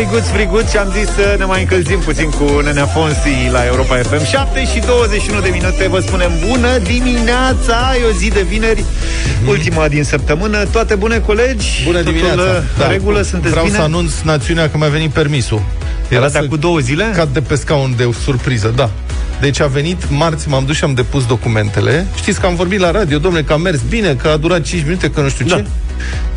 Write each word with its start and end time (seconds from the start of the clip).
friguți, 0.00 0.30
friguți 0.30 0.70
și 0.70 0.76
am 0.76 0.92
zis 0.98 1.08
să 1.14 1.34
ne 1.38 1.44
mai 1.44 1.60
încălzim 1.60 1.98
puțin 1.98 2.30
cu 2.30 2.60
Nenea 2.64 2.86
Fonsi 2.86 3.48
la 3.52 3.64
Europa 3.66 3.96
FM 3.96 4.24
7 4.24 4.64
și 4.64 4.78
21 4.86 5.40
de 5.40 5.48
minute 5.48 5.88
Vă 5.88 6.00
spunem 6.00 6.30
bună 6.48 6.78
dimineața 6.78 7.92
E 8.00 8.04
o 8.10 8.12
zi 8.12 8.28
de 8.28 8.42
vineri, 8.48 8.84
ultima 9.48 9.88
din 9.88 10.04
săptămână 10.04 10.64
Toate 10.72 10.94
bune, 10.94 11.18
colegi? 11.18 11.82
Bună 11.84 12.00
dimineața 12.02 12.34
Totul, 12.42 12.62
da. 12.78 12.86
regulă, 12.90 13.22
sunteți 13.22 13.50
Vreau 13.50 13.64
bine? 13.66 13.76
să 13.76 13.82
anunț 13.82 14.12
națiunea 14.24 14.70
că 14.70 14.76
mi-a 14.76 14.88
venit 14.88 15.10
permisul 15.10 15.62
Era 16.08 16.28
să 16.28 16.38
cu 16.48 16.56
două 16.56 16.78
zile? 16.78 17.12
cad 17.16 17.28
de 17.32 17.40
pe 17.40 17.54
scaun 17.54 17.94
de 17.96 18.08
surpriză, 18.22 18.72
da 18.76 18.90
deci 19.40 19.60
a 19.60 19.66
venit 19.66 20.10
marți, 20.10 20.48
m-am 20.48 20.64
dus 20.66 20.76
și 20.76 20.84
am 20.84 20.94
depus 20.94 21.26
documentele. 21.26 22.06
Știți 22.16 22.40
că 22.40 22.46
am 22.46 22.54
vorbit 22.54 22.78
la 22.80 22.90
radio, 22.90 23.18
domnule, 23.18 23.42
că 23.44 23.52
a 23.52 23.56
mers 23.56 23.80
bine, 23.88 24.14
că 24.14 24.28
a 24.28 24.36
durat 24.36 24.60
5 24.62 24.82
minute, 24.84 25.10
că 25.10 25.20
nu 25.20 25.28
știu 25.28 25.46
Da. 25.46 25.56
ce. 25.56 25.64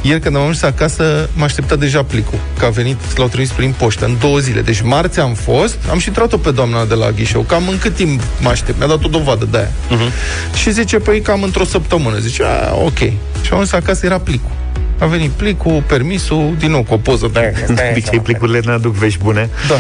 Ieri 0.02 0.20
când 0.20 0.36
am 0.36 0.42
ajuns 0.42 0.62
acasă, 0.62 1.30
m-a 1.34 1.44
așteptat 1.44 1.80
deja 1.80 2.04
plicul, 2.04 2.40
că 2.58 2.66
a 2.66 2.70
venit, 2.70 3.18
l-au 3.18 3.28
trimis 3.28 3.50
prin 3.50 3.74
poștă, 3.78 4.06
în 4.06 4.16
două 4.20 4.40
zile. 4.40 4.62
Deci 4.62 4.82
marți 4.82 5.20
am 5.20 5.34
fost, 5.34 5.78
am 5.90 6.00
și 6.00 6.08
intrat-o 6.08 6.38
pe 6.38 6.52
doamna 6.52 6.86
de 6.86 6.94
la 6.94 7.12
ghișeu, 7.12 7.42
cam 7.42 7.68
în 7.68 7.78
cât 7.78 7.96
timp 7.96 8.22
mă 8.40 8.50
aștept, 8.50 8.78
mi-a 8.78 8.88
dat 8.88 9.04
o 9.04 9.08
dovadă 9.08 9.48
de 9.52 9.58
aia. 9.58 9.72
Uh-huh. 9.72 10.12
Și 10.56 10.72
zice, 10.72 10.98
păi 10.98 11.22
cam 11.22 11.44
într-o 11.44 11.64
săptămână. 11.64 12.18
Zice, 12.18 12.44
a, 12.44 12.76
ok. 12.76 12.98
Și 12.98 13.50
am 13.52 13.58
ajuns 13.58 13.72
acasă, 13.72 14.06
era 14.06 14.20
plicul. 14.20 14.52
A 15.00 15.06
venit 15.06 15.30
plicul, 15.30 15.84
permisul, 15.88 16.56
din 16.60 16.72
nou 16.72 16.84
cu 16.84 16.94
o 16.94 16.98
poză. 16.98 17.30
De 17.34 17.54
De 17.68 17.88
obicei 17.92 18.20
plicurile 18.20 18.60
ne 18.66 18.72
aduc 18.72 18.94
vești 18.94 19.20
bune 19.24 19.50
da. 19.68 19.76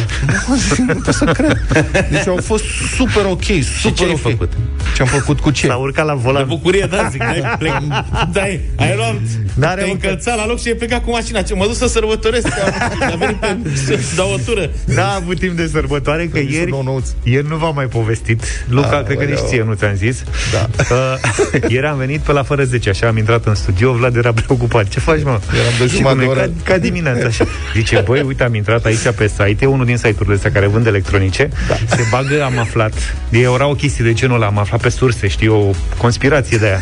Nu 0.88 0.94
pot 1.06 1.14
să 1.14 1.26
cred. 1.26 1.62
Deci 2.12 2.28
au 2.28 2.40
fost 2.44 2.64
super 2.96 3.26
ok, 3.30 3.44
super 3.80 3.98
ce 3.98 4.04
ai 4.04 4.10
ok. 4.12 4.20
făcut? 4.20 4.52
Ce 4.96 5.02
am 5.02 5.08
făcut 5.08 5.40
cu 5.40 5.50
ce? 5.52 5.68
S-a 5.68 5.76
urcat 5.76 6.06
la 6.06 6.14
De 6.14 6.20
volan 6.24 6.46
bucurie, 6.48 6.88
da, 6.90 7.08
zic, 7.12 7.20
dai, 7.20 7.56
plec, 7.60 7.74
dai, 8.32 8.60
ai 8.76 8.94
luat, 8.96 9.16
N-are 9.56 9.80
te-ai 9.82 9.92
încă- 9.92 10.08
încălțat 10.08 10.36
la 10.38 10.46
loc 10.48 10.60
și 10.62 10.68
ai 10.68 10.74
plecat 10.74 11.04
cu 11.04 11.10
mașina. 11.12 11.42
Ce, 11.42 11.54
mă 11.54 11.66
duc 11.66 11.76
să 11.76 11.88
sărbătoresc, 11.88 12.48
că 12.48 12.62
am, 13.02 13.12
a 13.12 13.16
venit 13.16 13.36
pe, 13.36 13.58
să 13.86 14.00
dau 14.16 14.32
o 14.34 14.38
tură. 14.46 14.70
N-a 14.86 15.14
avut 15.16 15.40
timp 15.40 15.58
de 15.58 15.68
sărbătoare 15.72 16.24
Că 16.24 16.30
Permisul 16.32 16.58
ieri, 16.60 16.70
nou-nouț. 16.72 17.08
ieri 17.24 17.48
nu 17.48 17.56
v-am 17.56 17.76
mai 17.76 17.86
povestit 17.86 18.44
Luca, 18.70 18.98
Ah, 18.98 19.04
cred 19.06 19.18
că 19.18 19.24
nici 19.24 19.34
aoleu. 19.36 19.50
ție 19.50 19.64
nu 19.64 19.74
ți-am 19.74 19.96
zis 19.96 20.24
Da. 20.52 20.70
uh, 20.96 21.62
Ieri 21.72 21.86
am 21.86 21.98
venit 21.98 22.20
pe 22.20 22.32
la 22.32 22.44
fără 22.44 22.64
10 22.64 22.90
Așa 22.90 23.08
am 23.08 23.18
intrat 23.18 23.46
în 23.46 23.56
studio 23.56 23.92
Vlad 23.94 24.16
era 24.16 24.34
preocupat 24.34 24.88
Ce 24.88 25.00
faci 25.04 25.24
mă? 25.24 25.30
Eram 25.54 25.74
de 25.80 25.88
Și 25.88 25.96
jumătate 25.96 26.14
cum 26.26 26.32
e, 26.32 26.34
de 26.34 26.40
oră. 26.40 26.40
ca, 26.64 26.72
ca 26.72 26.78
dimineața 26.78 27.26
așa. 27.26 27.46
Zice, 27.76 28.04
băi, 28.06 28.22
uite, 28.22 28.44
am 28.44 28.56
intrat 28.56 28.86
aici 28.86 29.10
pe 29.16 29.28
site 29.28 29.58
E 29.60 29.66
unul 29.66 29.86
din 29.86 29.98
site-urile 29.98 30.36
astea 30.36 30.52
care 30.52 30.68
vând 30.68 30.86
electronice 30.88 31.50
da. 31.68 31.76
Se 31.96 32.04
bagă, 32.10 32.44
am 32.44 32.58
aflat 32.60 32.94
Era 33.30 33.68
o 33.68 33.74
chestie 33.74 34.04
de 34.06 34.14
genul 34.14 34.36
ăla 34.36 34.46
Am 34.46 34.58
aflat 34.58 34.82
pe 34.82 34.90
surse, 34.90 35.28
știi, 35.28 35.48
o 35.48 35.70
conspirație 35.98 36.58
de 36.58 36.66
aia 36.66 36.80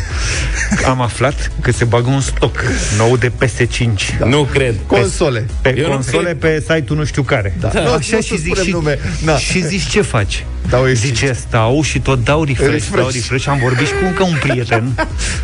Am 0.86 1.00
aflat 1.00 1.50
că 1.60 1.72
se 1.72 1.84
bagă 1.84 2.08
un 2.10 2.20
stoc 2.20 2.62
Nou 2.96 3.16
de 3.16 3.30
PS5 3.44 4.18
Da. 4.18 4.26
Nu 4.26 4.42
cred. 4.52 4.74
Console. 4.86 5.46
pe 5.60 5.74
Eu 5.78 5.86
nu 5.88 5.92
console 5.94 6.22
cred. 6.36 6.38
pe 6.38 6.60
site-ul 6.60 6.98
nu 6.98 7.04
știu 7.04 7.22
care. 7.22 7.56
Da. 7.60 7.70
Nu, 7.74 7.80
Așa 7.92 8.16
nu 8.16 8.20
și 8.22 8.28
să 8.28 8.34
zic 8.38 8.44
spunem 8.46 8.64
și, 8.64 8.70
nume. 8.70 8.98
Da. 9.24 9.36
și 9.36 9.66
zici 9.66 9.86
ce 9.88 10.00
faci? 10.02 10.44
Dau 10.68 10.86
F5. 10.88 10.92
Zice, 10.92 11.32
stau 11.32 11.82
și 11.82 12.00
tot 12.00 12.24
dau 12.24 12.44
refresh, 12.44 12.70
Refresh. 12.72 12.96
dau 12.96 13.08
refresh. 13.12 13.46
Am 13.48 13.58
vorbit 13.62 13.86
și 13.86 13.92
cu 13.92 14.04
încă 14.06 14.22
un 14.22 14.36
prieten, 14.40 14.92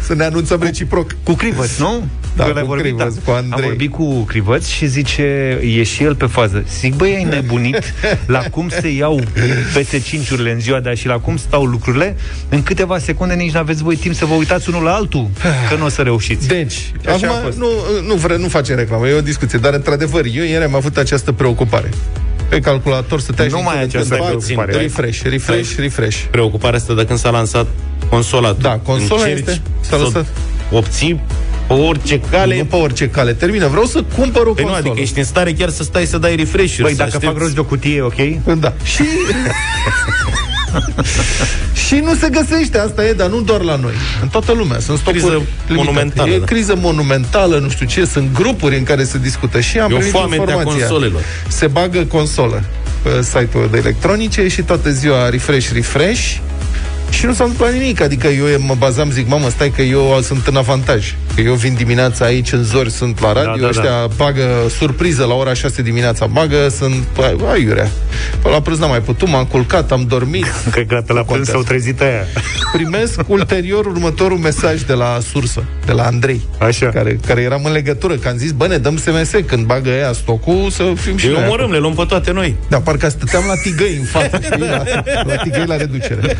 Să 0.06 0.14
ne 0.14 0.24
anunțăm 0.24 0.60
reciproc. 0.62 1.10
cu 1.22 1.32
Crivăț, 1.34 1.76
nu? 1.78 2.06
Da, 2.36 2.44
Că 2.44 2.52
l-ai 2.52 2.62
cu 2.62 2.67
vorbit, 2.68 2.96
Crivăț, 2.96 3.14
cu 3.24 3.30
Andrei. 3.30 3.52
Am 3.52 3.60
vorbit 3.68 3.90
cu 3.90 4.22
Crivăț 4.22 4.66
și 4.66 4.86
zice, 4.86 5.22
e 5.62 5.82
și 5.82 6.02
el 6.02 6.14
pe 6.14 6.26
fază. 6.26 6.64
Zic, 6.78 6.94
băi, 6.94 7.14
ai 7.14 7.24
nebunit 7.24 7.94
la 8.26 8.42
cum 8.50 8.68
se 8.68 8.88
iau 8.88 9.20
PS5-urile 9.78 10.52
în 10.52 10.60
ziua 10.60 10.80
de 10.80 10.88
azi 10.88 11.00
și 11.00 11.06
la 11.06 11.18
cum 11.18 11.36
stau 11.36 11.64
lucrurile, 11.64 12.16
în 12.48 12.62
câteva 12.62 12.98
secunde 12.98 13.34
nici 13.34 13.52
n-aveți 13.52 13.82
voi 13.82 13.96
timp 13.96 14.14
să 14.14 14.24
vă 14.24 14.34
uitați 14.34 14.68
unul 14.68 14.82
la 14.82 14.92
altul, 14.94 15.28
că 15.68 15.74
nu 15.78 15.84
o 15.84 15.88
să 15.88 16.02
reușiți. 16.02 16.48
Deci, 16.48 16.92
Așa 17.06 17.26
a 17.26 17.30
acum 17.30 17.42
fost. 17.44 17.58
nu, 17.58 17.66
nu, 18.06 18.14
vre, 18.14 18.36
nu 18.36 18.48
face 18.48 18.74
reclamă, 18.74 19.08
e 19.08 19.12
o 19.12 19.20
discuție, 19.20 19.58
dar 19.58 19.72
într-adevăr, 19.74 20.24
eu 20.34 20.44
ieri 20.44 20.64
am 20.64 20.74
avut 20.74 20.96
această 20.96 21.32
preocupare. 21.32 21.88
Pe 22.48 22.60
calculator 22.60 23.20
să 23.20 23.32
te 23.32 23.46
Nu 23.50 23.62
mai 23.62 23.76
ai 23.76 23.82
această 23.82 24.14
preocupare. 24.14 24.72
Refresh, 24.72 25.20
refresh, 25.22 25.76
refresh. 25.78 26.18
Preocuparea 26.30 26.78
asta 26.78 26.94
de 26.94 27.04
când 27.04 27.18
s-a 27.18 27.30
lansat 27.30 27.66
consola. 28.10 28.48
Tu 28.52 28.60
Da, 28.60 28.80
consola 28.82 29.20
încerci 29.22 29.38
este- 29.48 29.60
s-a 29.80 29.96
să 29.96 30.02
lăsat. 30.02 30.26
obții 30.72 31.20
pe 31.68 31.72
orice 31.74 32.20
cale. 32.30 32.56
Nu 32.56 32.64
pe 32.64 32.76
orice 32.76 33.08
cale. 33.08 33.32
Termină, 33.32 33.66
vreau 33.66 33.84
să 33.84 34.02
cumpăr 34.16 34.46
o 34.46 34.52
Păi 34.52 34.64
nu, 34.64 34.70
consolă. 34.70 34.78
adică 34.90 35.00
ești 35.00 35.18
în 35.18 35.24
stare 35.24 35.52
chiar 35.52 35.68
să 35.68 35.82
stai 35.82 36.04
să 36.04 36.18
dai 36.18 36.36
refresh 36.36 36.78
Băi, 36.80 36.94
dacă 36.94 37.18
fac 37.18 37.38
rost 37.38 37.54
de 37.54 37.60
o 37.60 37.64
cutie, 37.64 38.02
ok? 38.02 38.14
Da. 38.60 38.72
Și... 38.84 39.02
și 41.86 41.94
nu 41.94 42.14
se 42.14 42.28
găsește, 42.28 42.78
asta 42.78 43.04
e, 43.06 43.12
dar 43.12 43.28
nu 43.28 43.40
doar 43.40 43.60
la 43.60 43.76
noi. 43.76 43.92
În 44.22 44.28
toată 44.28 44.52
lumea. 44.52 44.78
Sunt 44.78 44.98
stocuri 44.98 45.22
Criză 45.22 45.34
limitate. 45.36 45.72
monumentală, 45.74 46.30
E 46.32 46.38
da. 46.38 46.44
criză 46.44 46.74
monumentală, 46.80 47.58
nu 47.58 47.68
știu 47.68 47.86
ce, 47.86 48.04
sunt 48.04 48.32
grupuri 48.34 48.76
în 48.76 48.82
care 48.82 49.04
se 49.04 49.18
discută 49.18 49.60
și 49.60 49.78
am 49.78 49.90
E 49.90 49.94
o 49.94 49.96
primit 49.96 50.12
foamete 50.14 50.40
a 50.40 50.44
informația. 50.44 50.86
consolelor. 50.86 51.20
Se 51.48 51.66
bagă 51.66 52.04
consolă 52.04 52.62
pe 53.02 53.22
site-ul 53.22 53.68
de 53.70 53.76
electronice 53.76 54.48
și 54.48 54.62
toată 54.62 54.90
ziua 54.90 55.28
refresh, 55.28 55.70
refresh 55.72 56.36
și 57.10 57.26
nu 57.26 57.32
s-a 57.32 57.44
întâmplat 57.44 57.72
nimic. 57.72 58.00
Adică 58.00 58.26
eu 58.26 58.60
mă 58.60 58.74
bazam, 58.78 59.10
zic, 59.10 59.28
mamă, 59.28 59.48
stai 59.48 59.70
că 59.70 59.82
eu 59.82 60.18
sunt 60.22 60.46
în 60.46 60.56
avantaj. 60.56 61.14
Că 61.34 61.40
eu 61.40 61.54
vin 61.54 61.74
dimineața 61.74 62.24
aici 62.24 62.52
în 62.52 62.62
zori, 62.62 62.90
sunt 62.90 63.20
la 63.20 63.32
radio, 63.32 63.52
Da, 63.54 63.60
da, 63.60 63.68
ăștia 63.68 64.06
bagă 64.16 64.46
surpriză 64.78 65.24
la 65.24 65.34
ora 65.34 65.54
6 65.54 65.82
dimineața, 65.82 66.26
bagă, 66.26 66.68
sunt 66.68 66.94
bă, 67.14 67.36
aiurea. 67.52 67.88
Până 68.42 68.54
la 68.54 68.60
prânz 68.60 68.78
n-am 68.78 68.88
mai 68.88 69.00
putut, 69.00 69.28
m-am 69.28 69.44
culcat, 69.44 69.92
am 69.92 70.04
dormit. 70.08 70.46
Cred 70.70 70.86
că 70.86 70.94
la 70.94 71.02
prânz 71.02 71.26
contează. 71.26 71.50
s-au 71.50 71.62
trezit 71.62 72.00
aia. 72.00 72.24
Primesc 72.72 73.20
ulterior 73.26 73.86
următorul 73.86 74.38
mesaj 74.38 74.80
de 74.82 74.92
la 74.92 75.18
sursă, 75.32 75.64
de 75.86 75.92
la 75.92 76.02
Andrei, 76.02 76.40
Așa. 76.58 76.86
care, 76.88 77.18
care 77.26 77.40
eram 77.40 77.64
în 77.64 77.72
legătură, 77.72 78.14
că 78.14 78.28
am 78.28 78.36
zis, 78.36 78.52
bă, 78.52 78.66
ne 78.66 78.76
dăm 78.78 78.96
SMS 78.96 79.30
când 79.46 79.66
bagă 79.66 79.88
ea 79.90 80.12
stocul, 80.12 80.70
să 80.70 80.92
fim 80.96 81.16
și 81.16 81.26
Și 81.26 81.32
noi 81.32 81.42
omorâm, 81.44 81.70
le 81.70 81.78
luăm 81.78 81.94
pe 81.94 82.04
toate 82.08 82.32
noi. 82.32 82.56
Da, 82.68 82.78
parcă 82.80 83.08
stăteam 83.08 83.42
la 83.46 83.54
tigăi 83.62 83.96
în 83.98 84.04
față, 84.04 84.40
știi? 84.42 84.60
La, 84.68 84.82
la 85.24 85.36
tigăi 85.36 85.64
la 85.66 85.76
reducere. 85.76 86.36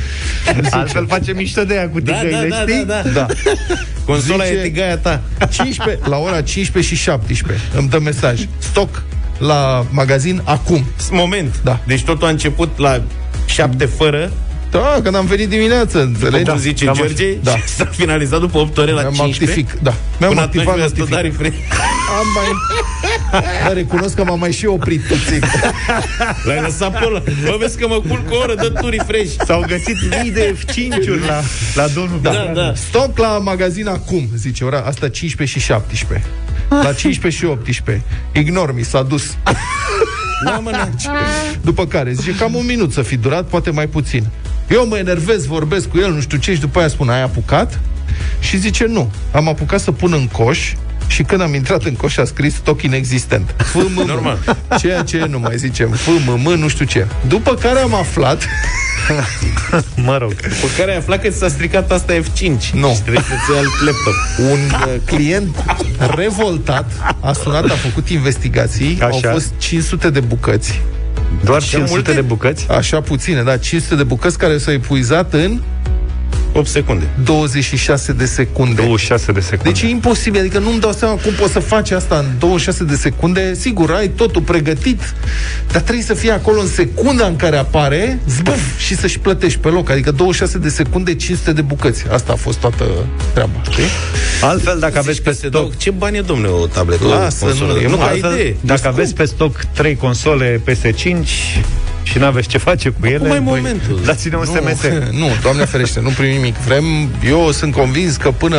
Altfel 0.70 1.06
face 1.06 1.32
mișto 1.32 1.64
de 1.64 1.74
ea 1.74 1.88
cu 1.88 2.00
Da, 2.00 2.12
tigăile, 2.12 2.48
da, 2.48 2.56
da, 2.56 2.62
știi? 2.72 2.84
da, 2.84 3.02
da. 3.02 3.10
Da. 3.12 3.26
Consola 4.04 4.44
Zice- 4.44 4.56
e 4.58 4.62
tigaia 4.62 4.96
ta. 4.96 5.20
15, 5.50 6.08
la 6.08 6.16
ora 6.16 6.40
15 6.42 6.94
și 6.94 7.02
17 7.02 7.64
îmi 7.76 7.88
dă 7.88 7.98
mesaj. 7.98 8.46
Stoc 8.58 9.02
la 9.38 9.86
magazin 9.90 10.40
acum. 10.44 10.84
Moment. 11.10 11.60
Da. 11.64 11.80
Deci 11.86 12.02
totul 12.02 12.26
a 12.26 12.30
început 12.30 12.78
la 12.78 13.02
șapte 13.46 13.84
fără, 13.84 14.30
Da, 14.70 14.98
când 15.02 15.14
am 15.14 15.26
venit 15.26 15.48
dimineață, 15.48 16.00
înțelegi? 16.02 16.44
da, 16.44 16.56
zice 16.56 16.84
da, 16.84 16.92
George, 16.92 17.32
da. 17.42 17.56
și 17.56 17.68
s-a 17.68 17.84
finalizat 17.84 18.40
după 18.40 18.58
8 18.58 18.78
ore 18.78 18.90
la 18.90 19.00
Mi-am 19.00 19.12
15. 19.12 19.60
actific, 19.60 19.82
da. 19.82 19.94
Mi-am 20.18 20.30
Până 20.30 20.40
atunci 20.42 20.56
activat 20.66 20.76
mi-a 20.76 20.86
stat 20.86 21.08
notific. 21.22 21.40
refresh. 21.40 21.56
Am 22.18 22.26
mai... 22.34 22.46
Dar 23.64 23.72
recunosc 23.74 24.14
că 24.14 24.24
m-am 24.24 24.38
mai 24.38 24.52
și 24.52 24.66
oprit 24.66 25.00
puțin. 25.00 25.42
L-ai 26.44 26.60
lăsat 26.60 26.98
pe 26.98 27.04
ăla. 27.06 27.22
Bă, 27.44 27.56
vezi 27.60 27.78
că 27.78 27.86
mă 27.88 28.00
culc 28.08 28.30
o 28.30 28.36
oră, 28.36 28.54
dă 28.54 28.68
tu 28.70 28.88
refresh. 28.88 29.34
S-au 29.46 29.64
găsit 29.68 29.96
mii 30.22 30.30
de 30.30 30.54
F5-uri 30.58 31.26
la, 31.26 31.40
la 31.74 31.86
domnul 31.94 32.18
Da, 32.22 32.30
Da, 32.30 32.52
da. 32.54 32.72
Stoc 32.74 33.18
la 33.18 33.38
magazin 33.38 33.88
acum, 33.88 34.28
zice 34.36 34.64
ora 34.64 34.78
asta 34.86 35.08
15 35.08 35.58
și 35.58 35.64
17. 35.66 36.28
La 36.68 36.92
15 36.92 37.40
și 37.44 37.50
18. 37.50 38.04
Ignor 38.32 38.74
mi 38.74 38.82
s-a 38.82 39.02
dus. 39.02 39.36
Da, 40.44 40.58
mă, 40.58 40.70
na. 40.70 40.88
După 41.60 41.86
care 41.86 42.12
zice 42.12 42.34
cam 42.34 42.54
un 42.54 42.66
minut 42.66 42.92
să 42.92 43.02
fi 43.02 43.16
durat, 43.16 43.44
poate 43.44 43.70
mai 43.70 43.86
puțin. 43.86 44.24
Eu 44.70 44.86
mă 44.86 44.98
enervez, 44.98 45.46
vorbesc 45.46 45.88
cu 45.88 45.98
el, 45.98 46.12
nu 46.12 46.20
știu 46.20 46.38
ce, 46.38 46.54
și 46.54 46.60
după 46.60 46.78
aia 46.78 46.88
spun, 46.88 47.08
ai 47.08 47.22
apucat? 47.22 47.80
Și 48.40 48.56
zice, 48.56 48.86
nu. 48.86 49.10
Am 49.32 49.48
apucat 49.48 49.80
să 49.80 49.92
pun 49.92 50.12
în 50.12 50.26
coș 50.26 50.72
și 51.08 51.22
când 51.22 51.40
am 51.40 51.54
intrat 51.54 51.82
în 51.84 51.94
coș 51.94 52.16
a 52.16 52.24
scris 52.24 52.54
stoc 52.54 52.82
inexistent. 52.82 53.54
FMM. 53.72 54.04
Normal. 54.06 54.38
Ceea 54.78 55.02
ce 55.02 55.26
nu 55.30 55.38
mai 55.38 55.56
zicem. 55.56 55.90
FMM, 55.90 56.54
nu 56.58 56.68
știu 56.68 56.84
ce. 56.84 57.06
După 57.28 57.54
care 57.54 57.78
am 57.78 57.94
aflat 57.94 58.46
Mă 60.06 60.16
rog. 60.18 60.34
Pe 60.34 60.66
care 60.78 60.90
ai 60.90 60.96
aflat 60.96 61.22
că 61.22 61.28
ți 61.28 61.38
s-a 61.38 61.48
stricat 61.48 61.90
asta 61.92 62.12
F5. 62.12 62.72
Nu. 62.72 62.92
Și 62.94 63.00
trebuie 63.02 63.22
să-ți 63.28 63.50
iei 63.50 63.58
alt 63.58 63.80
laptop. 63.84 64.14
un 64.50 64.58
uh, 64.94 65.00
client 65.04 65.56
revoltat 66.14 66.90
a 67.20 67.32
sunat, 67.32 67.64
a 67.64 67.74
făcut 67.74 68.08
investigații, 68.08 68.98
Așa. 69.00 69.08
au 69.28 69.32
fost 69.32 69.52
500 69.58 70.10
de 70.10 70.20
bucăți, 70.20 70.80
Doar 71.44 71.62
500 71.62 71.90
multe? 71.90 72.12
de 72.12 72.20
bucăți? 72.20 72.66
așa 72.70 73.00
puține, 73.00 73.42
da, 73.42 73.56
500 73.56 73.94
de 73.94 74.02
bucăți 74.02 74.38
care 74.38 74.58
s-au 74.58 74.72
epuizat 74.72 75.32
în 75.32 75.60
8 76.58 76.68
secunde. 76.68 77.04
26 77.24 78.12
de 78.12 78.24
secunde. 78.24 78.82
26 78.82 79.32
de 79.32 79.40
secunde. 79.40 79.70
Deci 79.70 79.82
e 79.82 79.88
imposibil, 79.88 80.40
adică 80.40 80.58
nu-mi 80.58 80.80
dau 80.80 80.92
seama 80.92 81.14
cum 81.14 81.32
poți 81.32 81.52
să 81.52 81.58
faci 81.58 81.90
asta 81.90 82.16
în 82.18 82.24
26 82.38 82.84
de 82.84 82.94
secunde. 82.96 83.54
Sigur, 83.54 83.90
ai 83.90 84.08
totul 84.08 84.42
pregătit, 84.42 85.00
dar 85.72 85.80
trebuie 85.82 86.04
să 86.04 86.14
fie 86.14 86.30
acolo 86.30 86.60
în 86.60 86.66
secunda 86.68 87.26
în 87.26 87.36
care 87.36 87.56
apare, 87.56 88.18
zbuf, 88.28 88.78
și 88.78 88.96
să-și 88.96 89.18
plătești 89.18 89.58
pe 89.58 89.68
loc. 89.68 89.90
Adică 89.90 90.10
26 90.10 90.58
de 90.58 90.68
secunde, 90.68 91.14
500 91.14 91.52
de 91.52 91.62
bucăți. 91.62 92.04
Asta 92.12 92.32
a 92.32 92.36
fost 92.36 92.58
toată 92.58 92.84
treaba, 93.32 93.60
știi? 93.70 93.84
Altfel, 94.42 94.78
dacă 94.78 94.98
aveți 94.98 95.22
pe 95.22 95.30
Se 95.30 95.36
stoc... 95.36 95.50
dau, 95.50 95.72
ce 95.76 95.90
bani 95.90 96.16
e, 96.16 96.20
domnule, 96.20 96.48
o 96.52 96.66
tabletă? 96.66 97.04
Lasă, 97.06 97.44
o 97.44 97.46
consolă? 97.46 97.72
nu, 97.72 97.78
e 97.78 97.82
nu 97.82 97.88
mult. 97.88 98.00
ai 98.02 98.08
Altfel, 98.08 98.32
idee. 98.32 98.56
dacă 98.60 98.88
aveți 98.88 99.14
pe 99.14 99.24
stoc 99.24 99.64
3 99.72 99.96
console 99.96 100.60
PS5 100.70 101.26
și 102.10 102.18
n-aveți 102.18 102.48
ce 102.48 102.58
face 102.58 102.88
cu 102.88 103.06
ele, 103.06 103.14
Acum 103.16 103.26
e 103.26 103.30
voi 103.30 103.42
momentul. 103.44 104.00
dați-ne 104.04 104.36
un 104.36 104.44
SMS. 104.44 104.82
Nu, 105.10 105.18
nu, 105.26 105.28
doamne 105.42 105.64
ferește, 105.64 106.00
nu 106.00 106.08
primim 106.08 106.34
nimic. 106.36 106.56
Vrem, 106.56 106.84
eu 107.26 107.50
sunt 107.52 107.72
convins 107.72 108.16
că 108.16 108.30
până 108.30 108.56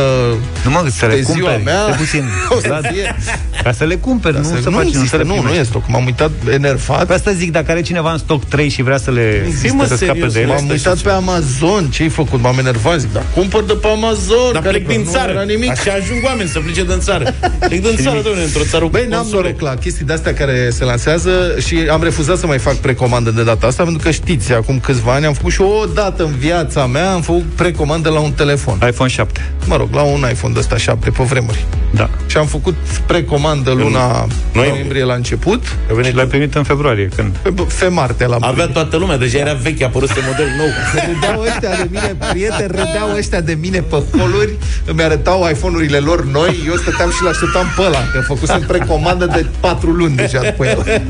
Nu 0.64 0.70
mă, 0.70 0.86
să 0.90 1.06
le 1.06 1.14
pe 1.14 1.20
ziua 1.20 1.34
cumperi. 1.36 1.62
mea 1.64 1.80
Stai 1.82 1.96
puțin. 1.96 2.24
o 2.56 2.60
să 2.60 2.68
Da, 2.68 2.88
fie. 2.92 3.16
Ca 3.62 3.72
să 3.72 3.84
le 3.84 3.94
cumperi, 3.94 4.36
nu 4.36 4.42
Să- 4.42 4.54
să 4.62 4.68
nu 4.68 4.76
faci, 4.76 4.84
nu 4.84 4.90
să 4.90 4.96
există, 4.96 5.16
le 5.16 5.22
nu, 5.22 5.28
nu 5.34 5.40
primești. 5.40 5.60
e 5.60 5.64
stoc. 5.64 5.82
M-am 5.88 6.04
uitat 6.04 6.30
enervat. 6.50 7.06
Pe 7.06 7.12
asta 7.12 7.32
zic, 7.32 7.52
dacă 7.52 7.70
are 7.70 7.80
cineva 7.80 8.12
în 8.12 8.18
stoc 8.18 8.44
3 8.44 8.68
și 8.68 8.82
vrea 8.82 8.98
să 8.98 9.10
le 9.10 9.46
Fii, 9.60 9.70
mă, 9.70 9.84
să 9.86 9.96
scape 9.96 10.12
serios, 10.12 10.32
de 10.32 10.40
ele, 10.40 10.52
M-am 10.52 10.68
uitat 10.68 10.96
pe 10.98 11.10
Amazon, 11.10 11.86
ce-ai 11.90 12.08
făcut? 12.08 12.40
M-am 12.40 12.58
enervat, 12.58 13.00
zic, 13.00 13.12
dar 13.12 13.22
cumpăr 13.34 13.62
de 13.64 13.72
pe 13.72 13.86
Amazon. 13.88 14.52
Dar 14.52 14.62
care 14.62 14.78
plec 14.78 14.88
din 14.96 15.02
nu 15.04 15.10
țară. 15.10 15.30
era 15.32 15.42
nimic. 15.42 15.70
Așa 15.70 15.92
ajung 15.92 16.20
oameni 16.24 16.48
să 16.48 16.58
plece 16.58 16.84
din 16.84 16.98
țară. 17.00 17.34
Plec 17.68 17.80
din 17.82 17.96
țară, 18.02 18.20
domnule, 18.20 18.44
într-o 18.44 18.62
țară 18.70 18.84
cu 18.84 18.90
Băi, 18.90 19.06
n-am 19.08 19.20
console. 19.20 19.42
noroc 19.42 19.60
la 19.60 19.74
chestii 19.74 20.04
de-astea 20.04 20.34
care 20.34 20.70
se 20.70 20.84
lansează 20.84 21.54
și 21.66 21.76
am 21.90 22.02
refuzat 22.02 22.38
să 22.38 22.46
mai 22.46 22.58
fac 22.58 22.74
precomandă 22.74 23.30
de 23.40 23.46
data 23.46 23.66
asta, 23.66 23.82
pentru 23.82 24.02
că 24.02 24.10
știți, 24.10 24.52
acum 24.52 24.78
câțiva 24.80 25.12
ani 25.12 25.26
am 25.26 25.32
făcut 25.32 25.52
și 25.52 25.60
o 25.60 25.84
dată 25.94 26.24
în 26.24 26.32
viața 26.38 26.86
mea, 26.86 27.12
am 27.12 27.20
făcut 27.20 27.42
precomandă 27.42 28.08
la 28.10 28.20
un 28.20 28.32
telefon. 28.32 28.78
iPhone 28.88 29.10
7. 29.10 29.40
Mă 29.66 29.76
rog, 29.76 29.88
la 29.94 30.02
un 30.02 30.24
iPhone 30.30 30.52
de 30.52 30.58
ăsta 30.58 30.76
7 30.76 31.10
pe 31.10 31.22
vremuri. 31.22 31.64
Da. 31.90 32.08
Și 32.26 32.36
am 32.36 32.46
făcut 32.46 32.74
precomandă 33.06 33.70
luna 33.70 34.06
noiembrie. 34.06 34.68
noiembrie 34.70 35.04
la 35.04 35.14
început, 35.14 35.62
A 35.90 35.94
venit 35.94 36.10
Și 36.10 36.16
l-ai 36.16 36.26
primit 36.26 36.54
în 36.54 36.62
februarie, 36.62 37.08
când? 37.16 37.36
pe 37.36 37.52
Femarte 37.68 38.26
l-am 38.26 38.38
Avea 38.42 38.52
primit. 38.52 38.72
toată 38.72 38.96
lumea, 38.96 39.16
deja 39.16 39.38
era 39.38 39.52
vechi, 39.52 39.80
a 39.82 39.84
apărut 39.86 40.10
model 40.28 40.46
nou. 40.56 40.66
Râdeau 41.12 41.40
ăștia 41.40 41.70
de 41.70 41.88
mine, 41.90 42.16
prieteni, 42.30 42.66
râdeau 42.68 43.08
ăștia 43.16 43.40
de 43.40 43.56
mine 43.60 43.80
pe 43.80 44.02
holuri, 44.18 44.52
îmi 44.84 45.02
arătau 45.02 45.48
iPhone-urile 45.50 45.98
lor 45.98 46.24
noi, 46.24 46.62
eu 46.66 46.74
stăteam 46.76 47.10
și 47.10 47.22
l-așteptam 47.24 47.66
pe 47.76 47.82
ăla, 47.82 47.98
că 48.12 48.20
făcusem 48.20 48.60
precomandă 48.66 49.26
de 49.26 49.46
patru 49.60 49.90
luni 49.90 50.16
deja 50.16 50.40
după 50.40 50.66
el. 50.66 51.02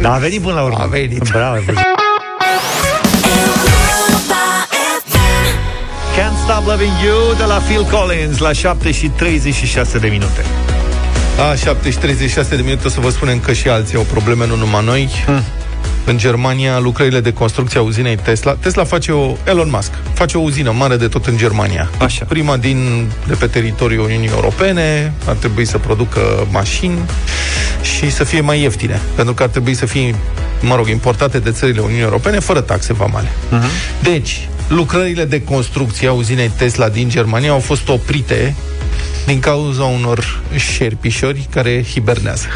Da, 0.00 0.14
a 0.14 0.18
venit 0.18 0.40
până 0.40 0.54
la 0.54 0.62
urmă. 0.62 0.78
A 0.80 0.86
venit. 0.86 1.30
Bravo. 1.32 1.57
Ai 1.58 1.64
făcut. 1.64 1.82
Can't 6.16 6.38
Stop 6.44 6.66
Loving 6.66 6.92
You 7.04 7.34
de 7.36 7.44
la 7.44 7.54
Phil 7.54 7.84
Collins 7.84 8.38
la 8.38 8.52
7 8.52 8.92
și 8.92 9.08
36 9.08 9.98
de 9.98 10.08
minute. 10.08 10.44
A, 11.50 11.54
7 11.54 11.90
și 11.90 11.98
36 11.98 12.56
de 12.56 12.62
minute 12.62 12.86
o 12.86 12.90
să 12.90 13.00
vă 13.00 13.10
spunem 13.10 13.40
că 13.40 13.52
și 13.52 13.68
alții 13.68 13.96
au 13.96 14.02
probleme, 14.02 14.46
nu 14.46 14.56
numai 14.56 14.84
noi. 14.84 15.08
Hmm. 15.24 15.42
În 16.04 16.18
Germania, 16.18 16.78
lucrările 16.78 17.20
de 17.20 17.32
construcție 17.32 17.78
a 17.78 17.82
uzinei 17.82 18.16
Tesla. 18.16 18.54
Tesla 18.54 18.84
face 18.84 19.12
o, 19.12 19.36
Elon 19.44 19.68
Musk, 19.70 19.90
face 20.12 20.36
o 20.38 20.40
uzină 20.40 20.70
mare 20.70 20.96
de 20.96 21.08
tot 21.08 21.26
în 21.26 21.36
Germania. 21.36 21.90
Așa. 21.98 22.24
Prima 22.24 22.56
din, 22.56 23.10
de 23.26 23.34
pe 23.34 23.46
teritoriul 23.46 24.04
Uniunii 24.04 24.28
Europene, 24.28 25.12
ar 25.26 25.34
trebui 25.34 25.64
să 25.64 25.78
producă 25.78 26.46
mașini 26.50 26.98
și 27.82 28.10
să 28.10 28.24
fie 28.24 28.40
mai 28.40 28.60
ieftine, 28.60 29.00
pentru 29.14 29.34
că 29.34 29.42
ar 29.42 29.48
trebui 29.48 29.74
să 29.74 29.86
fie, 29.86 30.14
mă 30.60 30.74
rog, 30.76 30.88
importate 30.88 31.38
de 31.38 31.50
țările 31.50 31.80
Uniunii 31.80 32.02
Europene 32.02 32.38
fără 32.38 32.60
taxe 32.60 32.92
vamale. 32.92 33.28
Uh-huh. 33.28 34.02
Deci, 34.02 34.48
lucrările 34.68 35.24
de 35.24 35.42
construcție 35.42 36.08
a 36.08 36.12
uzinei 36.12 36.50
Tesla 36.56 36.88
din 36.88 37.08
Germania 37.08 37.50
au 37.50 37.60
fost 37.60 37.88
oprite 37.88 38.54
din 39.26 39.40
cauza 39.40 39.84
unor 39.84 40.40
șerpișori 40.56 41.46
care 41.50 41.84
hibernează. 41.84 42.46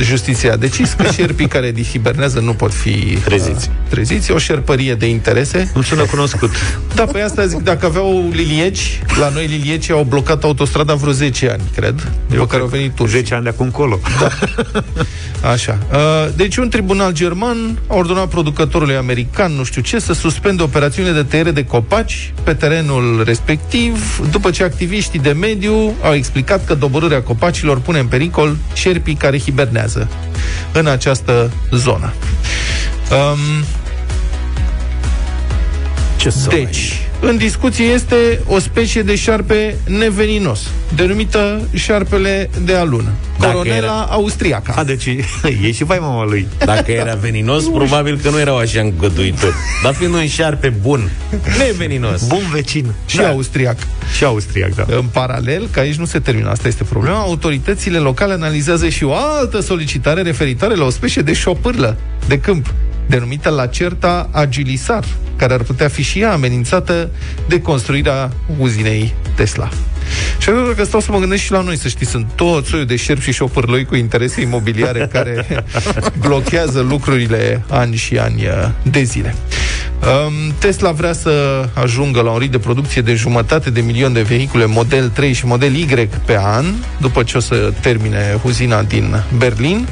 Justiția 0.00 0.52
a 0.52 0.56
decis 0.56 0.92
că 0.92 1.04
șerpii 1.16 1.48
care 1.48 1.74
hibernează 1.90 2.40
nu 2.40 2.52
pot 2.52 2.74
fi 2.74 3.18
Treziți. 3.24 3.68
uh, 3.68 3.74
treziți. 3.88 4.30
E 4.30 4.34
o 4.34 4.38
șerpărie 4.38 4.94
de 4.94 5.06
interese. 5.08 5.70
Îmi 5.74 5.84
sună 5.84 6.02
cunoscut. 6.02 6.50
Da, 6.94 7.04
pe 7.04 7.20
asta 7.20 7.46
zic, 7.46 7.58
dacă 7.58 7.86
aveau 7.86 8.28
lilieci, 8.32 9.00
la 9.18 9.28
noi 9.28 9.46
lilieci 9.46 9.90
au 9.90 10.06
blocat 10.08 10.44
autostrada 10.44 10.94
vreo 10.94 11.12
10 11.12 11.50
ani, 11.50 11.62
cred, 11.74 12.08
după 12.30 12.46
care 12.46 12.62
au 12.62 12.68
venit 12.68 12.94
turci. 12.94 13.10
10 13.10 13.34
ani 13.34 13.42
de 13.42 13.48
acum 13.48 13.64
încolo. 13.64 14.00
Așa. 15.52 15.78
Uh, 15.92 15.98
Deci 16.36 16.56
un 16.56 16.68
tribunal 16.68 17.12
german 17.12 17.78
a 17.86 17.94
ordonat 17.94 18.28
producătorului 18.28 18.96
american, 18.96 19.52
nu 19.52 19.64
știu 19.64 19.82
ce, 19.82 19.98
să 19.98 20.12
suspende 20.12 20.62
operațiunile 20.62 21.14
de 21.14 21.22
tăiere 21.22 21.50
de 21.50 21.64
copaci 21.64 22.32
pe 22.42 22.52
terenul 22.54 23.22
respectiv, 23.24 24.20
după 24.30 24.50
ce 24.50 24.64
activiștii 24.64 25.18
de 25.18 25.30
mediu 25.30 25.94
au 26.02 26.14
explicat 26.14 26.64
că 26.64 26.74
doborârea 26.74 27.22
copacilor 27.22 27.78
pune 27.80 27.98
în 27.98 28.06
pericol 28.06 28.56
șerpii 28.74 29.14
care 29.14 29.38
hibernează 29.38 29.54
în 30.72 30.86
această 30.86 31.50
zonă. 31.70 32.12
Um, 33.10 33.64
Ce 36.16 36.30
să 36.30 36.48
deci, 36.48 37.05
în 37.28 37.36
discuție 37.36 37.84
este 37.84 38.40
o 38.46 38.58
specie 38.58 39.02
de 39.02 39.16
șarpe 39.16 39.76
neveninos, 39.86 40.60
denumită 40.94 41.68
șarpele 41.74 42.50
de 42.64 42.74
alună. 42.74 43.10
Dacă 43.38 43.52
Coronela 43.52 43.76
era- 43.76 44.06
austriaca. 44.10 44.72
A, 44.76 44.84
deci 44.84 45.06
e 45.62 45.72
și 45.72 45.84
vai 45.84 45.98
mama 46.00 46.24
lui. 46.24 46.46
Dacă 46.64 46.90
era 46.92 47.14
veninos, 47.14 47.64
probabil 47.64 48.18
că 48.22 48.30
nu 48.30 48.38
erau 48.40 48.56
așa 48.56 48.80
îngăduitori. 48.80 49.54
Dar 49.82 49.94
fiind 49.94 50.14
un 50.14 50.26
șarpe 50.26 50.68
bun, 50.80 51.10
neveninos. 51.58 52.26
Bun 52.26 52.42
vecin. 52.52 52.86
și 53.06 53.16
da. 53.16 53.28
austriac. 53.28 53.76
Și 54.16 54.24
austriac, 54.24 54.74
da. 54.74 54.84
În 54.96 55.04
paralel, 55.12 55.68
că 55.70 55.80
aici 55.80 55.94
nu 55.94 56.04
se 56.04 56.18
termină, 56.18 56.50
asta 56.50 56.68
este 56.68 56.84
problema, 56.84 57.18
autoritățile 57.18 57.98
locale 57.98 58.32
analizează 58.32 58.88
și 58.88 59.04
o 59.04 59.14
altă 59.14 59.60
solicitare 59.60 60.22
referitoare 60.22 60.74
la 60.74 60.84
o 60.84 60.90
specie 60.90 61.22
de 61.22 61.32
șopârlă 61.32 61.96
de 62.26 62.38
câmp, 62.38 62.74
denumită 63.06 63.48
la 63.48 63.66
certa 63.66 64.28
agilisar, 64.32 65.04
care 65.36 65.52
ar 65.54 65.62
putea 65.62 65.88
fi 65.88 66.02
și 66.02 66.20
ea 66.20 66.32
amenințată 66.32 67.10
de 67.48 67.60
construirea 67.60 68.30
uzinei 68.58 69.14
Tesla. 69.34 69.68
Și 70.38 70.48
eu 70.48 70.72
că 70.76 70.84
stau 70.84 71.00
să 71.00 71.12
mă 71.12 71.18
gândesc 71.18 71.42
și 71.42 71.52
la 71.52 71.60
noi, 71.60 71.76
să 71.76 71.88
știi, 71.88 72.06
sunt 72.06 72.26
tot 72.34 72.66
soiul 72.66 72.86
de 72.86 72.96
șerpi 72.96 73.22
și 73.22 73.32
șopârloi 73.32 73.84
cu 73.84 73.96
interese 73.96 74.40
imobiliare 74.40 75.08
care 75.12 75.64
blochează 76.18 76.80
lucrurile 76.80 77.64
ani 77.68 77.96
și 77.96 78.18
ani 78.18 78.46
uh, 78.46 78.68
de 78.82 79.02
zile. 79.02 79.34
Um, 80.06 80.54
Tesla 80.58 80.90
vrea 80.90 81.12
să 81.12 81.64
ajungă 81.72 82.20
la 82.20 82.30
un 82.30 82.38
ritm 82.38 82.50
de 82.50 82.58
producție 82.58 83.02
de 83.02 83.14
jumătate 83.14 83.70
de 83.70 83.80
milion 83.80 84.12
de 84.12 84.22
vehicule 84.22 84.64
Model 84.66 85.08
3 85.08 85.32
și 85.32 85.46
Model 85.46 85.74
Y 85.74 86.08
pe 86.24 86.38
an, 86.40 86.64
după 87.00 87.22
ce 87.22 87.36
o 87.36 87.40
să 87.40 87.72
termine 87.80 88.38
uzina 88.42 88.82
din 88.82 89.22
Berlin. 89.36 89.88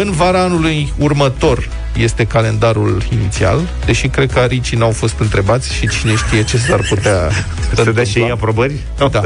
În 0.00 0.10
vara 0.10 0.42
anului 0.42 0.92
următor 0.98 1.68
este 1.96 2.24
calendarul 2.24 3.02
inițial, 3.12 3.60
deși 3.84 4.08
cred 4.08 4.32
că 4.32 4.38
aricii 4.38 4.76
n-au 4.76 4.90
fost 4.90 5.14
întrebați 5.18 5.72
și 5.72 5.88
cine 5.88 6.14
știe 6.16 6.44
ce 6.44 6.56
s-ar 6.56 6.80
putea 6.88 7.30
Să 7.74 7.90
dea 7.90 8.04
și 8.04 8.18
ei 8.18 8.22
întâmpla. 8.22 8.32
aprobări? 8.32 8.74
Da. 8.96 9.20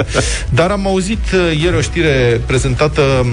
Dar 0.49 0.71
am 0.71 0.87
auzit 0.87 1.25
uh, 1.33 1.61
ieri 1.63 1.77
o 1.77 1.81
știre 1.81 2.41
prezentată 2.47 3.03
um, 3.03 3.29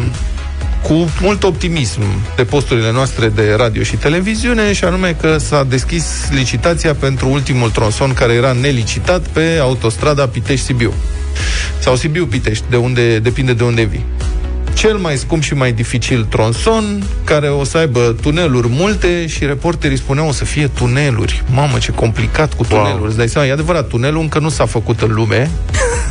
cu 0.84 1.10
mult 1.22 1.44
optimism 1.44 2.02
de 2.36 2.44
posturile 2.44 2.92
noastre 2.92 3.30
de 3.30 3.54
radio 3.58 3.84
și 3.84 3.96
televiziune 3.96 4.74
și 4.74 4.84
anume 4.84 5.16
că 5.22 5.38
s-a 5.38 5.64
deschis 5.64 6.06
licitația 6.32 6.94
pentru 6.94 7.30
ultimul 7.30 7.70
tronson 7.70 8.14
care 8.14 8.34
era 8.34 8.52
nelicitat 8.52 9.28
pe 9.28 9.58
autostrada 9.62 10.28
Pitești-Sibiu. 10.28 10.94
Sau 11.80 11.96
Sibiu-Pitești, 11.96 12.64
de 12.70 12.76
unde, 12.76 13.20
depinde 13.20 13.54
de 13.54 13.64
unde 13.64 13.84
vii. 13.84 14.06
Cel 14.74 14.98
mai 14.98 15.18
scump 15.18 15.44
și 15.44 15.54
mai 15.54 15.72
dificil 15.72 16.24
tronson, 16.30 17.04
care 17.24 17.48
o 17.48 17.64
să 17.64 17.78
aibă 17.78 18.16
tuneluri 18.22 18.68
multe 18.70 19.28
și 19.28 19.46
reporterii 19.46 19.98
spuneau 19.98 20.28
o 20.28 20.32
să 20.32 20.46
fie 20.46 20.68
tuneluri. 20.68 21.44
Mamă, 21.54 21.78
ce 21.78 21.92
complicat 21.92 22.54
cu 22.54 22.64
tuneluri. 22.64 22.98
Wow. 22.98 23.06
Îți 23.08 23.18
dai 23.18 23.28
seama, 23.30 23.48
e 23.48 23.52
adevărat, 23.52 23.88
tunelul 23.88 24.22
încă 24.22 24.40
nu 24.40 24.50
s-a 24.50 24.66
făcut 24.66 25.02
în 25.02 25.14
lume. 25.14 25.52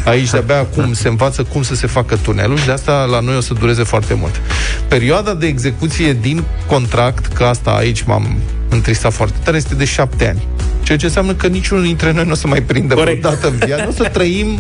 Aici 0.05 0.31
de-abia 0.31 0.59
acum 0.59 0.93
se 0.93 1.09
învață 1.09 1.43
cum 1.43 1.63
să 1.63 1.75
se 1.75 1.87
facă 1.87 2.17
tunelul 2.17 2.59
și 2.59 2.67
de 2.67 2.73
asta 2.73 3.05
la 3.05 3.21
noi 3.21 3.37
o 3.37 3.41
să 3.41 3.55
dureze 3.55 3.83
foarte 3.83 4.15
mult. 4.15 4.41
Perioada 4.89 5.35
de 5.35 5.47
execuție 5.47 6.13
din 6.21 6.45
contract, 6.67 7.27
că 7.27 7.45
asta 7.45 7.71
aici 7.71 8.03
m-am 8.03 8.37
întristat 8.69 9.13
foarte 9.13 9.37
tare, 9.43 9.57
este 9.57 9.75
de 9.75 9.85
șapte 9.85 10.29
ani. 10.29 10.47
Ceea 10.83 10.99
ce 10.99 11.05
înseamnă 11.07 11.35
că 11.35 11.47
niciunul 11.47 11.85
dintre 11.85 12.13
noi 12.13 12.25
nu 12.25 12.31
o 12.31 12.35
să 12.35 12.47
mai 12.47 12.63
prindă 12.63 12.95
Corect. 12.95 13.21
vreodată 13.21 13.47
în 13.49 13.57
viață. 13.67 13.83
Nu 13.83 13.89
o 13.89 13.93
să 13.93 14.09
trăim 14.13 14.59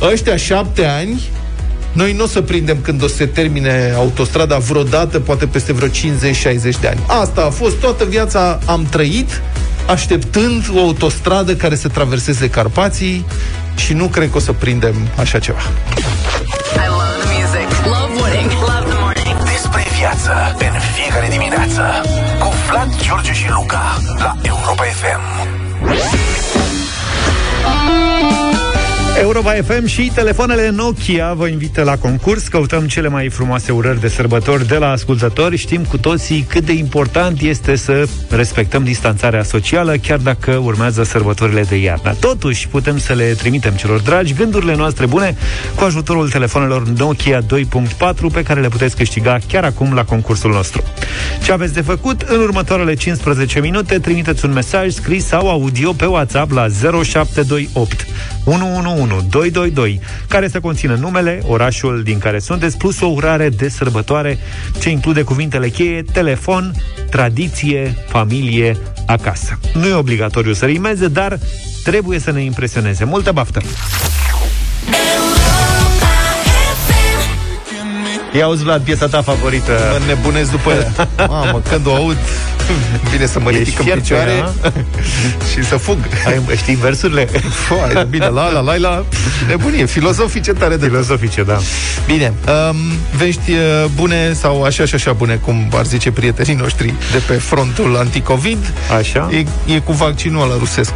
ăștia 0.00 0.36
șapte 0.36 0.84
ani 0.84 1.22
noi 1.92 2.12
nu 2.12 2.24
o 2.24 2.26
să 2.26 2.40
prindem 2.40 2.78
când 2.82 3.02
o 3.02 3.06
să 3.06 3.14
se 3.14 3.26
termine 3.26 3.92
autostrada 3.96 4.58
vreodată, 4.58 5.20
poate 5.20 5.46
peste 5.46 5.72
vreo 5.72 5.88
50-60 5.88 5.92
de 6.80 6.88
ani. 6.88 7.00
Asta 7.06 7.44
a 7.44 7.50
fost, 7.50 7.76
toată 7.76 8.04
viața 8.04 8.58
am 8.66 8.86
trăit 8.90 9.40
așteptând 9.86 10.64
o 10.74 10.78
autostradă 10.78 11.54
care 11.54 11.74
să 11.74 11.88
traverseze 11.88 12.50
Carpații 12.50 13.26
și 13.74 13.92
nu 13.92 14.06
cred 14.06 14.30
că 14.30 14.36
o 14.36 14.40
să 14.40 14.52
prindem 14.52 14.94
așa 15.18 15.38
ceva. 15.38 15.58
I 15.58 16.88
love 16.88 17.14
the 17.22 17.28
music. 17.38 17.68
Love 17.84 18.12
winning. 18.22 18.50
Love 18.50 18.86
the 18.88 18.98
morning. 19.00 19.36
Despre 19.52 19.82
viață 19.98 20.32
în 20.58 20.74
fiecare 20.94 21.28
dimineață 21.30 21.82
cu 22.38 22.52
Vlad, 22.68 22.88
George 23.02 23.32
și 23.32 23.46
Luca 23.50 24.00
la 24.18 24.36
Europa 24.42 24.84
FM. 25.00 26.21
Europa 29.20 29.42
Europa 29.42 29.74
FM 29.74 29.86
și 29.86 30.10
telefoanele 30.14 30.70
Nokia 30.70 31.32
vă 31.32 31.46
invită 31.46 31.82
la 31.82 31.96
concurs. 31.96 32.48
Căutăm 32.48 32.86
cele 32.86 33.08
mai 33.08 33.28
frumoase 33.28 33.72
urări 33.72 34.00
de 34.00 34.08
sărbători 34.08 34.66
de 34.66 34.76
la 34.76 34.90
ascultători. 34.90 35.56
Știm 35.56 35.84
cu 35.84 35.98
toții 35.98 36.46
cât 36.48 36.64
de 36.64 36.72
important 36.72 37.40
este 37.40 37.76
să 37.76 38.08
respectăm 38.30 38.84
distanțarea 38.84 39.42
socială, 39.42 39.96
chiar 39.96 40.18
dacă 40.18 40.60
urmează 40.64 41.02
sărbătorile 41.02 41.62
de 41.62 41.76
iarnă. 41.76 42.14
Totuși, 42.20 42.68
putem 42.68 42.98
să 42.98 43.12
le 43.12 43.24
trimitem 43.24 43.72
celor 43.72 44.00
dragi 44.00 44.34
gândurile 44.34 44.74
noastre 44.74 45.06
bune 45.06 45.36
cu 45.76 45.84
ajutorul 45.84 46.30
telefonelor 46.30 46.88
Nokia 46.88 47.40
2.4 47.40 47.46
pe 48.32 48.42
care 48.42 48.60
le 48.60 48.68
puteți 48.68 48.96
câștiga 48.96 49.38
chiar 49.48 49.64
acum 49.64 49.94
la 49.94 50.04
concursul 50.04 50.50
nostru. 50.50 50.82
Ce 51.44 51.52
aveți 51.52 51.74
de 51.74 51.80
făcut? 51.80 52.20
În 52.22 52.40
următoarele 52.40 52.94
15 52.94 53.60
minute 53.60 53.98
trimiteți 53.98 54.44
un 54.44 54.52
mesaj 54.52 54.92
scris 54.92 55.26
sau 55.26 55.50
audio 55.50 55.92
pe 55.92 56.06
WhatsApp 56.06 56.50
la 56.50 56.66
0728 57.02 58.06
111 58.44 59.01
222 59.06 60.00
care 60.28 60.48
să 60.48 60.60
conțină 60.60 60.94
numele, 60.94 61.42
orașul 61.46 62.02
din 62.02 62.18
care 62.18 62.38
sunteți, 62.38 62.76
plus 62.76 63.00
o 63.00 63.06
urare 63.06 63.48
de 63.48 63.68
sărbătoare 63.68 64.38
ce 64.80 64.90
include 64.90 65.22
cuvintele 65.22 65.68
cheie, 65.68 66.02
telefon, 66.02 66.72
tradiție, 67.10 67.96
familie, 68.08 68.76
acasă. 69.06 69.58
Nu 69.74 69.86
e 69.86 69.94
obligatoriu 69.94 70.52
să 70.52 70.64
rimeze, 70.64 71.08
dar 71.08 71.38
trebuie 71.84 72.18
să 72.18 72.30
ne 72.30 72.42
impresioneze. 72.42 73.04
Multă 73.04 73.32
baftă! 73.32 73.60
Ia 78.32 78.44
auzi, 78.44 78.62
Vlad, 78.62 78.82
piesa 78.82 79.06
ta 79.06 79.22
favorită. 79.22 79.72
Mă 79.90 79.98
nebunesc 80.06 80.50
după 80.50 80.70
ea. 80.70 81.08
Mamă, 81.28 81.62
când 81.68 81.86
o 81.86 81.94
aud, 81.94 82.16
bine 83.10 83.26
să 83.26 83.40
mă 83.40 83.50
Ești 83.50 83.62
ridic 83.62 83.78
în 83.78 83.84
fiert 83.84 83.98
pe 83.98 84.02
picioare 84.02 84.30
ea, 84.30 84.52
și 85.52 85.64
să 85.64 85.76
fug. 85.76 85.98
Ai, 86.26 86.56
știi 86.56 86.74
versurile? 86.74 87.24
Foai, 87.66 88.06
bine, 88.08 88.26
la, 88.26 88.50
la, 88.50 88.60
la, 88.60 88.76
la, 88.76 89.04
nebunie, 89.48 89.84
filozofice 89.84 90.52
tare 90.52 90.76
de 90.76 90.86
Filozofice, 90.86 91.42
da. 91.42 91.58
Bine, 92.06 92.32
um, 92.70 92.76
vești 93.16 93.50
uh, 93.50 93.84
bune 93.94 94.32
sau 94.32 94.62
așa 94.62 94.84
și 94.84 94.94
așa 94.94 95.12
bune, 95.12 95.34
cum 95.34 95.68
ar 95.74 95.84
zice 95.84 96.10
prietenii 96.10 96.54
noștri 96.54 96.94
de 97.12 97.22
pe 97.26 97.32
frontul 97.32 97.96
anticovid, 97.96 98.72
Așa? 98.98 99.28
e, 99.32 99.74
e 99.74 99.78
cu 99.78 99.92
vaccinul 99.92 100.42
ăla 100.42 100.56
rusesc. 100.58 100.92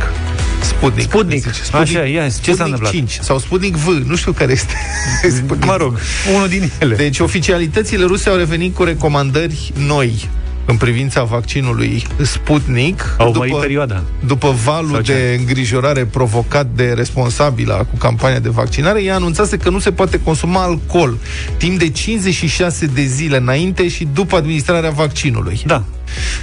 Sputnik. 0.61 1.05
Sputnik. 1.05 1.43
se 1.43 1.51
zice. 1.65 1.77
Așa, 1.77 2.05
ia, 2.07 2.29
ce 2.29 2.31
s-a 2.31 2.41
Sputnik 2.41 2.61
întâmplat? 2.61 2.91
5 2.91 3.19
sau 3.23 3.39
Sputnik 3.39 3.75
V, 3.75 3.87
nu 4.07 4.17
știu 4.17 4.33
care 4.33 4.53
este. 4.53 4.75
Sputnik. 5.39 5.65
Mă 5.65 5.77
rog, 5.77 5.99
unul 6.35 6.49
din 6.49 6.71
ele. 6.79 6.97
Deci 6.97 7.19
oficialitățile 7.19 8.05
ruse 8.05 8.29
au 8.29 8.37
revenit 8.37 8.75
cu 8.75 8.85
recomandări 8.85 9.73
noi 9.87 10.29
în 10.67 10.77
privința 10.77 11.23
vaccinului 11.25 12.07
Sputnik. 12.23 13.15
Au 13.19 13.33
mărit 13.37 13.57
perioada. 13.57 14.03
După 14.27 14.55
valul 14.65 14.91
Sau 14.91 15.01
ce? 15.01 15.13
de 15.13 15.37
îngrijorare 15.39 16.05
provocat 16.05 16.67
de 16.75 16.93
responsabila 16.97 17.77
cu 17.77 17.97
campania 17.99 18.39
de 18.39 18.49
vaccinare, 18.49 19.03
ea 19.03 19.15
anunțase 19.15 19.57
că 19.57 19.71
nu 19.71 19.79
se 19.79 19.93
poate 19.93 20.21
consuma 20.21 20.63
alcool 20.63 21.19
timp 21.57 21.79
de 21.79 21.91
56 21.91 22.87
de 22.87 23.03
zile 23.03 23.37
înainte 23.37 23.89
și 23.89 24.09
după 24.15 24.37
administrarea 24.37 24.91
vaccinului. 24.91 25.63
Da. 25.67 25.83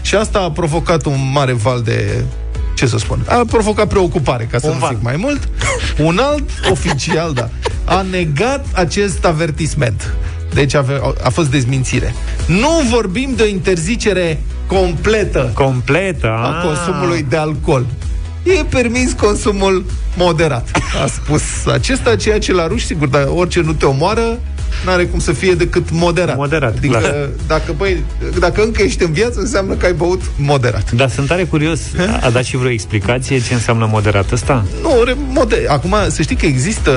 Și 0.01 0.15
asta 0.15 0.39
a 0.39 0.51
provocat 0.51 1.05
un 1.05 1.31
mare 1.33 1.53
val 1.53 1.81
de 1.81 2.23
ce 2.73 2.85
să 2.85 2.97
spun, 2.97 3.25
a 3.27 3.41
provocat 3.49 3.87
preocupare, 3.87 4.47
ca 4.51 4.57
să 4.59 4.67
Un 4.67 4.73
nu 4.73 4.79
val. 4.79 4.93
zic 4.93 5.03
mai 5.03 5.15
mult. 5.17 5.49
Un 5.97 6.17
alt 6.21 6.49
oficial, 6.71 7.33
da, 7.33 7.49
a 7.85 8.01
negat 8.11 8.65
acest 8.71 9.25
avertisment. 9.25 10.13
Deci 10.53 10.73
a, 10.73 10.85
a 11.23 11.29
fost 11.29 11.49
dezmințire. 11.49 12.13
Nu 12.47 12.69
vorbim 12.89 13.33
de 13.35 13.43
o 13.43 13.45
interzicere 13.45 14.41
completă 14.67 15.51
Completă. 15.53 16.27
a 16.27 16.47
ah. 16.47 16.65
consumului 16.65 17.25
de 17.29 17.35
alcool. 17.35 17.85
E 18.43 18.63
permis 18.69 19.13
consumul 19.13 19.85
moderat. 20.17 20.71
A 21.03 21.07
spus 21.07 21.41
acesta, 21.65 22.15
ceea 22.15 22.39
ce 22.39 22.53
la 22.53 22.67
ruși, 22.67 22.85
sigur, 22.85 23.07
dar 23.07 23.27
orice 23.35 23.61
nu 23.61 23.73
te 23.73 23.85
omoară, 23.85 24.39
n-are 24.85 25.05
cum 25.05 25.19
să 25.19 25.31
fie 25.31 25.53
decât 25.53 25.91
moderat. 25.91 26.35
Moderat, 26.35 26.75
adică, 26.77 26.97
clar. 26.97 27.29
dacă, 27.47 27.73
băi, 27.77 28.03
dacă 28.39 28.61
încă 28.63 28.81
ești 28.81 29.03
în 29.03 29.11
viață, 29.11 29.39
înseamnă 29.39 29.73
că 29.73 29.85
ai 29.85 29.93
băut 29.93 30.21
moderat. 30.37 30.91
Dar 30.91 31.09
sunt 31.09 31.27
tare 31.27 31.43
curios. 31.43 31.79
A 32.21 32.29
dat 32.29 32.43
și 32.43 32.57
vreo 32.57 32.71
explicație 32.71 33.41
ce 33.41 33.53
înseamnă 33.53 33.87
moderat 33.91 34.31
ăsta? 34.31 34.65
Nu, 34.81 35.03
re- 35.03 35.15
mode- 35.29 35.65
acum 35.67 35.95
să 36.07 36.21
știi 36.21 36.35
că 36.35 36.45
există 36.45 36.91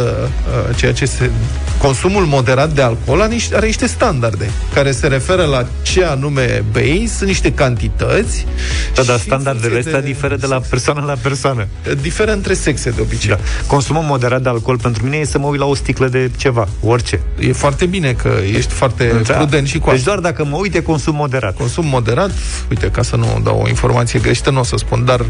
uh, 0.68 0.76
ceea 0.76 0.92
ce 0.92 1.04
se 1.04 1.30
consumul 1.78 2.25
moderat 2.25 2.73
de 2.73 2.83
alcool 2.83 3.21
are 3.21 3.33
niște, 3.33 3.56
are 3.56 3.66
niște 3.66 3.87
standarde 3.87 4.50
care 4.75 4.92
se 4.92 5.06
referă 5.06 5.45
la 5.45 5.66
ce 5.83 6.04
anume 6.04 6.64
bei, 6.73 7.06
sunt 7.16 7.28
niște 7.28 7.52
cantități. 7.52 8.47
Da, 8.95 9.02
dar 9.02 9.18
și 9.18 9.25
standardele 9.25 9.66
în 9.66 9.71
funcție 9.73 9.95
astea 9.95 10.11
diferă 10.12 10.37
de 10.37 10.47
la 10.47 10.61
persoană 10.71 11.02
la 11.06 11.14
persoană. 11.23 11.66
Diferă 12.00 12.33
între 12.33 12.54
sexe 12.54 12.90
de 12.90 13.00
obicei. 13.00 13.28
Da. 13.28 13.38
Consumul 13.66 14.02
moderat 14.02 14.42
de 14.42 14.49
alcool 14.49 14.78
pentru 14.78 15.04
mine 15.04 15.16
e 15.16 15.25
să 15.25 15.38
mă 15.38 15.47
uit 15.47 15.61
la 15.61 15.66
o 15.66 15.75
sticlă 15.75 16.09
de 16.09 16.30
ceva, 16.37 16.68
orice. 16.83 17.21
E 17.38 17.52
foarte 17.66 17.87
bine 17.87 18.12
că 18.12 18.30
ești 18.56 18.73
foarte 18.73 19.23
Da. 19.26 19.35
prudent 19.35 19.66
și 19.66 19.78
cu 19.78 19.90
Deci 19.90 19.99
asta. 19.99 20.11
doar 20.11 20.23
dacă 20.32 20.44
mă 20.44 20.56
uit 20.56 20.75
e 20.75 20.80
consum 20.80 21.14
moderat. 21.14 21.56
Consum 21.56 21.85
moderat, 21.87 22.30
uite, 22.70 22.87
ca 22.87 23.02
să 23.02 23.16
nu 23.16 23.40
dau 23.44 23.61
o 23.64 23.68
informație 23.68 24.18
greșită, 24.18 24.50
nu 24.50 24.61
o 24.61 24.62
să 24.62 24.76
spun, 24.76 25.04
dar 25.04 25.20
uh, 25.20 25.26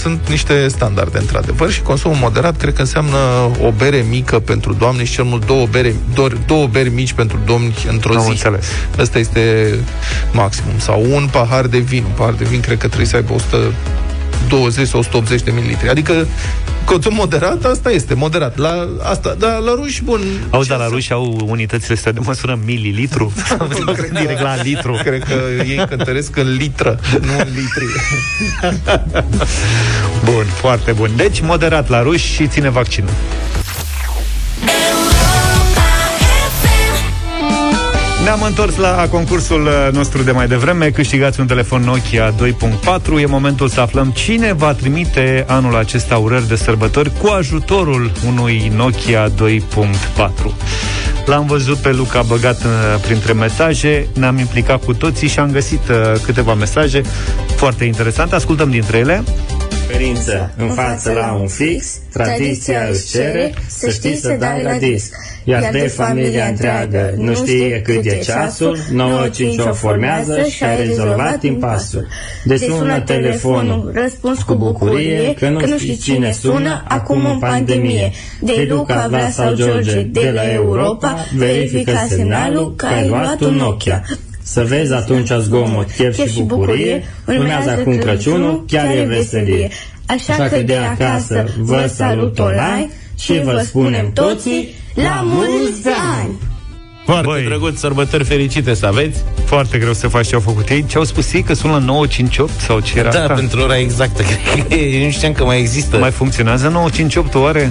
sunt 0.00 0.28
niște 0.28 0.68
standarde, 0.68 1.18
într-adevăr, 1.18 1.70
și 1.70 1.82
consumul 1.82 2.16
moderat 2.20 2.56
cred 2.56 2.74
că 2.74 2.80
înseamnă 2.80 3.16
o 3.62 3.70
bere 3.70 4.04
mică 4.08 4.38
pentru 4.38 4.72
doamne 4.72 5.04
și 5.04 5.12
cel 5.12 5.24
mult 5.24 5.46
două, 5.46 5.66
bere, 5.70 5.94
două, 6.14 6.28
două 6.46 6.66
beri 6.66 6.88
mici 6.90 7.12
pentru 7.12 7.38
domni 7.46 7.74
într-o 7.90 8.14
Am 8.14 8.22
zi. 8.22 8.28
înțeles. 8.28 8.66
Asta 8.98 9.18
este 9.18 9.74
maximum. 10.32 10.78
Sau 10.78 11.04
un 11.12 11.28
pahar 11.32 11.66
de 11.66 11.78
vin. 11.78 12.04
Un 12.04 12.12
pahar 12.16 12.32
de 12.32 12.44
vin 12.44 12.60
cred 12.60 12.78
că 12.78 12.86
trebuie 12.86 13.06
să 13.08 13.16
aibă 13.16 13.32
120 13.32 13.74
sau 14.84 14.98
180 14.98 15.42
de 15.42 15.50
mililitri. 15.50 15.88
Adică 15.88 16.26
consum 16.84 17.14
moderat, 17.14 17.64
asta 17.64 17.90
este, 17.90 18.14
moderat. 18.14 18.56
La 18.56 18.88
asta, 19.02 19.34
dar 19.38 19.58
la 19.58 19.72
ruși, 19.74 20.02
bun. 20.02 20.20
Auzi, 20.50 20.68
ce 20.68 20.74
dar 20.74 20.82
la 20.84 20.88
ruși 20.92 21.12
au 21.12 21.38
unitățile 21.48 21.94
astea 21.94 22.12
de 22.12 22.20
măsură 22.24 22.58
mililitru? 22.64 23.32
Sau 23.48 23.66
Cred 23.92 24.10
că- 24.12 24.18
direct 24.20 24.40
la 24.40 24.62
litru? 24.62 25.00
Cred 25.04 25.22
că 25.24 25.34
ei 25.68 25.84
cântăresc 25.88 26.36
în 26.36 26.52
litră, 26.56 26.98
nu 27.20 27.32
în 27.38 27.46
litri. 27.54 27.86
Bun, 30.24 30.44
foarte 30.44 30.92
bun. 30.92 31.10
Deci 31.16 31.40
moderat 31.40 31.88
la 31.88 32.02
ruși 32.02 32.32
și 32.32 32.46
ține 32.46 32.68
vaccinul. 32.70 33.10
Ne-am 38.28 38.42
întors 38.42 38.76
la 38.76 39.08
concursul 39.10 39.66
uh, 39.66 39.88
nostru 39.92 40.22
de 40.22 40.30
mai 40.30 40.46
devreme. 40.46 40.90
Câștigați 40.90 41.40
un 41.40 41.46
telefon 41.46 41.82
Nokia 41.82 42.34
2.4. 42.34 43.20
E 43.20 43.26
momentul 43.26 43.68
să 43.68 43.80
aflăm 43.80 44.10
cine 44.10 44.52
va 44.52 44.72
trimite 44.72 45.44
anul 45.46 45.76
acesta 45.76 46.16
urări 46.16 46.48
de 46.48 46.56
sărbători 46.56 47.12
cu 47.22 47.26
ajutorul 47.26 48.12
unui 48.26 48.72
Nokia 48.76 49.28
2.4. 49.28 50.28
L-am 51.26 51.46
văzut 51.46 51.76
pe 51.76 51.92
Luca 51.92 52.22
băgat 52.22 52.64
uh, 52.64 53.00
printre 53.00 53.32
mesaje, 53.32 54.08
ne-am 54.14 54.38
implicat 54.38 54.84
cu 54.84 54.94
toții 54.94 55.28
și 55.28 55.38
am 55.38 55.50
găsit 55.50 55.88
uh, 55.88 56.20
câteva 56.22 56.54
mesaje 56.54 57.02
foarte 57.56 57.84
interesante. 57.84 58.34
Ascultăm 58.34 58.70
dintre 58.70 58.98
ele. 58.98 59.24
Referință 59.88 60.50
în 60.56 60.68
față 60.68 61.12
la 61.12 61.32
un 61.40 61.46
fix, 61.46 61.98
tradiția 62.12 62.80
își 62.92 63.06
cere 63.06 63.54
să 63.68 63.90
știi 63.90 64.16
să 64.16 64.36
dai 64.38 64.62
la 64.62 64.72
disc. 64.72 65.14
Iar 65.44 65.68
de 65.72 65.78
familia 65.78 66.46
întreagă 66.46 67.14
nu 67.16 67.34
știe 67.34 67.80
cât 67.80 68.04
e 68.04 68.18
ceasul, 68.24 68.78
9-5 68.78 69.68
o 69.68 69.72
formează 69.72 70.42
și 70.42 70.64
ai 70.64 70.86
rezolvat 70.86 71.42
impasul. 71.42 72.06
De 72.44 72.56
sună 72.56 73.00
telefonul, 73.00 73.90
răspuns 73.94 74.42
cu 74.42 74.54
bucurie, 74.54 75.34
că 75.34 75.48
nu 75.48 75.78
știi 75.78 75.96
cine 75.96 76.32
sună, 76.32 76.84
acum 76.88 77.26
în 77.26 77.38
pandemie. 77.38 78.12
De 78.40 78.66
Luca, 78.70 79.06
Vlad 79.08 79.30
sau 79.30 79.54
George, 79.54 80.00
de 80.02 80.30
la 80.34 80.52
Europa, 80.52 81.16
verifică 81.36 81.92
semnalul 82.08 82.74
că 82.74 82.86
ai 82.86 83.08
luat 83.08 83.40
un 83.40 83.54
Nokia. 83.54 84.04
Să 84.52 84.64
vezi 84.64 84.92
atunci 84.92 85.30
zgomot, 85.40 85.90
chef 85.90 86.26
și 86.32 86.42
bucurie, 86.42 87.04
urmează 87.26 87.70
acum 87.70 87.96
Crăciunul, 87.98 88.64
chiar 88.66 88.96
e 88.96 89.02
veselie. 89.08 89.68
Așa 90.06 90.34
că 90.34 90.58
de 90.62 90.76
acasă 90.76 91.44
vă 91.58 91.90
salut 91.94 92.38
online 92.38 92.88
și 93.18 93.40
vă 93.44 93.62
spunem 93.64 94.12
toții 94.12 94.74
la 94.94 95.20
mulți 95.24 95.88
ani! 96.20 96.30
Foarte 97.04 97.26
Băi. 97.26 97.44
drăguț, 97.44 97.78
sărbători 97.78 98.24
fericite 98.24 98.74
să 98.74 98.86
aveți. 98.86 99.24
Foarte 99.44 99.78
greu 99.78 99.92
să 99.92 100.08
faci 100.08 100.26
ce 100.26 100.34
au 100.34 100.40
făcut 100.40 100.68
ei. 100.68 100.84
Ce 100.88 100.96
au 100.98 101.04
spus 101.04 101.32
ei? 101.32 101.42
Că 101.42 101.54
sunt 101.54 101.72
la 101.72 101.78
958 101.78 102.60
sau 102.60 102.80
ce 102.80 102.98
era 102.98 103.10
Da, 103.10 103.20
asta? 103.20 103.34
pentru 103.34 103.60
ora 103.60 103.78
exactă. 103.78 104.22
Cred 104.52 104.68
că 104.68 104.74
e- 104.74 105.04
nu 105.04 105.10
știam 105.10 105.32
că 105.32 105.44
mai 105.44 105.58
există. 105.58 105.96
Mai 105.96 106.10
funcționează 106.10 106.68
958 106.68 107.34
oare? 107.34 107.70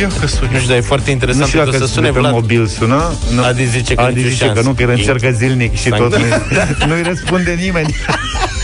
Ia 0.00 0.08
că 0.20 0.26
suni. 0.26 0.50
Nu 0.52 0.56
știu, 0.58 0.68
dar 0.68 0.76
e 0.76 0.80
foarte 0.80 1.06
Nu 1.06 1.12
interesant 1.12 1.46
știu 1.48 1.58
pentru 1.58 1.76
dacă 1.78 1.84
că 1.84 1.90
să 1.90 1.96
sune 1.98 2.10
pe 2.10 2.18
Vlad. 2.18 2.32
mobil 2.32 2.66
sună. 2.66 3.12
Nu. 3.34 3.42
Adi 3.42 3.64
zice 3.64 3.94
că 3.94 4.00
Adi 4.02 4.14
nicio 4.16 4.28
zice 4.28 4.44
șansă. 4.44 4.60
că 4.60 4.66
nu, 4.68 4.72
că 4.74 4.82
el 4.82 4.88
încercă 4.90 5.30
zilnic 5.30 5.76
și 5.76 5.88
Sanct- 5.88 5.96
tot 5.96 6.16
nu, 6.16 6.24
nu-i 6.88 7.02
răspunde 7.02 7.56
nimeni. 7.60 7.94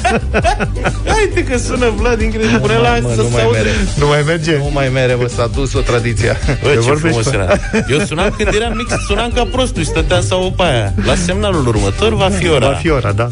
Haide 1.12 1.44
că 1.50 1.56
sună 1.58 1.92
Vlad 1.96 2.20
incredibil. 2.20 2.58
Pune 2.60 2.74
la 2.76 2.98
Mă, 3.02 3.08
să 3.14 3.20
nu 3.20 3.28
se 3.28 3.32
mai 3.32 3.42
aude. 3.42 3.58
mere. 3.58 3.70
Nu 3.98 4.06
mai 4.06 4.22
merge? 4.26 4.56
Nu 4.56 4.70
mai 4.72 4.88
mere, 4.88 5.14
bă, 5.14 5.26
s-a 5.36 5.50
dus 5.54 5.74
o 5.74 5.80
tradiție. 5.80 6.36
Bă, 6.62 6.68
ce 6.72 6.78
vorbești, 6.78 6.98
frumos 7.20 7.24
bă? 7.24 7.34
era. 7.34 7.48
Eu 7.88 7.98
sunam 8.06 8.34
când 8.36 8.54
eram 8.54 8.72
mic, 8.76 8.88
sunam 9.06 9.30
ca 9.34 9.44
prostul 9.52 9.82
și 9.82 9.88
stăteam 9.88 10.22
să 10.22 10.34
aud 10.34 10.52
pe 10.54 10.62
aia. 10.62 10.92
La 11.06 11.14
semnalul 11.14 11.66
următor 11.66 12.14
va 12.14 12.28
fi 12.28 12.48
ora. 12.48 12.66
Va 12.66 12.74
fi 12.74 12.90
ora, 12.90 13.12
da. 13.12 13.28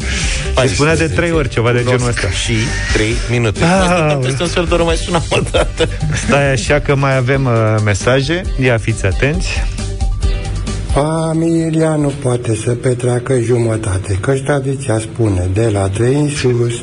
Hai, 0.55 0.65
Îi 0.65 0.73
spunea 0.73 0.95
de 0.95 1.07
să 1.07 1.13
trei 1.15 1.27
fie. 1.29 1.37
ori 1.37 1.49
ceva 1.49 1.71
de 1.71 1.77
genul 1.77 1.97
Cunosc 1.97 2.17
ăsta. 2.17 2.29
Și 2.29 2.53
trei 2.93 3.13
minute. 3.29 3.63
Ah, 3.63 3.69
Mai 3.79 3.87
stăteam 3.87 4.19
bă. 4.19 4.25
peste 4.25 4.43
un 4.43 4.49
sfert 4.49 4.67
de 4.67 4.73
oră, 4.73 4.83
mai 4.83 4.95
sunam 4.95 5.23
o 5.29 5.37
dată. 5.51 5.87
Stai 6.27 6.51
așa 6.51 6.79
că 6.79 6.95
mai 6.95 7.17
avem 7.17 7.45
uh, 7.45 7.81
mesaje. 7.85 8.41
Ia 8.63 8.77
fiți 8.77 9.05
atenți. 9.05 9.47
Familia 10.93 11.95
nu 11.95 12.11
poate 12.23 12.55
să 12.55 12.71
petreacă 12.71 13.39
jumătate, 13.39 14.17
căci 14.21 14.41
tradiția 14.41 14.99
spune 14.99 15.49
de 15.53 15.69
la 15.69 15.89
trei 15.89 16.15
în 16.15 16.29
sus, 16.29 16.73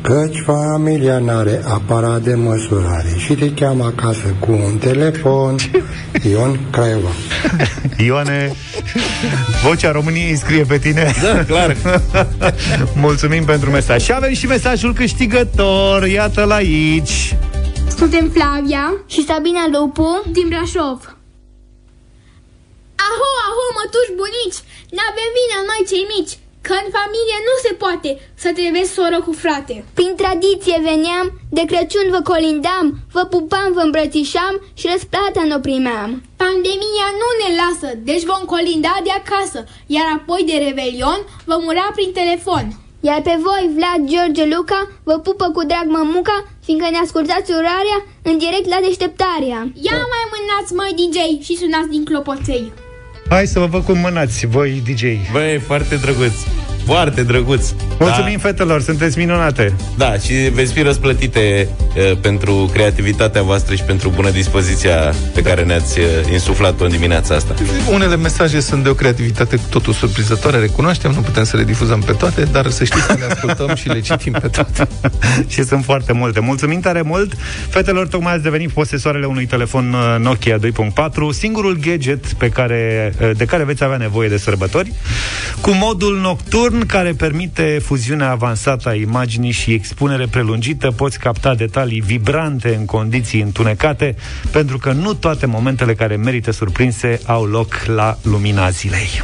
căci 0.00 0.42
familia 0.44 1.18
n-are 1.18 1.62
aparat 1.68 2.22
de 2.22 2.34
măsurare 2.34 3.14
și 3.18 3.34
te 3.34 3.52
cheamă 3.52 3.84
acasă 3.84 4.34
cu 4.38 4.52
un 4.52 4.78
telefon. 4.78 5.56
Ion 6.30 6.60
Craiova. 6.70 7.08
Ioane, 8.04 8.52
vocea 9.64 9.90
României 9.90 10.36
scrie 10.36 10.64
pe 10.64 10.78
tine. 10.78 11.12
Da, 11.22 11.44
clar. 11.44 11.76
Mulțumim 13.04 13.44
pentru 13.44 13.70
mesaj. 13.70 14.02
Și 14.02 14.12
avem 14.12 14.32
și 14.32 14.46
mesajul 14.46 14.94
câștigător. 14.94 16.06
Iată-l 16.06 16.50
aici. 16.50 17.36
Suntem 17.96 18.30
Flavia 18.32 18.94
și 19.06 19.24
Sabina 19.24 19.68
Lupu 19.72 20.22
din 20.32 20.48
Brașov. 20.48 21.16
Aho, 23.06 23.30
aho, 23.46 23.64
mătuși 23.78 24.16
bunici, 24.20 24.58
n-avem 24.96 25.30
vină 25.38 25.58
noi 25.70 25.82
cei 25.90 26.10
mici, 26.14 26.34
că 26.66 26.72
în 26.82 26.88
familie 26.98 27.38
nu 27.48 27.54
se 27.64 27.72
poate 27.82 28.10
să 28.42 28.48
te 28.56 28.64
vezi 28.74 28.94
soră 28.96 29.18
cu 29.26 29.32
frate. 29.42 29.74
Prin 29.98 30.12
tradiție 30.22 30.76
veneam, 30.88 31.26
de 31.56 31.62
Crăciun 31.70 32.08
vă 32.14 32.20
colindam, 32.30 32.86
vă 33.16 33.22
pupam, 33.32 33.68
vă 33.76 33.82
îmbrățișam 33.84 34.54
și 34.78 34.88
răsplata 34.92 35.42
nu 35.50 35.58
primeam. 35.66 36.10
Pandemia 36.42 37.08
nu 37.20 37.28
ne 37.40 37.48
lasă, 37.60 37.88
deci 38.08 38.28
vom 38.32 38.42
colinda 38.54 38.94
de 39.06 39.12
acasă, 39.20 39.60
iar 39.96 40.06
apoi 40.16 40.42
de 40.48 40.56
Revelion 40.64 41.20
vom 41.50 41.62
ura 41.70 41.86
prin 41.96 42.12
telefon. 42.20 42.66
Iar 43.08 43.20
pe 43.22 43.36
voi, 43.46 43.70
Vlad, 43.76 44.00
George, 44.12 44.44
Luca, 44.54 44.80
vă 45.08 45.16
pupă 45.18 45.46
cu 45.50 45.64
drag 45.64 45.86
mămuca, 45.86 46.38
fiindcă 46.64 46.86
ne 46.90 46.98
ascultați 46.98 47.52
urarea 47.52 47.98
în 48.22 48.38
direct 48.38 48.68
la 48.68 48.78
deșteptarea. 48.86 49.58
Ia 49.88 49.98
mai 50.14 50.24
mânați, 50.32 50.74
măi 50.78 50.94
DJ, 50.98 51.44
și 51.44 51.56
sunați 51.56 51.88
din 51.88 52.04
clopoței. 52.04 52.72
Hai 53.32 53.46
să 53.46 53.58
vă 53.58 53.66
văd 53.66 53.84
cum 53.84 53.98
mânați 53.98 54.46
voi, 54.46 54.82
DJ. 54.84 55.02
Băi, 55.32 55.58
foarte 55.58 55.94
drăguț. 55.96 56.32
Foarte 56.86 57.22
drăguț. 57.22 57.66
Mulțumim, 57.98 58.38
fetelor, 58.38 58.82
sunteți 58.82 59.18
minunate. 59.18 59.74
Da, 59.96 60.06
da 60.06 60.18
și 60.18 60.32
veți 60.32 60.72
fi 60.72 60.82
răsplătite 60.82 61.68
uh, 61.96 62.16
pentru 62.20 62.70
creativitatea 62.72 63.42
voastră 63.42 63.74
și 63.74 63.82
pentru 63.82 64.08
bună 64.08 64.30
dispoziția 64.30 65.14
pe 65.34 65.42
care 65.42 65.62
ne-ați 65.62 65.98
uh, 65.98 66.06
insuflat-o 66.32 66.84
în 66.84 66.90
dimineața 66.90 67.34
asta. 67.34 67.54
Unele 67.92 68.16
mesaje 68.16 68.60
sunt 68.60 68.82
de 68.82 68.88
o 68.88 68.94
creativitate 68.94 69.60
totul 69.70 69.92
surprinzătoare, 69.92 70.58
recunoaștem, 70.58 71.10
nu 71.10 71.20
putem 71.20 71.44
să 71.44 71.56
le 71.56 71.64
difuzăm 71.64 72.00
pe 72.00 72.12
toate, 72.12 72.42
dar 72.42 72.70
să 72.70 72.84
știți 72.84 73.06
că 73.06 73.16
le 73.18 73.24
ascultăm 73.30 73.74
și 73.74 73.88
le 73.88 74.00
citim 74.00 74.32
pe 74.32 74.48
toate. 74.48 74.88
și 75.52 75.64
sunt 75.64 75.84
foarte 75.84 76.12
multe. 76.12 76.40
Mulțumim 76.40 76.80
tare 76.80 77.02
mult. 77.02 77.32
Fetelor, 77.68 78.06
tocmai 78.06 78.32
ați 78.32 78.42
devenit 78.42 78.70
posesoarele 78.70 79.26
unui 79.26 79.46
telefon 79.46 79.92
uh, 79.92 80.16
Nokia 80.18 80.58
2.4, 80.58 80.62
singurul 81.30 81.78
gadget 81.80 82.26
pe 82.26 82.48
care, 82.48 83.14
uh, 83.20 83.30
de 83.36 83.44
care 83.44 83.64
veți 83.64 83.84
avea 83.84 83.96
nevoie 83.96 84.28
de 84.28 84.36
sărbători, 84.36 84.92
cu 85.60 85.70
modul 85.70 86.18
nocturn 86.20 86.71
care 86.80 87.12
permite 87.12 87.78
fuziunea 87.82 88.30
avansată 88.30 88.88
a 88.88 88.94
imaginii 88.94 89.50
și 89.50 89.72
expunere 89.72 90.26
prelungită. 90.26 90.90
Poți 90.90 91.18
capta 91.18 91.54
detalii 91.54 92.00
vibrante 92.00 92.74
în 92.74 92.84
condiții 92.84 93.40
întunecate, 93.40 94.16
pentru 94.50 94.78
că 94.78 94.92
nu 94.92 95.14
toate 95.14 95.46
momentele 95.46 95.94
care 95.94 96.16
merită 96.16 96.50
surprinse 96.50 97.20
au 97.26 97.44
loc 97.44 97.84
la 97.86 98.18
lumina 98.22 98.70
zilei. 98.70 99.22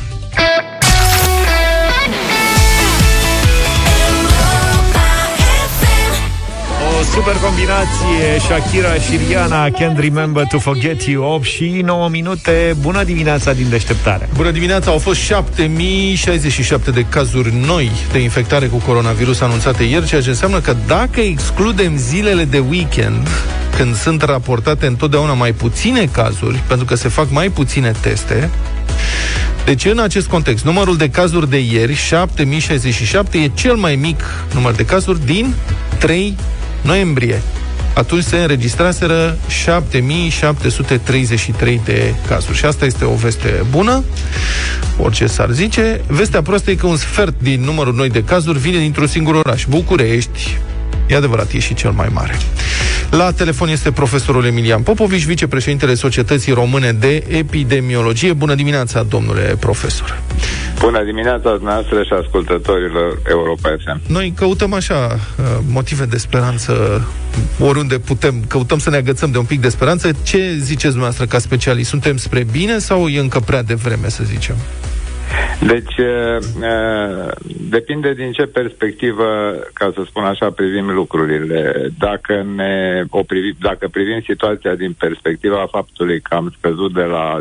O 6.98 7.02
super 7.02 7.34
combinație 7.34 8.38
Shakira 8.40 8.94
și 8.94 9.16
Rihanna 9.26 9.68
Can't 9.68 9.98
remember 9.98 10.44
to 10.46 10.58
forget 10.58 11.02
you. 11.02 11.24
8 11.24 11.44
și 11.44 11.80
9 11.84 12.08
minute. 12.08 12.76
Bună 12.80 13.04
dimineața 13.04 13.52
din 13.52 13.68
deșteptare. 13.68 14.28
Bună 14.36 14.50
dimineața, 14.50 14.90
au 14.90 14.98
fost 14.98 15.20
7067 15.20 16.90
de 16.90 17.04
cazuri 17.08 17.54
noi 17.66 17.90
de 18.12 18.18
infectare 18.18 18.66
cu 18.66 18.76
coronavirus 18.76 19.40
anunțate 19.40 19.82
ieri, 19.82 20.06
ceea 20.06 20.20
ce 20.20 20.28
înseamnă 20.28 20.60
că 20.60 20.76
dacă 20.86 21.20
excludem 21.20 21.96
zilele 21.96 22.44
de 22.44 22.58
weekend, 22.58 23.28
când 23.76 23.96
sunt 23.96 24.22
raportate 24.22 24.86
întotdeauna 24.86 25.32
mai 25.32 25.52
puține 25.52 26.04
cazuri, 26.12 26.62
pentru 26.66 26.86
că 26.86 26.94
se 26.94 27.08
fac 27.08 27.30
mai 27.30 27.48
puține 27.48 27.92
teste, 28.00 28.50
deci, 29.64 29.84
în 29.84 29.98
acest 29.98 30.26
context, 30.26 30.64
numărul 30.64 30.96
de 30.96 31.10
cazuri 31.10 31.50
de 31.50 31.58
ieri, 31.58 31.94
7067, 31.94 33.38
e 33.38 33.50
cel 33.54 33.74
mai 33.74 33.96
mic 33.96 34.20
număr 34.54 34.72
de 34.72 34.84
cazuri 34.84 35.26
din 35.26 35.54
3 35.98 36.36
noiembrie. 36.88 37.42
Atunci 37.94 38.22
se 38.22 38.36
înregistraseră 38.36 39.38
7733 39.48 41.80
de 41.84 42.14
cazuri. 42.28 42.56
Și 42.56 42.64
asta 42.64 42.84
este 42.84 43.04
o 43.04 43.14
veste 43.14 43.64
bună, 43.70 44.04
orice 44.98 45.26
s-ar 45.26 45.50
zice. 45.50 46.00
Vestea 46.06 46.42
proastă 46.42 46.70
e 46.70 46.74
că 46.74 46.86
un 46.86 46.96
sfert 46.96 47.34
din 47.42 47.60
numărul 47.60 47.94
noi 47.94 48.08
de 48.08 48.24
cazuri 48.24 48.58
vine 48.58 48.78
dintr-un 48.78 49.06
singur 49.06 49.34
oraș, 49.34 49.64
București. 49.68 50.58
E 51.08 51.16
adevărat, 51.16 51.52
e 51.52 51.58
și 51.58 51.74
cel 51.74 51.90
mai 51.90 52.08
mare. 52.12 52.36
La 53.10 53.30
telefon 53.30 53.68
este 53.68 53.92
profesorul 53.92 54.44
Emilian 54.44 54.82
Popovici, 54.82 55.24
vicepreședintele 55.24 55.94
Societății 55.94 56.52
Române 56.52 56.92
de 56.92 57.24
Epidemiologie. 57.28 58.32
Bună 58.32 58.54
dimineața, 58.54 59.02
domnule 59.02 59.56
profesor! 59.60 60.22
Bună 60.80 61.04
dimineața 61.04 61.50
dumneavoastră 61.50 62.02
și 62.02 62.12
ascultătorilor 62.12 63.18
Europa 63.28 63.68
FM. 63.68 64.00
Noi 64.12 64.32
căutăm 64.36 64.72
așa 64.72 64.94
uh, 65.12 65.44
motive 65.66 66.04
de 66.04 66.16
speranță 66.16 67.02
oriunde 67.58 67.98
putem, 67.98 68.44
căutăm 68.48 68.78
să 68.78 68.90
ne 68.90 68.96
agățăm 68.96 69.30
de 69.30 69.38
un 69.38 69.44
pic 69.44 69.60
de 69.60 69.68
speranță. 69.68 70.10
Ce 70.22 70.56
ziceți 70.58 70.82
dumneavoastră 70.82 71.26
ca 71.26 71.38
specialist? 71.38 71.88
Suntem 71.88 72.16
spre 72.16 72.46
bine 72.50 72.78
sau 72.78 73.08
e 73.08 73.18
încă 73.18 73.40
prea 73.40 73.62
devreme, 73.62 74.08
să 74.08 74.22
zicem? 74.24 74.56
Deci, 75.66 75.96
uh, 75.96 77.30
depinde 77.70 78.12
din 78.12 78.32
ce 78.32 78.42
perspectivă, 78.42 79.24
ca 79.72 79.90
să 79.94 80.02
spun 80.06 80.24
așa, 80.24 80.50
privim 80.50 80.90
lucrurile. 80.90 81.88
Dacă, 81.98 82.46
ne, 82.54 83.02
o 83.10 83.22
privi, 83.22 83.52
dacă 83.60 83.88
privim 83.88 84.20
situația 84.20 84.74
din 84.74 84.92
perspectiva 84.98 85.66
faptului 85.70 86.20
că 86.20 86.34
am 86.34 86.54
scăzut 86.58 86.94
de 86.94 87.02
la 87.02 87.40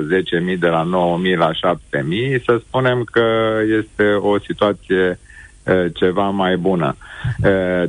10.000, 0.51 0.59
de 0.59 0.67
la 0.67 0.87
9.000 1.31 1.37
la 1.37 1.51
7.000, 1.51 2.43
să 2.45 2.61
spunem 2.67 3.03
că 3.11 3.57
este 3.79 4.13
o 4.13 4.39
situație 4.39 5.19
uh, 5.63 5.85
ceva 5.93 6.29
mai 6.29 6.57
bună. 6.57 6.95
Uh, 6.99 7.16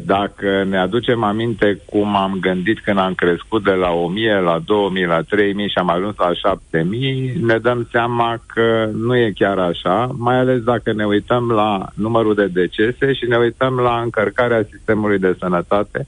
Dacă 0.05 0.65
ne 0.69 0.79
aducem 0.79 1.23
aminte 1.23 1.81
cum 1.85 2.17
am 2.17 2.39
gândit 2.41 2.81
când 2.81 2.99
am 2.99 3.15
crescut 3.15 3.65
de 3.65 3.71
la 3.71 3.91
1000 3.91 4.41
la 4.41 4.61
2000 4.65 5.05
la 5.05 5.21
3000 5.21 5.69
și 5.69 5.79
am 5.79 5.91
ajuns 5.91 6.15
la 6.17 6.31
7000, 6.35 7.33
ne 7.43 7.59
dăm 7.59 7.89
seama 7.91 8.43
că 8.47 8.89
nu 8.95 9.17
e 9.17 9.33
chiar 9.35 9.59
așa, 9.59 10.15
mai 10.19 10.39
ales 10.39 10.63
dacă 10.63 10.93
ne 10.93 11.05
uităm 11.05 11.51
la 11.51 11.87
numărul 11.95 12.35
de 12.35 12.47
decese 12.47 13.13
și 13.13 13.25
ne 13.29 13.37
uităm 13.37 13.75
la 13.75 14.01
încărcarea 14.01 14.67
sistemului 14.71 15.19
de 15.19 15.37
sănătate, 15.39 16.07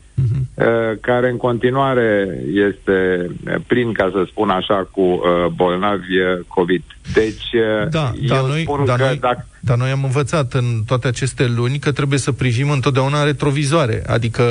uh, 0.54 0.66
care 1.00 1.30
în 1.30 1.36
continuare 1.36 2.38
este 2.52 3.26
plin, 3.66 3.92
ca 3.92 4.10
să 4.12 4.24
spun 4.26 4.50
așa, 4.50 4.88
cu 4.90 5.00
uh, 5.00 5.46
bolnavi 5.54 6.18
uh, 6.18 6.38
COVID. 6.48 6.82
Deci, 7.12 7.52
uh, 7.52 7.88
Da, 7.90 8.12
eu 8.20 8.28
dar 8.28 8.42
noi, 8.42 8.60
spun 8.60 8.84
dar, 8.84 8.98
că 8.98 9.04
noi, 9.04 9.16
dacă 9.16 9.44
dar 9.60 9.76
noi 9.76 9.90
am 9.90 10.04
învățat 10.04 10.52
în 10.52 10.82
toate 10.86 11.08
aceste 11.08 11.46
luni 11.46 11.78
că 11.78 11.92
trebuie 11.92 12.18
să 12.18 12.32
privim 12.32 12.70
întotdeauna 12.70 13.09
retrovizoare, 13.24 14.02
adică 14.06 14.44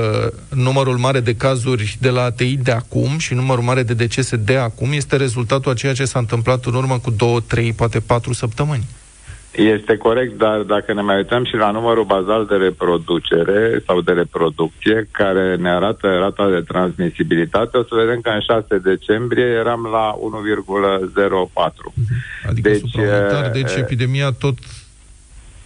numărul 0.50 0.98
mare 0.98 1.20
de 1.20 1.36
cazuri 1.36 1.98
de 2.00 2.10
la 2.10 2.22
ATI 2.24 2.58
de 2.58 2.72
acum 2.72 3.18
și 3.18 3.34
numărul 3.34 3.64
mare 3.64 3.84
de 3.84 3.94
decese 3.94 4.36
de 4.36 4.58
acum 4.58 4.92
este 4.92 5.16
rezultatul 5.16 5.72
a 5.72 5.76
ceea 5.76 5.94
ce 5.94 6.06
s-a 6.06 6.20
întâmplat 6.20 6.66
în 6.66 6.74
urmă 6.74 7.00
cu 7.00 7.12
2, 7.12 7.44
3, 7.48 7.74
poate 7.74 8.00
4 8.00 8.34
săptămâni. 8.34 8.84
Este 9.52 9.98
corect, 9.98 10.38
dar 10.38 10.60
dacă 10.60 10.94
ne 10.94 11.02
mai 11.02 11.16
uităm 11.16 11.46
și 11.46 11.56
la 11.56 11.72
numărul 11.72 12.04
bazal 12.04 12.46
de 12.46 12.56
reproducere 12.56 13.84
sau 13.86 14.02
de 14.02 14.12
reproducție, 14.12 15.08
care 15.12 15.56
ne 15.56 15.70
arată 15.70 16.08
rata 16.20 16.50
de 16.50 16.62
transmisibilitate, 16.68 17.78
o 17.78 17.84
să 17.84 17.96
vedem 17.96 18.22
că 18.22 18.30
în 18.30 18.40
6 18.40 18.78
decembrie 18.78 19.44
eram 19.44 19.88
la 19.92 20.16
1,04. 20.18 21.94
Adică 22.50 22.70
Deci, 22.70 22.80
suplimentar, 22.80 23.50
deci 23.50 23.72
eh, 23.72 23.78
epidemia 23.78 24.32
tot 24.32 24.58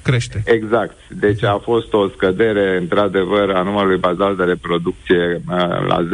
crește. 0.03 0.41
Exact. 0.45 0.97
Deci 1.09 1.43
a 1.43 1.57
fost 1.63 1.93
o 1.93 2.07
scădere, 2.07 2.77
într-adevăr, 2.77 3.49
a 3.49 3.61
numărului 3.61 3.97
bazal 3.97 4.35
de 4.35 4.43
reproducție 4.43 5.41
uh, 5.49 5.85
la 5.87 6.07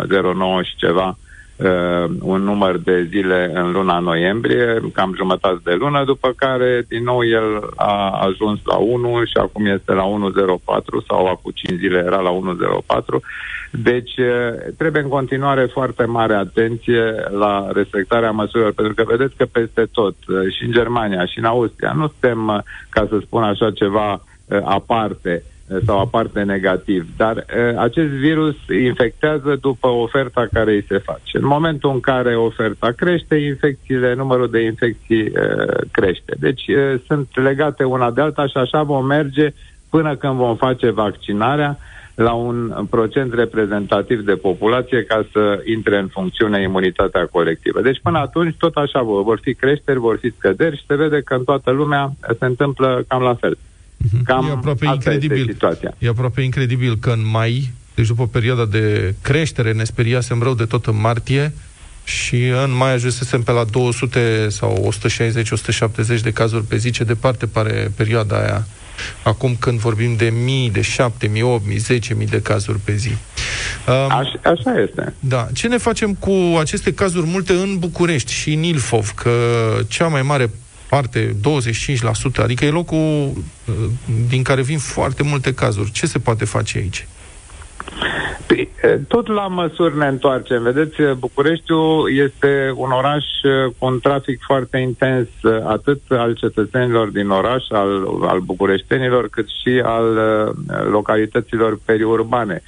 0,9, 0.00 0.06
0,9 0.06 0.66
și 0.68 0.76
ceva 0.76 1.16
uh, 1.64 2.10
un 2.20 2.42
număr 2.42 2.78
de 2.78 3.06
zile 3.10 3.50
în 3.54 3.72
luna 3.72 3.98
noiembrie, 3.98 4.80
cam 4.92 5.14
jumătate 5.16 5.60
de 5.64 5.74
lună, 5.74 6.04
după 6.04 6.32
care 6.36 6.84
din 6.88 7.02
nou 7.02 7.24
el 7.24 7.70
a 7.76 8.10
ajuns 8.10 8.60
la 8.64 8.76
1 8.76 9.24
și 9.24 9.36
acum 9.36 9.66
este 9.66 9.92
la 9.92 10.04
1.04 10.04 11.06
sau 11.06 11.26
acum 11.26 11.50
5 11.54 11.78
zile 11.78 11.98
era 11.98 12.20
la 12.20 12.30
1.04. 12.86 13.02
Deci 13.70 14.16
uh, 14.16 14.72
trebuie 14.76 15.02
în 15.02 15.08
continuare 15.08 15.64
foarte 15.64 16.04
mare 16.04 16.34
atenție 16.34 17.14
la 17.30 17.68
respectarea 17.72 18.30
măsurilor, 18.30 18.72
pentru 18.72 18.94
că 18.94 19.04
vedeți 19.06 19.36
că 19.36 19.44
peste 19.44 19.88
tot, 19.92 20.16
uh, 20.28 20.52
și 20.52 20.64
în 20.64 20.72
Germania, 20.72 21.24
și 21.26 21.38
în 21.38 21.44
Austria, 21.44 21.92
nu 21.92 22.06
suntem, 22.08 22.48
uh, 22.48 22.58
ca 22.88 23.06
să 23.08 23.18
spun 23.22 23.42
așa, 23.42 23.70
ceva 23.70 24.12
uh, 24.12 24.58
aparte 24.64 25.42
uh, 25.44 25.51
sau 25.86 25.98
aparte 25.98 26.42
negativ, 26.42 27.06
dar 27.16 27.36
uh, 27.36 27.78
acest 27.78 28.08
virus 28.08 28.56
infectează 28.84 29.58
după 29.60 29.88
oferta 29.88 30.46
care 30.52 30.72
îi 30.72 30.84
se 30.88 30.98
face. 30.98 31.38
În 31.38 31.46
momentul 31.46 31.90
în 31.90 32.00
care 32.00 32.36
oferta 32.36 32.90
crește, 32.96 33.36
infecțiile, 33.36 34.14
numărul 34.14 34.50
de 34.50 34.60
infecții 34.60 35.22
uh, 35.22 35.76
crește. 35.90 36.34
Deci 36.38 36.68
uh, 36.68 37.00
sunt 37.06 37.28
legate 37.32 37.84
una 37.84 38.10
de 38.10 38.20
alta 38.20 38.46
și 38.46 38.56
așa 38.56 38.82
vom 38.82 39.06
merge 39.06 39.52
până 39.90 40.16
când 40.16 40.34
vom 40.34 40.56
face 40.56 40.90
vaccinarea 40.90 41.78
la 42.14 42.32
un 42.32 42.86
procent 42.90 43.34
reprezentativ 43.34 44.20
de 44.24 44.34
populație 44.34 45.04
ca 45.04 45.26
să 45.32 45.62
intre 45.64 45.98
în 45.98 46.06
funcțiune 46.06 46.62
imunitatea 46.62 47.26
colectivă. 47.26 47.80
Deci 47.80 48.00
până 48.02 48.18
atunci 48.18 48.56
tot 48.58 48.76
așa 48.76 49.02
vor, 49.02 49.22
vor 49.22 49.38
fi 49.42 49.54
creșteri, 49.54 49.98
vor 49.98 50.18
fi 50.18 50.32
scăderi 50.36 50.76
și 50.76 50.86
se 50.86 50.94
vede 50.94 51.20
că 51.20 51.34
în 51.34 51.44
toată 51.44 51.70
lumea 51.70 52.10
se 52.38 52.44
întâmplă 52.44 53.04
cam 53.08 53.22
la 53.22 53.34
fel. 53.34 53.58
Cam 54.24 54.46
e 54.46 54.50
aproape 54.50 54.86
asta 54.86 54.94
incredibil. 54.94 55.38
este 55.38 55.52
situația. 55.52 55.94
E 55.98 56.08
aproape 56.08 56.40
incredibil 56.40 56.96
că 56.96 57.10
în 57.10 57.28
mai, 57.30 57.70
deci 57.94 58.06
după 58.06 58.26
perioada 58.26 58.64
de 58.64 59.14
creștere, 59.22 59.72
ne 59.72 59.84
speriasem 59.84 60.42
rău 60.42 60.54
de 60.54 60.64
tot 60.64 60.86
în 60.86 61.00
martie 61.00 61.52
și 62.04 62.46
în 62.46 62.76
mai 62.76 62.92
ajunsesem 62.92 63.42
pe 63.42 63.52
la 63.52 63.64
200 63.64 64.46
sau 64.50 64.94
160-170 66.18 66.20
de 66.22 66.32
cazuri 66.32 66.64
pe 66.64 66.76
zi, 66.76 66.90
ce 66.90 67.04
departe 67.04 67.46
pare 67.46 67.92
perioada 67.96 68.36
aia. 68.36 68.66
Acum 69.22 69.56
când 69.58 69.78
vorbim 69.78 70.16
de 70.16 70.32
mii, 70.44 70.70
de 70.70 70.80
șapte, 70.80 71.26
mii, 71.26 71.42
opt, 71.42 71.66
mii, 71.66 71.76
zece 71.76 72.14
mii 72.14 72.26
de 72.26 72.40
cazuri 72.40 72.78
pe 72.78 72.94
zi. 72.94 73.08
Um, 73.88 74.12
Aș, 74.12 74.28
așa 74.42 74.80
este. 74.80 75.14
da. 75.20 75.48
Ce 75.52 75.68
ne 75.68 75.76
facem 75.76 76.14
cu 76.14 76.56
aceste 76.58 76.94
cazuri 76.94 77.26
multe 77.26 77.52
în 77.52 77.78
București 77.78 78.32
și 78.32 78.52
în 78.52 78.62
Ilfov? 78.62 79.10
Că 79.10 79.30
cea 79.88 80.06
mai 80.06 80.22
mare 80.22 80.50
parte, 80.94 81.36
25%, 82.38 82.42
adică 82.42 82.64
e 82.64 82.70
locul 82.70 82.98
uh, 82.98 83.74
din 84.28 84.42
care 84.42 84.62
vin 84.62 84.78
foarte 84.78 85.22
multe 85.22 85.54
cazuri. 85.54 85.90
Ce 85.90 86.06
se 86.06 86.18
poate 86.18 86.44
face 86.44 86.78
aici? 86.78 87.06
Păi, 88.46 88.68
e, 88.82 88.88
Tot 89.08 89.26
la 89.26 89.46
măsuri 89.46 89.96
ne 89.96 90.06
întoarcem. 90.06 90.62
Vedeți, 90.62 91.00
e, 91.00 91.12
Bucureștiul 91.12 92.10
este 92.26 92.72
un 92.74 92.90
oraș 92.90 93.24
e, 93.42 93.72
cu 93.78 93.86
un 93.86 94.00
trafic 94.00 94.40
foarte 94.42 94.78
intens, 94.78 95.28
e, 95.42 95.62
atât 95.66 96.00
al 96.08 96.34
cetățenilor 96.34 97.08
din 97.08 97.28
oraș, 97.28 97.64
al, 97.70 98.06
al 98.26 98.38
bucureștenilor, 98.38 99.28
cât 99.28 99.46
și 99.62 99.82
al 99.84 100.16
e, 100.16 100.74
localităților 100.74 101.78
periurbane. 101.84 102.62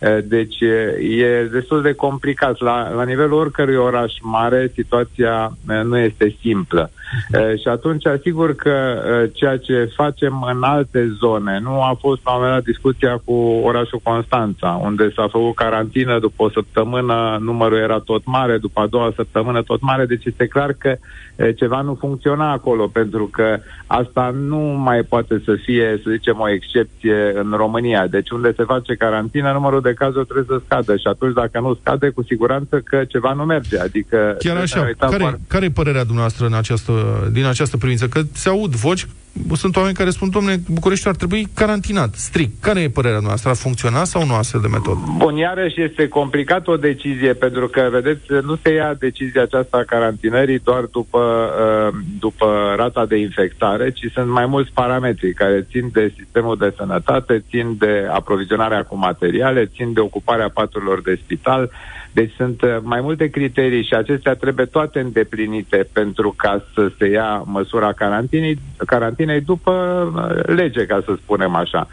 E, 0.00 0.20
Deci 0.20 0.60
e, 0.60 0.98
e 1.24 1.48
destul 1.52 1.82
de 1.82 1.92
complicat. 1.92 2.60
La, 2.60 2.92
la 2.94 3.04
nivelul 3.04 3.38
oricărui 3.38 3.76
oraș 3.76 4.12
mare, 4.20 4.72
situația 4.74 5.56
e, 5.68 5.82
nu 5.82 5.98
este 5.98 6.36
simplă. 6.40 6.90
E, 7.32 7.56
Și 7.56 7.68
atunci, 7.68 8.06
asigur 8.06 8.54
că 8.54 9.02
e, 9.24 9.28
ceea 9.28 9.56
ce 9.56 9.90
facem 9.96 10.46
în 10.54 10.62
alte 10.62 11.16
zone, 11.20 11.58
nu 11.62 11.82
a 11.82 11.96
fost 12.00 12.20
la 12.24 12.32
un 12.32 12.36
moment 12.40 12.56
dat 12.56 12.64
discuția 12.64 13.20
cu 13.24 13.32
orașul 13.64 14.00
Constanța, 14.02 14.80
unde 14.82 15.12
s-a 15.16 15.28
făcut 15.30 15.54
carantină 15.54 16.18
după 16.18 16.42
o 16.42 16.50
săptămână, 16.50 17.38
numărul 17.40 17.78
era 17.78 17.98
tot 17.98 18.22
mare, 18.24 18.58
după 18.58 18.80
a 18.80 18.86
doua 18.86 19.12
săptămână 19.16 19.62
tot 19.62 19.80
mare, 19.80 20.06
deci 20.06 20.24
este 20.24 20.46
clar 20.46 20.72
că 20.78 20.96
e, 21.36 21.52
ceva 21.52 21.80
nu 21.80 21.96
funcționa 22.00 22.52
acolo, 22.52 22.86
pentru 22.86 23.28
că 23.32 23.58
asta 23.86 24.34
nu 24.38 24.58
mai 24.58 25.02
poate 25.02 25.42
să 25.44 25.54
fie, 25.64 26.00
să 26.04 26.10
zicem, 26.10 26.36
o 26.40 26.50
excepție 26.50 27.32
în 27.34 27.54
România. 27.56 28.06
Deci 28.06 28.30
unde 28.30 28.52
se 28.56 28.64
face 28.64 28.94
carantină, 28.94 29.52
numărul 29.52 29.80
de 29.80 29.92
cazuri 29.94 30.26
trebuie 30.26 30.58
să 30.58 30.64
scadă 30.64 30.96
și 30.96 31.06
atunci 31.06 31.34
dacă 31.34 31.60
nu 31.60 31.74
scade, 31.80 32.08
cu 32.08 32.22
siguranță 32.22 32.80
că 32.84 33.04
ceva 33.08 33.32
nu 33.32 33.44
merge. 33.44 33.78
Adică 33.78 34.16
Chiar 34.16 34.36
trebuie 34.38 34.66
să 34.66 34.74
așa, 34.74 34.80
ne 34.80 34.86
uităm 34.86 35.10
care, 35.10 35.22
foarte- 35.22 35.40
care 35.48 35.64
e 35.64 35.70
părerea 35.70 36.04
dumneavoastră 36.04 36.46
în 36.46 36.54
această, 36.54 36.92
din 37.32 37.44
această 37.44 37.76
privință? 37.76 38.08
Că 38.08 38.20
se 38.32 38.48
aud 38.48 38.74
voci, 38.74 39.06
sunt 39.54 39.76
oameni 39.76 39.94
care 39.94 40.10
spun, 40.10 40.30
domne, 40.30 40.56
Bucureștiul 40.70 41.10
ar 41.10 41.16
trebui 41.16 41.48
carantinat, 41.54 42.14
strict. 42.14 42.62
Care 42.62 42.80
e 42.80 42.88
părerea 42.88 43.18
noastră? 43.18 43.50
Ar 43.50 43.56
funcționa 43.56 44.04
sau 44.04 44.26
nu 44.26 44.34
astfel 44.34 44.60
de 44.60 44.68
metodă? 44.68 45.00
Bun, 45.16 45.36
iarăși 45.36 45.82
este 45.82 46.08
complicat 46.08 46.66
o 46.66 46.76
decizie, 46.76 47.32
pentru 47.32 47.68
că, 47.68 47.88
vedeți, 47.90 48.20
nu 48.42 48.58
se 48.62 48.72
ia 48.72 48.94
decizia 48.94 49.42
aceasta 49.42 49.76
a 49.76 49.84
carantinării 49.84 50.58
doar 50.58 50.84
după, 50.84 51.50
uh, 51.88 51.98
după 52.18 52.74
rata 52.76 53.06
de 53.06 53.16
infectare, 53.16 53.90
ci 53.90 54.10
sunt 54.12 54.28
mai 54.28 54.46
mulți 54.46 54.70
parametri 54.72 55.32
care 55.32 55.66
țin 55.70 55.88
de 55.92 56.12
sistemul 56.16 56.56
de 56.56 56.74
sănătate, 56.76 57.44
țin 57.50 57.76
de 57.78 58.06
aprovizionarea 58.10 58.82
cu 58.82 58.96
materiale, 58.96 59.70
țin 59.74 59.92
de 59.92 60.00
ocuparea 60.00 60.48
paturilor 60.48 61.02
de 61.02 61.18
spital. 61.24 61.70
Deci 62.12 62.32
sunt 62.36 62.62
uh, 62.62 62.76
mai 62.82 63.00
multe 63.00 63.28
criterii 63.28 63.84
și 63.84 63.94
acestea 63.94 64.34
trebuie 64.34 64.66
toate 64.66 65.00
îndeplinite 65.00 65.88
pentru 65.92 66.34
ca 66.36 66.64
să 66.74 66.90
se 66.98 67.06
ia 67.06 67.42
măsura 67.44 67.92
carantinei, 67.92 68.58
carantinei 68.86 69.40
după 69.40 69.72
uh, 70.14 70.54
lege, 70.54 70.86
ca 70.86 71.02
să 71.04 71.14
spunem 71.22 71.54
așa. 71.54 71.88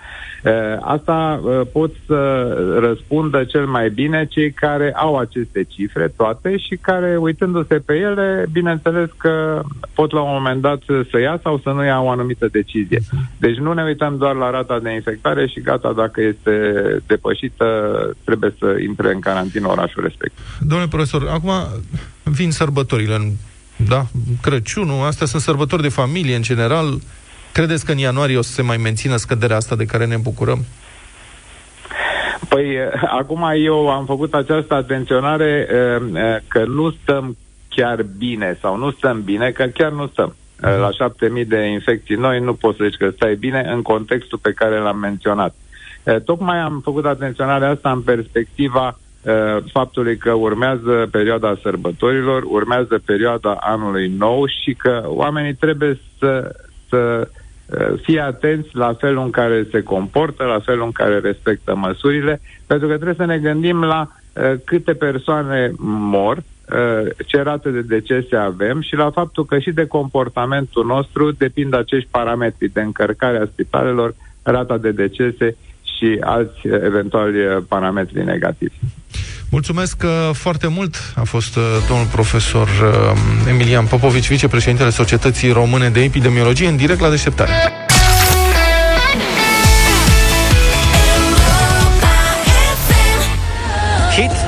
Uh, 0.45 0.51
Asta 0.81 1.41
uh, 1.43 1.61
pot 1.71 1.91
să 2.05 2.19
răspundă 2.79 3.43
cel 3.43 3.65
mai 3.65 3.89
bine 3.89 4.27
cei 4.29 4.51
care 4.51 4.93
au 4.95 5.17
aceste 5.17 5.63
cifre 5.63 6.13
toate 6.15 6.57
și 6.57 6.75
care, 6.81 7.17
uitându-se 7.17 7.75
pe 7.75 7.93
ele, 7.93 8.45
bineînțeles 8.51 9.09
că 9.17 9.61
pot 9.93 10.11
la 10.11 10.21
un 10.21 10.33
moment 10.33 10.61
dat 10.61 10.81
să 11.11 11.19
ia 11.19 11.39
sau 11.43 11.59
să 11.63 11.69
nu 11.69 11.85
ia 11.85 12.01
o 12.01 12.09
anumită 12.09 12.47
decizie. 12.51 13.01
Deci 13.37 13.57
nu 13.57 13.73
ne 13.73 13.83
uităm 13.83 14.17
doar 14.17 14.35
la 14.35 14.49
rata 14.49 14.79
de 14.79 14.93
infectare 14.93 15.47
și 15.47 15.61
gata, 15.61 15.93
dacă 15.93 16.21
este 16.21 16.51
depășită, 17.07 17.65
trebuie 18.23 18.55
să 18.59 18.75
intre 18.87 19.13
în 19.13 19.19
carantină 19.19 19.67
orașul 19.67 20.03
respectiv. 20.03 20.57
Domnule 20.59 20.89
profesor, 20.89 21.27
acum 21.31 21.51
vin 22.23 22.51
sărbătorile, 22.51 23.15
în, 23.15 23.31
da? 23.87 24.05
Crăciunul, 24.41 25.05
astea 25.05 25.27
sunt 25.27 25.41
sărbători 25.41 25.81
de 25.81 25.89
familie 25.89 26.35
în 26.35 26.41
general. 26.41 26.99
Credeți 27.57 27.85
că 27.85 27.91
în 27.91 27.97
ianuarie 27.97 28.37
o 28.37 28.41
să 28.41 28.51
se 28.51 28.61
mai 28.61 28.77
mențină 28.77 29.15
scăderea 29.15 29.55
asta 29.55 29.75
de 29.75 29.85
care 29.85 30.05
ne 30.05 30.17
bucurăm? 30.17 30.65
Păi, 32.49 32.75
eh, 32.75 33.03
acum 33.19 33.51
eu 33.55 33.89
am 33.89 34.05
făcut 34.05 34.33
această 34.33 34.73
atenționare 34.73 35.67
eh, 35.69 36.21
eh, 36.21 36.41
că 36.47 36.65
nu 36.65 36.91
stăm 36.91 37.37
chiar 37.69 38.03
bine 38.17 38.57
sau 38.61 38.77
nu 38.77 38.91
stăm 38.91 39.21
bine, 39.23 39.51
că 39.51 39.63
chiar 39.63 39.91
nu 39.91 40.07
stăm. 40.07 40.35
Eh, 40.63 40.77
La 40.79 40.91
șapte 40.91 41.29
mii 41.29 41.45
de 41.45 41.65
infecții 41.65 42.15
noi 42.15 42.39
nu 42.39 42.53
poți 42.53 42.77
să 42.77 42.83
zici 42.83 42.97
că 42.97 43.09
stai 43.09 43.35
bine 43.35 43.69
în 43.73 43.81
contextul 43.81 44.37
pe 44.37 44.51
care 44.51 44.77
l-am 44.77 44.97
menționat. 44.97 45.55
Eh, 46.03 46.15
Tocmai 46.25 46.57
am 46.57 46.81
făcut 46.83 47.05
atenționarea 47.05 47.69
asta 47.69 47.91
în 47.91 48.01
perspectiva 48.01 48.99
eh, 49.23 49.57
faptului 49.71 50.17
că 50.17 50.31
urmează 50.31 51.07
perioada 51.11 51.57
sărbătorilor, 51.61 52.43
urmează 52.47 53.01
perioada 53.05 53.57
anului 53.59 54.07
nou 54.07 54.45
și 54.45 54.73
că 54.73 55.03
oamenii 55.05 55.53
trebuie 55.53 55.99
să, 56.19 56.55
să 56.89 57.27
eh, 57.29 57.43
fie 58.01 58.19
atenți 58.19 58.69
la 58.71 58.93
felul 58.93 59.23
în 59.23 59.29
care 59.29 59.67
se 59.71 59.83
comportă, 59.83 60.43
la 60.43 60.59
felul 60.59 60.85
în 60.85 60.91
care 60.91 61.19
respectă 61.19 61.75
măsurile, 61.75 62.41
pentru 62.67 62.87
că 62.87 62.93
trebuie 62.93 63.15
să 63.15 63.25
ne 63.25 63.37
gândim 63.37 63.83
la 63.83 64.11
eh, 64.33 64.53
câte 64.63 64.93
persoane 64.93 65.71
mor, 65.77 66.37
eh, 66.37 67.11
ce 67.25 67.41
rate 67.41 67.69
de 67.69 67.81
decese 67.81 68.35
avem 68.35 68.81
și 68.81 68.95
la 68.95 69.09
faptul 69.11 69.45
că 69.45 69.59
și 69.59 69.71
de 69.71 69.85
comportamentul 69.85 70.85
nostru 70.85 71.31
depind 71.31 71.73
acești 71.73 72.09
parametri 72.11 72.67
de 72.73 72.81
încărcare 72.81 73.37
a 73.37 73.45
spitalelor, 73.45 74.15
rata 74.43 74.77
de 74.77 74.91
decese 74.91 75.55
și 75.97 76.17
alți 76.19 76.67
eh, 76.67 76.79
eventuali 76.83 77.39
eh, 77.39 77.57
parametri 77.67 78.23
negativi. 78.23 78.75
Mulțumesc 79.55 80.03
uh, 80.03 80.29
foarte 80.33 80.67
mult. 80.67 81.13
A 81.15 81.23
fost 81.23 81.55
uh, 81.55 81.63
domnul 81.87 82.05
profesor 82.05 82.67
uh, 82.67 83.49
Emilian 83.49 83.85
Popovici, 83.85 84.27
vicepreședintele 84.27 84.89
Societății 84.89 85.51
Române 85.51 85.89
de 85.89 86.03
Epidemiologie, 86.03 86.67
în 86.67 86.75
direct 86.75 86.99
la 86.99 87.09
deșteptare. 87.09 87.51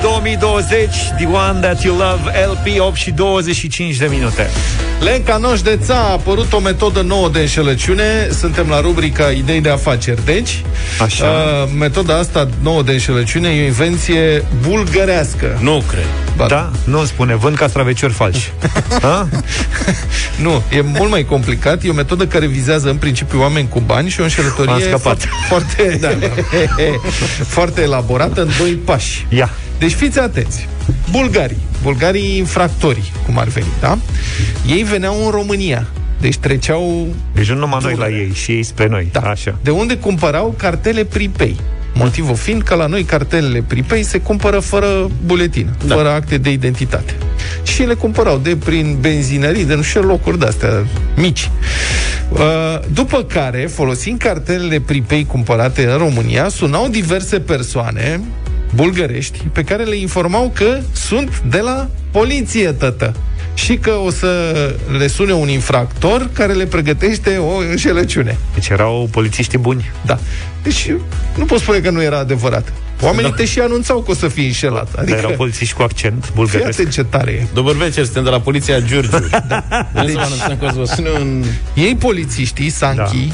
2020, 0.01 0.89
The 1.17 1.25
One 1.25 1.59
That 1.59 1.83
You 1.83 1.95
Love, 1.97 2.31
LP 2.51 2.79
8 2.79 2.95
și 2.95 3.11
25 3.11 3.95
de 3.97 4.07
minute. 4.09 4.49
Lenca 4.99 5.37
Noș 5.37 5.61
de 5.61 5.79
Ța 5.85 5.95
a 5.95 6.11
apărut 6.11 6.53
o 6.53 6.59
metodă 6.59 7.01
nouă 7.01 7.29
de 7.29 7.39
înșelăciune. 7.39 8.27
Suntem 8.39 8.67
la 8.69 8.81
rubrica 8.81 9.23
Idei 9.23 9.61
de 9.61 9.69
afaceri. 9.69 10.25
Deci, 10.25 10.61
Așa. 11.01 11.25
Uh, 11.25 11.69
metoda 11.77 12.17
asta 12.17 12.47
nouă 12.61 12.81
de 12.83 12.91
înșelăciune 12.91 13.49
e 13.49 13.61
o 13.61 13.65
invenție 13.65 14.43
bulgărească. 14.67 15.57
Nu 15.61 15.83
cred. 15.87 16.05
Ba, 16.35 16.45
Da? 16.45 16.71
Nu 16.83 17.05
spune, 17.05 17.35
vând 17.35 17.55
castraveciori 17.55 18.13
falși. 18.13 18.51
Ha? 19.01 19.27
Nu, 20.41 20.63
e 20.77 20.81
mult 20.81 21.09
mai 21.09 21.23
complicat. 21.25 21.83
E 21.83 21.89
o 21.89 21.93
metodă 21.93 22.25
care 22.27 22.45
vizează 22.47 22.89
în 22.89 22.95
principiu 22.97 23.41
oameni 23.41 23.67
cu 23.67 23.79
bani 23.79 24.09
și 24.09 24.19
o 24.19 24.23
M-am 24.23 24.31
înșelătorie 24.37 24.83
scăpat. 24.87 25.01
foarte, 25.01 25.27
foarte, 25.47 25.97
da, 26.01 26.09
foarte 27.47 27.81
elaborată 27.81 28.41
în 28.41 28.49
doi 28.59 28.71
pași. 28.71 29.25
Ia. 29.29 29.49
Deci 29.79 29.93
fiți 29.93 30.19
atenți. 30.19 30.67
Bulgarii, 31.11 31.57
bulgarii 31.81 32.37
infractori, 32.37 33.11
cum 33.25 33.37
ar 33.37 33.47
veni, 33.47 33.67
da? 33.79 33.97
Ei 34.67 34.83
veneau 34.83 35.25
în 35.25 35.31
România. 35.31 35.87
Deci 36.21 36.37
treceau... 36.37 37.07
Deci 37.33 37.49
nu 37.49 37.57
numai 37.57 37.79
noi 37.81 37.95
la 37.97 38.09
ei, 38.09 38.31
și 38.33 38.51
ei 38.51 38.63
spre 38.63 38.87
noi. 38.87 39.09
Da. 39.11 39.19
Așa. 39.19 39.57
De 39.61 39.69
unde 39.69 39.97
cumpărau 39.97 40.55
cartele 40.57 41.03
pripei. 41.03 41.59
Motivul 41.93 42.35
fiind 42.35 42.61
că 42.61 42.75
la 42.75 42.85
noi 42.85 43.03
cartelele 43.03 43.63
pripei 43.67 44.03
se 44.03 44.17
cumpără 44.17 44.59
fără 44.59 45.09
buletin, 45.25 45.69
da. 45.85 45.95
fără 45.95 46.09
acte 46.09 46.37
de 46.37 46.51
identitate. 46.51 47.15
Și 47.63 47.83
le 47.83 47.93
cumpărau 47.93 48.37
de 48.37 48.57
prin 48.65 48.97
benzinării, 48.99 49.65
de 49.65 49.75
nu 49.75 49.81
știu 49.81 50.01
ce 50.01 50.07
locuri 50.07 50.39
de-astea 50.39 50.85
mici. 51.15 51.51
Uh, 52.29 52.39
După 52.93 53.23
care, 53.23 53.69
folosind 53.73 54.19
cartelele 54.19 54.79
pripei 54.79 55.25
cumpărate 55.25 55.85
în 55.85 55.97
România, 55.97 56.47
sunau 56.49 56.87
diverse 56.87 57.39
persoane 57.39 58.21
bulgărești 58.77 59.39
pe 59.51 59.63
care 59.63 59.83
le 59.83 59.95
informau 59.95 60.51
că 60.55 60.79
sunt 60.91 61.41
de 61.49 61.59
la 61.59 61.89
poliție, 62.11 62.71
tătă. 62.71 63.15
Și 63.53 63.77
că 63.77 63.91
o 63.91 64.09
să 64.11 64.29
le 64.97 65.07
sune 65.07 65.33
un 65.33 65.49
infractor 65.49 66.29
care 66.33 66.53
le 66.53 66.65
pregătește 66.65 67.37
o 67.37 67.57
înșelăciune. 67.57 68.37
Deci 68.53 68.67
erau 68.67 69.07
polițiști 69.11 69.57
buni. 69.57 69.91
Da. 70.05 70.19
Deci 70.63 70.91
nu 71.37 71.45
pot 71.45 71.59
spune 71.59 71.79
că 71.79 71.89
nu 71.89 72.01
era 72.01 72.17
adevărat. 72.17 72.73
Oamenii 73.01 73.31
te 73.31 73.45
și 73.45 73.59
anunțau 73.59 73.99
că 73.99 74.11
o 74.11 74.13
să 74.13 74.27
fii 74.27 74.45
înșelat. 74.45 74.87
Adică... 74.87 74.99
Adică, 74.99 75.17
Erau 75.17 75.31
polițiști 75.31 75.75
cu 75.75 75.81
accent 75.81 76.23
fii 76.23 76.33
bulgăresc. 76.35 76.67
atent 76.67 76.89
ce 76.91 77.03
tare 77.03 77.31
e. 77.31 77.47
Dobăr 77.53 77.75
Vecer, 77.75 78.03
suntem 78.03 78.23
de 78.23 78.29
la 78.29 78.39
poliția 78.39 78.79
Giurgiu. 78.79 79.27
da. 79.47 79.65
Deci... 79.93 80.07
să 80.07 80.13
vă 80.13 80.19
anunțăm 80.19 80.57
că 80.59 80.65
o 80.65 80.69
să 80.69 80.77
vă 80.77 80.85
sune 80.85 81.09
un... 81.09 81.43
Ei, 81.73 81.95
polițiștii, 81.95 82.69
Sanchi, 82.69 83.27
da. 83.27 83.33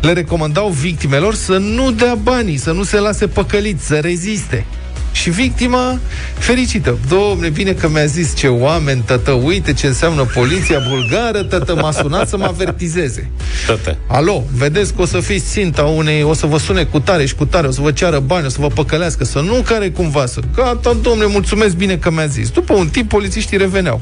Le 0.00 0.12
recomandau 0.12 0.68
victimelor 0.68 1.34
să 1.34 1.56
nu 1.56 1.90
dea 1.90 2.14
banii, 2.14 2.56
să 2.56 2.72
nu 2.72 2.82
se 2.82 2.98
lase 2.98 3.26
păcăliți, 3.26 3.86
să 3.86 3.94
reziste. 3.94 4.66
Și 5.12 5.30
victima 5.30 5.98
fericită. 6.38 6.98
Domne, 7.08 7.48
bine 7.48 7.72
că 7.72 7.88
mi-a 7.88 8.04
zis 8.04 8.36
ce 8.36 8.46
oameni, 8.48 9.02
tătă, 9.06 9.30
uite 9.30 9.72
ce 9.72 9.86
înseamnă 9.86 10.24
poliția 10.24 10.78
bulgară, 10.88 11.42
tătă 11.42 11.74
m-a 11.74 11.90
sunat 11.90 12.28
să 12.28 12.36
mă 12.36 12.44
avertizeze. 12.44 13.30
Tătă. 13.66 13.96
Alo, 14.06 14.44
vedeți 14.56 14.94
că 14.94 15.02
o 15.02 15.04
să 15.04 15.20
fiți 15.20 15.50
ținta 15.50 15.82
unei, 15.82 16.22
o 16.22 16.34
să 16.34 16.46
vă 16.46 16.58
sune 16.58 16.84
cu 16.84 17.00
tare 17.00 17.26
și 17.26 17.34
cu 17.34 17.44
tare, 17.44 17.66
o 17.66 17.70
să 17.70 17.80
vă 17.80 17.90
ceară 17.90 18.18
bani, 18.18 18.46
o 18.46 18.48
să 18.48 18.56
vă 18.60 18.66
păcălească, 18.66 19.24
să 19.24 19.40
nu 19.40 19.62
care 19.64 19.90
cumva 19.90 20.26
să... 20.26 20.40
Gata, 20.54 20.96
domne, 21.02 21.24
mulțumesc 21.26 21.76
bine 21.76 21.96
că 21.96 22.10
mi-a 22.10 22.26
zis. 22.26 22.48
După 22.50 22.74
un 22.74 22.88
timp, 22.88 23.08
polițiștii 23.08 23.56
reveneau. 23.56 24.00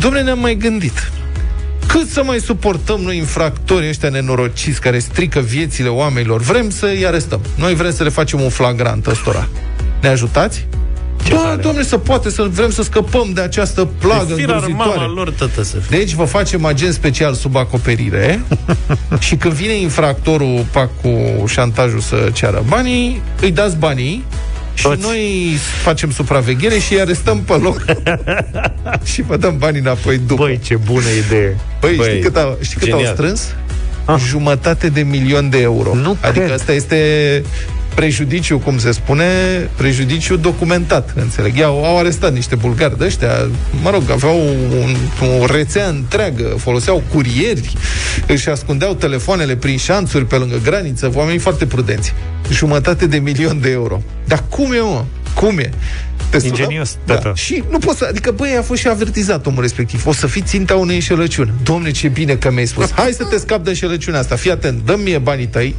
Domne, 0.00 0.20
ne-am 0.20 0.38
mai 0.38 0.54
gândit. 0.54 1.10
Cât 1.92 2.08
să 2.08 2.22
mai 2.24 2.38
suportăm 2.38 3.00
noi 3.00 3.16
infractorii 3.16 3.88
ăștia 3.88 4.08
nenorociți 4.08 4.80
care 4.80 4.98
strică 4.98 5.40
viețile 5.40 5.88
oamenilor? 5.88 6.40
Vrem 6.40 6.70
să-i 6.70 7.06
arestăm. 7.06 7.40
Noi 7.54 7.74
vrem 7.74 7.92
să 7.92 8.02
le 8.02 8.08
facem 8.08 8.40
un 8.40 8.48
flagrant 8.48 9.06
ăstora. 9.06 9.48
Ne 10.00 10.08
ajutați? 10.08 10.66
Ce 11.24 11.34
da, 11.34 11.56
domnule, 11.60 11.84
să 11.84 11.98
poate 11.98 12.30
să 12.30 12.42
vrem 12.50 12.70
să 12.70 12.82
scăpăm 12.82 13.30
de 13.34 13.40
această 13.40 13.88
plagă 13.98 14.34
Firar 14.34 14.56
mama 14.56 14.66
îngrozitoare. 14.66 15.12
lor, 15.14 15.30
tătă, 15.30 15.62
să 15.62 15.76
fie. 15.76 15.98
Deci 15.98 16.12
vă 16.12 16.24
facem 16.24 16.64
agent 16.64 16.92
special 16.92 17.34
sub 17.34 17.56
acoperire 17.56 18.40
și 19.26 19.36
când 19.36 19.54
vine 19.54 19.72
infractorul 19.72 20.66
pac 20.72 20.90
cu 21.02 21.44
șantajul 21.46 22.00
să 22.00 22.30
ceară 22.32 22.64
banii, 22.68 23.22
îi 23.40 23.50
dați 23.50 23.76
banii 23.76 24.24
și 24.74 24.82
Toți. 24.82 25.00
noi 25.02 25.56
facem 25.82 26.10
supraveghere 26.10 26.78
și 26.78 26.92
îi 26.94 27.00
arestăm 27.00 27.40
pe 27.42 27.52
loc 27.52 27.84
și 29.12 29.22
vă 29.22 29.36
dăm 29.36 29.58
banii 29.58 29.80
înapoi 29.80 30.18
după. 30.26 30.42
Băi, 30.42 30.58
ce 30.62 30.76
bună 30.76 31.08
idee. 31.26 31.56
Băi, 31.80 31.94
Băi, 31.96 32.08
știi 32.08 32.20
cât, 32.20 32.36
au, 32.36 32.58
știi 32.60 32.76
cât 32.78 32.92
au 32.92 32.96
genial. 32.98 33.14
strâns? 33.14 33.54
Jumătate 34.28 34.88
de 34.88 35.00
milion 35.00 35.50
de 35.50 35.60
euro. 35.60 35.94
Nu 35.94 36.16
adică 36.20 36.44
cred. 36.44 36.58
asta 36.58 36.72
este 36.72 37.42
prejudiciu, 38.00 38.58
cum 38.58 38.78
se 38.78 38.92
spune, 38.92 39.24
prejudiciu 39.76 40.36
documentat, 40.36 41.12
înțeleg. 41.16 41.56
Iau, 41.56 41.84
au 41.84 41.98
arestat 41.98 42.32
niște 42.32 42.54
bulgari 42.54 42.98
de 42.98 43.04
ăștia, 43.04 43.48
mă 43.82 43.90
rog, 43.90 44.10
aveau 44.10 44.38
un, 44.80 44.96
o 45.40 45.46
rețea 45.46 45.88
întreagă, 45.88 46.54
foloseau 46.58 47.02
curieri, 47.12 47.72
își 48.26 48.48
ascundeau 48.48 48.94
telefoanele 48.94 49.56
prin 49.56 49.76
șanțuri 49.76 50.26
pe 50.26 50.36
lângă 50.36 50.60
graniță, 50.62 51.10
oamenii 51.14 51.38
foarte 51.38 51.66
prudenți. 51.66 52.12
Jumătate 52.50 53.06
de 53.06 53.18
milion 53.18 53.60
de 53.60 53.70
euro. 53.70 54.02
Dar 54.24 54.44
cum 54.48 54.72
e, 54.72 54.78
mă? 54.78 55.04
Cum 55.34 55.58
e? 55.58 55.70
Te 56.30 56.38
sună? 56.38 56.50
Ingenios, 56.50 56.98
da. 57.04 57.14
tată. 57.14 57.32
Și 57.34 57.64
nu 57.70 57.78
poți 57.78 57.98
să... 57.98 58.06
Adică, 58.08 58.30
băi, 58.30 58.56
a 58.58 58.62
fost 58.62 58.80
și 58.80 58.88
avertizat 58.88 59.46
omul 59.46 59.62
respectiv. 59.62 60.06
O 60.06 60.12
să 60.12 60.26
fii 60.26 60.42
ținta 60.42 60.74
unei 60.74 60.94
înșelăciuni. 60.94 61.52
Domne, 61.62 61.90
ce 61.90 62.08
bine 62.08 62.34
că 62.34 62.50
mi-ai 62.50 62.66
spus. 62.66 62.92
Hai 62.92 63.12
să 63.12 63.24
te 63.24 63.38
scap 63.38 63.64
de 63.64 63.68
înșelăciunea 63.68 64.20
asta. 64.20 64.36
Fii 64.36 64.50
atent, 64.50 64.80
dă 64.84 64.96
mie 65.02 65.18
banii 65.18 65.46
tăi. 65.46 65.74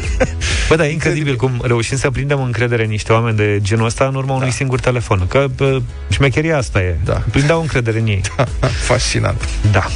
Bă, 0.68 0.76
dar 0.76 0.86
e 0.86 0.90
incredibil 0.90 1.36
cum 1.36 1.62
reușim 1.62 1.96
să 1.96 2.10
prindem 2.10 2.42
încredere 2.42 2.84
în 2.84 2.90
niște 2.90 3.12
oameni 3.12 3.36
de 3.36 3.58
genul 3.62 3.86
ăsta 3.86 4.04
în 4.04 4.14
urma 4.14 4.34
unui 4.34 4.50
singur 4.50 4.80
telefon. 4.80 5.26
Că 5.26 5.46
bă, 5.56 5.80
șmecheria 6.10 6.56
asta 6.56 6.80
e. 6.80 6.96
Da. 7.04 7.22
Prindeau 7.30 7.60
încredere 7.60 7.98
în 7.98 8.06
ei. 8.06 8.20
Fascinant. 8.88 9.48
Da. 9.72 9.86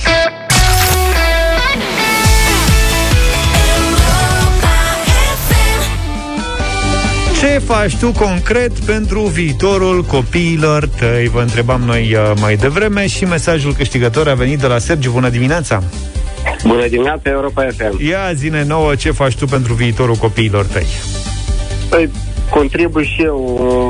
Ce 7.40 7.58
faci 7.58 7.96
tu 7.96 8.12
concret 8.12 8.78
pentru 8.78 9.20
viitorul 9.20 10.04
copiilor 10.04 10.88
tăi? 10.88 11.28
Vă 11.28 11.40
întrebam 11.40 11.80
noi 11.80 12.14
uh, 12.14 12.32
mai 12.40 12.56
devreme 12.56 13.06
și 13.06 13.24
mesajul 13.24 13.74
câștigător 13.74 14.28
a 14.28 14.34
venit 14.34 14.58
de 14.58 14.66
la 14.66 14.78
Sergiu. 14.78 15.10
Bună 15.10 15.28
dimineața! 15.28 15.82
Bună 16.66 16.86
dimineața, 16.88 17.30
Europa 17.30 17.66
FM. 17.76 18.06
Ia 18.06 18.32
zine 18.32 18.64
nouă 18.64 18.94
ce 18.94 19.10
faci 19.10 19.36
tu 19.36 19.46
pentru 19.46 19.74
viitorul 19.74 20.14
copiilor 20.14 20.64
tăi. 20.64 20.86
Păi, 21.90 22.10
contribui 22.50 23.04
și 23.04 23.22
eu 23.22 23.38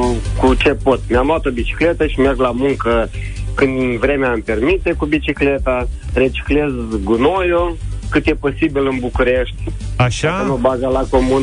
uh, 0.08 0.16
cu 0.40 0.54
ce 0.54 0.76
pot. 0.82 1.00
Mi-am 1.08 1.26
luat 1.26 1.46
o 1.46 1.50
bicicletă 1.50 2.06
și 2.06 2.20
merg 2.20 2.38
la 2.38 2.50
muncă 2.50 3.10
când 3.54 3.98
vremea 3.98 4.32
îmi 4.32 4.42
permite 4.42 4.92
cu 4.92 5.06
bicicleta, 5.06 5.88
reciclez 6.12 6.70
gunoiul 7.04 7.76
cât 8.10 8.26
e 8.26 8.34
posibil 8.34 8.86
în 8.86 8.96
București, 9.00 9.56
să 9.96 10.02
Așa? 10.02 10.42
nu 10.46 10.54
bagă 10.54 10.86
la 10.86 11.04
comun. 11.10 11.42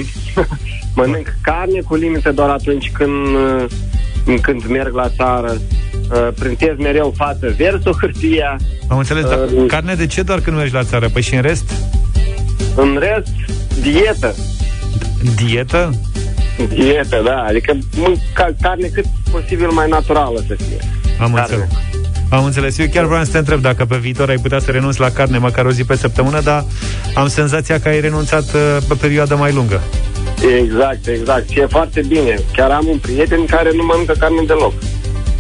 Mănânc 0.96 1.36
carne 1.42 1.80
cu 1.88 1.96
limite 1.96 2.32
doar 2.32 2.50
atunci 2.50 2.92
când, 2.92 3.28
uh, 3.28 3.66
când 4.42 4.66
merg 4.66 4.94
la 4.96 5.10
țară. 5.16 5.58
Uh, 6.12 6.28
Printez 6.40 6.76
mereu 6.78 7.14
față 7.18 7.54
versul 7.58 7.96
hârtia. 8.02 8.58
Am 8.88 8.98
înțeles, 8.98 9.24
dar 9.24 9.40
Uh, 9.56 9.64
carne 9.68 9.94
de 9.94 10.06
ce 10.08 10.22
doar 10.22 10.40
când 10.40 10.58
mergi 10.58 10.74
la 10.74 10.84
țară? 10.84 11.10
Păi 11.10 11.22
și 11.22 11.36
în 11.36 11.42
rest? 11.42 11.72
În 12.76 13.00
rest, 13.00 13.32
dietă. 13.82 14.36
Dietă? 15.36 16.00
Dietă, 16.70 17.22
da. 17.26 17.44
Adică 17.48 17.78
mânc 17.98 18.18
ca- 18.34 18.54
carne 18.62 18.88
cât 18.88 19.06
posibil 19.32 19.68
mai 19.70 19.90
naturală 19.90 20.44
să 20.48 20.54
fie. 20.56 20.78
Am 21.20 21.34
Carne. 21.34 21.40
înțeles. 21.56 21.68
Am 22.30 22.46
înțeles. 22.46 22.78
Eu 22.78 22.88
chiar 22.94 23.06
vreau 23.06 23.24
să 23.24 23.32
te 23.32 23.38
întreb 23.38 23.62
dacă 23.62 23.86
pe 23.86 23.98
viitor 23.98 24.30
ai 24.30 24.38
putea 24.42 24.60
să 24.60 24.72
renunți 24.72 25.00
la 25.00 25.10
carne 25.10 25.38
măcar 25.38 25.66
o 25.66 25.72
zi 25.72 25.84
pe 25.84 25.96
săptămână, 25.96 26.42
dar 26.42 26.66
am 27.16 27.28
senzația 27.28 27.80
că 27.80 27.88
ai 27.88 28.00
renunțat 28.00 28.44
uh, 28.54 28.78
pe 28.88 28.94
perioadă 28.94 29.36
mai 29.36 29.54
lungă. 29.54 29.82
Exact, 30.60 31.08
exact. 31.08 31.50
Și 31.50 31.60
e 31.60 31.66
foarte 31.66 32.02
bine. 32.08 32.40
Chiar 32.56 32.72
am 32.72 32.88
un 32.88 32.98
prieten 32.98 33.46
care 33.46 33.72
nu 33.74 33.84
mănâncă 33.84 34.14
carne 34.20 34.42
deloc. 34.48 34.74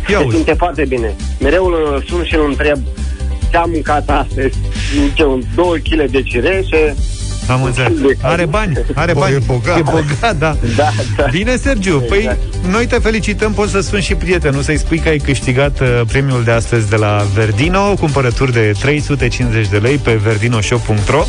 Ia 0.09 0.17
Se 0.17 0.23
uzi. 0.23 0.35
simte 0.35 0.53
foarte 0.53 0.85
bine. 0.85 1.15
Mereu 1.39 1.65
îl 1.65 2.03
sun 2.07 2.23
și 2.23 2.35
îl 2.35 2.45
întreb 2.47 2.79
ce 3.51 3.57
am 3.57 3.69
mâncat 3.69 4.09
astăzi. 4.09 4.57
Zice, 5.07 5.23
un 5.23 5.41
2 5.55 5.79
kg 5.81 6.09
de 6.11 6.21
cireșe. 6.21 6.95
Am 7.47 7.63
înțeles. 7.63 7.91
Are 8.21 8.45
bani, 8.45 8.77
are 8.93 9.13
Bă, 9.13 9.19
bani. 9.19 9.35
e 9.35 9.39
bogat. 9.45 9.77
E 9.77 9.81
bogat, 9.81 10.37
da. 10.37 10.57
Da, 10.75 10.89
da. 11.17 11.25
Bine, 11.31 11.55
Sergiu. 11.55 11.99
Păi, 11.99 12.17
Exact. 12.17 12.39
noi 12.71 12.85
te 12.87 12.97
felicităm, 12.97 13.51
poți 13.53 13.71
să 13.71 13.79
spun 13.81 13.99
și 13.99 14.15
prietenul, 14.15 14.61
să-i 14.61 14.77
spui 14.77 14.97
că 14.99 15.09
ai 15.09 15.17
câștigat 15.17 15.79
uh, 15.79 15.87
premiul 16.07 16.43
de 16.43 16.51
astăzi 16.51 16.89
de 16.89 16.95
la 16.95 17.25
Verdino, 17.33 17.93
cumpărături 17.99 18.51
de 18.53 18.71
350 18.79 19.67
de 19.67 19.77
lei 19.77 19.97
pe 19.97 20.13
verdinoshop.ro. 20.13 21.23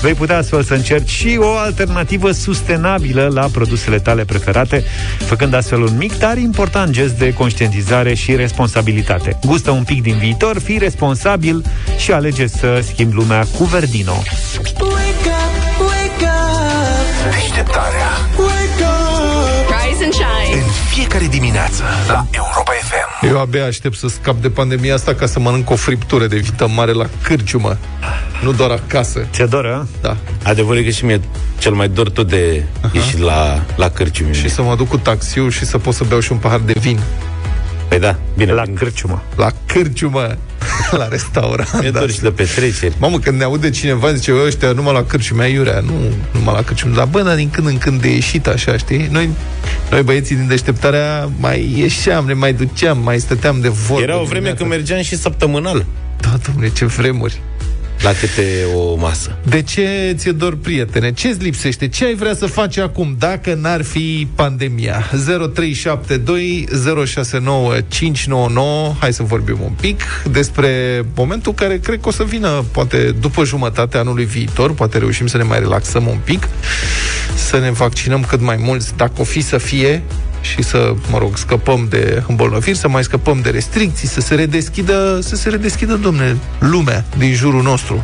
Vei 0.00 0.14
putea 0.14 0.36
astfel 0.38 0.62
să 0.62 0.74
încerci 0.74 1.08
și 1.10 1.36
o 1.40 1.56
alternativă 1.56 2.30
sustenabilă 2.30 3.30
la 3.32 3.46
produsele 3.52 3.98
tale 3.98 4.24
preferate, 4.24 4.84
făcând 5.18 5.54
astfel 5.54 5.80
un 5.82 5.96
mic, 5.96 6.18
dar 6.18 6.36
important 6.38 6.90
gest 6.92 7.18
de 7.18 7.32
conștientizare 7.32 8.14
și 8.14 8.36
responsabilitate. 8.36 9.38
Gustă 9.44 9.70
un 9.70 9.82
pic 9.82 10.02
din 10.02 10.16
viitor, 10.18 10.58
fii 10.58 10.78
responsabil 10.78 11.64
și 11.96 12.12
alege 12.12 12.46
să 12.46 12.80
schimbi 12.92 13.14
lumea 13.14 13.46
cu 13.58 13.64
Verdino. 13.64 14.22
Deșteptarea 17.30 18.08
Rise 19.68 20.04
and 20.04 20.12
shine. 20.12 20.62
În 20.62 20.70
fiecare 20.94 21.26
dimineață 21.26 21.82
La 22.08 22.26
Europa 22.30 22.72
FM 22.82 23.26
Eu 23.26 23.40
abia 23.40 23.64
aștept 23.64 23.96
să 23.96 24.08
scap 24.08 24.36
de 24.36 24.48
pandemia 24.48 24.94
asta 24.94 25.14
ca 25.14 25.26
să 25.26 25.38
mănânc 25.40 25.70
o 25.70 25.76
friptură 25.76 26.26
de 26.26 26.36
vită 26.36 26.68
mare 26.68 26.92
la 26.92 27.06
cârciumă. 27.22 27.78
Nu 28.42 28.52
doar 28.52 28.70
acasă. 28.70 29.26
Ți-e 29.32 29.44
doră? 29.44 29.88
Da. 30.00 30.16
Adevărul 30.42 30.80
e 30.80 30.84
că 30.84 30.90
și 30.90 31.04
mie 31.04 31.20
cel 31.58 31.72
mai 31.72 31.88
dor 31.88 32.10
tot 32.10 32.28
de 32.28 32.64
ieșit 32.92 33.18
la, 33.18 33.64
la 33.76 33.90
cârciumi. 33.90 34.34
Și 34.34 34.48
să 34.48 34.62
mă 34.62 34.76
duc 34.76 34.88
cu 34.88 34.98
taxiul 34.98 35.50
și 35.50 35.64
să 35.64 35.78
pot 35.78 35.94
să 35.94 36.04
beau 36.04 36.20
și 36.20 36.32
un 36.32 36.38
pahar 36.38 36.60
de 36.60 36.74
vin. 36.78 37.00
Păi 37.88 37.98
da, 37.98 38.18
bine. 38.36 38.52
La 38.52 38.62
bine. 38.62 38.76
cârciumă. 38.76 39.22
La 39.36 39.50
cârciumă. 39.66 40.36
la 40.98 41.08
restaurant. 41.08 41.80
Mi-e 41.80 41.90
dor 41.90 42.10
și 42.10 42.20
de 42.20 42.30
petreceri. 42.30 42.94
Mamă, 42.98 43.18
când 43.18 43.38
ne 43.38 43.44
aude 43.44 43.70
cineva, 43.70 44.12
zice, 44.12 44.32
"Bă, 44.32 44.42
ăștia 44.46 44.72
numai 44.72 44.92
la 44.92 45.04
cârciumea 45.04 45.46
iurea. 45.46 45.80
Nu, 45.80 45.92
numai 46.32 46.54
la 46.54 46.62
cârciumea. 46.62 46.96
Dar 46.96 47.06
bă, 47.06 47.22
dar 47.22 47.34
din 47.36 47.50
când 47.50 47.66
în 47.66 47.78
când 47.78 48.00
de 48.00 48.08
ieșit 48.12 48.46
așa, 48.46 48.76
știi? 48.76 49.08
Noi, 49.10 49.28
noi 49.90 50.02
băieții 50.02 50.36
din 50.36 50.46
deșteptarea 50.46 51.30
mai 51.40 51.72
ieșeam, 51.76 52.24
ne 52.26 52.32
mai 52.32 52.52
duceam, 52.52 52.98
mai 52.98 53.18
stăteam 53.18 53.60
de 53.60 53.68
vorbă. 53.68 54.02
Era 54.02 54.14
o 54.14 54.16
vreme 54.16 54.28
dimineața. 54.32 54.58
când 54.58 54.70
mergeam 54.70 55.00
și 55.02 55.16
săptămânal 55.16 55.84
Da, 56.20 56.34
domnule, 56.46 56.68
ce 56.72 56.84
vremuri. 56.84 57.40
La 58.06 58.12
câte 58.12 58.64
o 58.74 58.94
masă. 58.94 59.36
De 59.42 59.62
ce 59.62 60.14
ți-e 60.16 60.32
dor, 60.32 60.56
prietene? 60.56 61.12
Ce-ți 61.12 61.42
lipsește? 61.42 61.88
Ce 61.88 62.04
ai 62.04 62.14
vrea 62.14 62.34
să 62.34 62.46
faci 62.46 62.76
acum 62.76 63.16
dacă 63.18 63.54
n-ar 63.54 63.82
fi 63.82 64.28
pandemia? 64.34 65.10
0372 65.10 66.68
069 67.06 67.80
599 67.88 68.94
Hai 68.98 69.12
să 69.12 69.22
vorbim 69.22 69.58
un 69.62 69.72
pic 69.80 70.02
despre 70.30 71.04
momentul 71.14 71.54
care 71.54 71.78
cred 71.78 72.00
că 72.00 72.08
o 72.08 72.12
să 72.12 72.24
vină 72.24 72.64
poate 72.72 73.14
după 73.20 73.44
jumătatea 73.44 74.00
anului 74.00 74.24
viitor, 74.24 74.74
poate 74.74 74.98
reușim 74.98 75.26
să 75.26 75.36
ne 75.36 75.42
mai 75.42 75.58
relaxăm 75.58 76.06
un 76.06 76.18
pic, 76.24 76.48
să 77.34 77.58
ne 77.58 77.70
vaccinăm 77.70 78.24
cât 78.28 78.40
mai 78.40 78.56
mulți, 78.60 78.96
dacă 78.96 79.12
o 79.16 79.24
fi 79.24 79.40
să 79.40 79.58
fie, 79.58 80.02
și 80.40 80.62
să, 80.62 80.94
mă 81.10 81.18
rog, 81.18 81.36
scăpăm 81.36 81.86
de 81.90 82.22
îmbolnăviri, 82.28 82.76
să 82.76 82.88
mai 82.88 83.04
scăpăm 83.04 83.40
de 83.40 83.50
restricții, 83.50 84.08
să 84.08 84.20
se 84.20 84.34
redeschidă, 84.34 85.18
să 85.22 85.36
se 85.36 85.48
redeschidă, 85.48 85.94
domne, 85.94 86.36
lumea 86.58 87.04
din 87.18 87.34
jurul 87.34 87.62
nostru. 87.62 88.02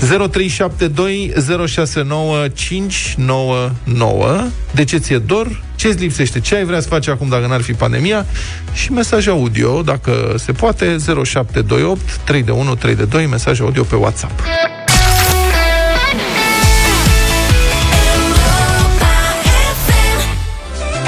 0372 0.00 1.32
069 1.66 2.48
599 2.48 4.44
De 4.70 4.84
ce 4.84 4.96
ți-e 4.96 5.18
dor? 5.18 5.62
Ce-ți 5.74 5.98
lipsește? 5.98 6.40
Ce 6.40 6.54
ai 6.54 6.64
vrea 6.64 6.80
să 6.80 6.88
faci 6.88 7.08
acum 7.08 7.28
dacă 7.28 7.46
n-ar 7.46 7.60
fi 7.60 7.72
pandemia? 7.72 8.26
Și 8.72 8.92
mesaj 8.92 9.26
audio, 9.26 9.82
dacă 9.82 10.34
se 10.38 10.52
poate, 10.52 10.96
0728 11.24 12.16
3 12.24 12.42
de 12.42 12.50
1 12.50 12.74
3 12.74 12.94
de 12.94 13.04
2, 13.04 13.26
mesaj 13.26 13.60
audio 13.60 13.82
pe 13.82 13.96
WhatsApp. 13.96 14.40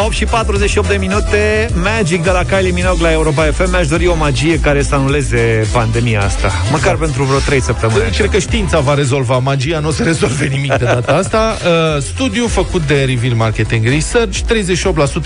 8 0.04 0.14
și 0.14 0.24
48 0.24 0.88
de 0.88 0.96
minute 0.96 1.68
Magic 1.82 2.22
de 2.22 2.30
la 2.30 2.44
Kylie 2.44 2.72
Minogue 2.72 3.02
la 3.06 3.12
Europa 3.12 3.42
FM 3.42 3.70
Mi-aș 3.70 3.86
dori 3.86 4.06
o 4.06 4.14
magie 4.14 4.60
care 4.60 4.82
să 4.82 4.94
anuleze 4.94 5.66
pandemia 5.72 6.22
asta 6.22 6.52
Măcar 6.70 6.94
pentru 6.94 7.22
vreo 7.22 7.38
3 7.38 7.60
săptămâni 7.60 8.10
Cred 8.16 8.30
că 8.30 8.38
știința 8.38 8.80
va 8.80 8.94
rezolva 8.94 9.38
magia, 9.38 9.78
nu 9.78 9.88
o 9.88 9.90
să 9.90 10.02
rezolve 10.02 10.46
nimic 10.46 10.76
de 10.76 10.84
data 10.84 11.12
asta. 11.12 11.40
Uh, 11.62 12.02
studiu 12.02 12.46
făcut 12.46 12.86
de 12.86 13.04
Reveal 13.04 13.34
Marketing 13.34 13.86
Research, 13.86 14.38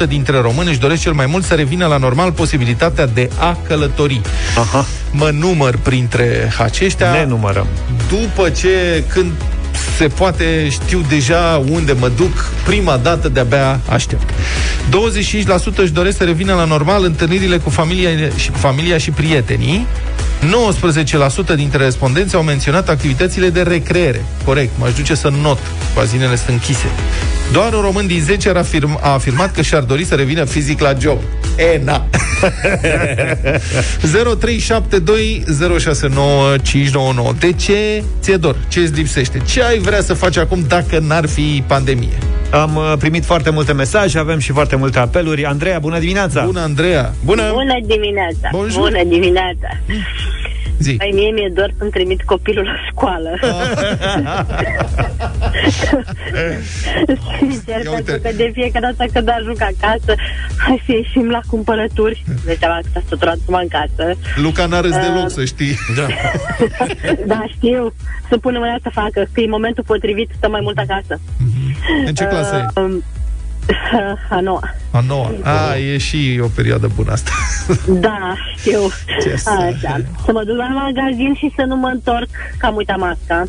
38% 0.05 0.09
dintre 0.09 0.41
români 0.41 0.69
își 0.69 0.79
doresc 0.79 1.03
cel 1.03 1.13
mai 1.13 1.27
mult 1.27 1.45
să 1.45 1.55
revină 1.55 1.87
la 1.87 1.97
normal 1.97 2.33
posibilitatea 2.33 3.07
de 3.07 3.31
a 3.39 3.59
călători. 3.67 4.21
Aha. 4.59 4.87
Mă 5.11 5.31
număr 5.33 5.77
printre 5.83 6.53
aceștia. 6.59 7.11
Ne 7.11 7.25
numărăm 7.25 7.67
După 8.09 8.49
ce, 8.49 9.05
când 9.09 9.33
se 9.97 10.09
poate, 10.09 10.69
știu 10.69 11.05
deja 11.09 11.63
unde 11.71 11.93
mă 11.93 12.09
duc, 12.09 12.53
prima 12.65 12.97
dată 12.97 13.29
de-abia 13.29 13.81
aștept. 13.89 14.31
25% 14.31 14.35
își 15.77 15.93
doresc 15.93 16.17
să 16.17 16.25
revină 16.25 16.55
la 16.55 16.65
normal 16.65 17.05
întâlnirile 17.05 17.57
cu 17.57 17.71
familia 17.71 18.11
și, 18.37 18.51
cu 18.51 18.59
familia 18.59 18.99
și 18.99 19.11
prietenii. 19.11 19.87
19% 21.53 21.55
dintre 21.55 21.85
respondenți 21.85 22.35
au 22.35 22.43
menționat 22.43 22.89
activitățile 22.89 23.49
de 23.49 23.63
recreere. 23.63 24.25
Corect, 24.45 24.71
m-aș 24.79 24.95
duce 24.95 25.15
să 25.15 25.33
not. 25.43 25.59
Bazinele 25.95 26.37
sunt 26.37 26.49
închise. 26.49 26.87
Doar 27.53 27.73
un 27.73 27.81
român 27.81 28.07
din 28.07 28.21
10 28.21 28.51
a, 28.51 28.59
afirm, 28.59 28.99
a 29.03 29.13
afirmat 29.13 29.53
că 29.53 29.63
și-ar 29.63 29.83
dori 29.83 30.05
să 30.05 30.15
revină 30.15 30.45
fizic 30.45 30.81
la 30.81 30.93
job. 31.01 31.19
E, 31.57 31.81
na. 31.85 32.07
0372 34.01 35.45
069 35.79 36.57
599 36.63 37.33
De 37.39 37.53
ce 37.53 38.03
ți-e 38.21 38.37
dor? 38.37 38.57
Ce 38.69 38.81
îți 38.81 38.93
lipsește? 38.93 39.43
Ce 39.47 39.63
ai 39.63 39.79
vrea 39.79 40.01
să 40.01 40.15
faci 40.15 40.37
acum 40.37 40.65
dacă 40.69 40.99
n-ar 40.99 41.27
fi 41.27 41.63
pandemie? 41.67 42.19
Am 42.51 42.77
uh, 42.77 42.93
primit 42.99 43.25
foarte 43.25 43.51
multe 43.51 43.73
mesaje 43.73 44.19
Avem 44.19 44.39
și 44.39 44.53
foarte 44.53 44.77
multe 44.77 44.99
apeluri 44.99 45.45
Andreea, 45.45 45.79
bună 45.79 45.99
dimineața 45.99 46.45
Bună, 46.45 46.61
Andreea! 46.61 47.13
Bună! 47.25 47.51
Bună 47.53 47.79
dimineața! 47.87 48.49
Bonjour. 48.53 48.91
Bună 48.91 49.05
dimineața! 49.05 49.69
Zi. 50.79 50.95
Păi 50.97 51.11
mie 51.15 51.31
mi-e 51.31 51.51
doar 51.55 51.71
să-mi 51.79 51.91
trimit 51.91 52.23
copilul 52.23 52.65
la 52.65 52.77
școală. 52.91 53.31
Sincer, 57.39 57.85
Ia 57.85 57.91
uite. 57.91 58.03
pentru 58.11 58.19
că 58.31 58.37
de 58.37 58.51
fiecare 58.55 58.93
dată 58.97 59.11
când 59.13 59.29
ajung 59.39 59.61
acasă, 59.61 60.15
hai 60.57 60.83
să 60.87 60.93
ieșim 60.93 61.29
la 61.31 61.41
cumpărături. 61.47 62.25
Deci 62.45 62.65
am 62.65 62.81
că 62.83 62.89
s-a 62.93 63.03
săturat 63.09 63.37
numai 63.47 63.63
în 63.63 63.69
casă. 63.79 64.19
Luca 64.37 64.67
n-a 64.67 64.81
râs 64.81 64.95
Uh. 64.95 65.01
deloc, 65.03 65.31
să 65.31 65.45
știi. 65.45 65.77
Da. 65.97 66.07
da, 67.33 67.45
știu. 67.57 67.93
Să 68.29 68.37
punem 68.39 68.61
mâna 68.61 68.77
să 68.83 68.91
facă, 68.93 69.27
că 69.33 69.41
e 69.41 69.47
momentul 69.49 69.85
potrivit, 69.87 70.31
stă 70.37 70.49
mai 70.49 70.61
mult 70.63 70.79
acasă. 70.79 71.21
În 72.07 72.15
ce 72.15 72.25
clasă 72.25 72.57
e? 72.77 72.81
Um, 73.69 74.17
a 74.37 74.41
noua. 74.41 74.75
A 74.91 75.01
noua. 75.09 75.31
A, 75.43 75.77
e 75.77 75.99
și 75.99 76.41
o 76.43 76.47
perioadă 76.55 76.91
bună 76.95 77.13
asta. 77.13 77.31
Da, 78.07 78.35
știu. 78.59 78.81
Ce 79.23 79.37
să- 79.37 79.51
Așa. 79.51 80.01
Să 80.25 80.33
mă 80.33 80.43
duc 80.45 80.57
la 80.57 80.69
magazin 80.69 81.35
și 81.37 81.53
să 81.57 81.63
nu 81.67 81.77
mă 81.77 81.87
întorc, 81.93 82.29
că 82.59 82.67
am 82.67 82.77
uitat 82.77 82.99
masca. 82.99 83.45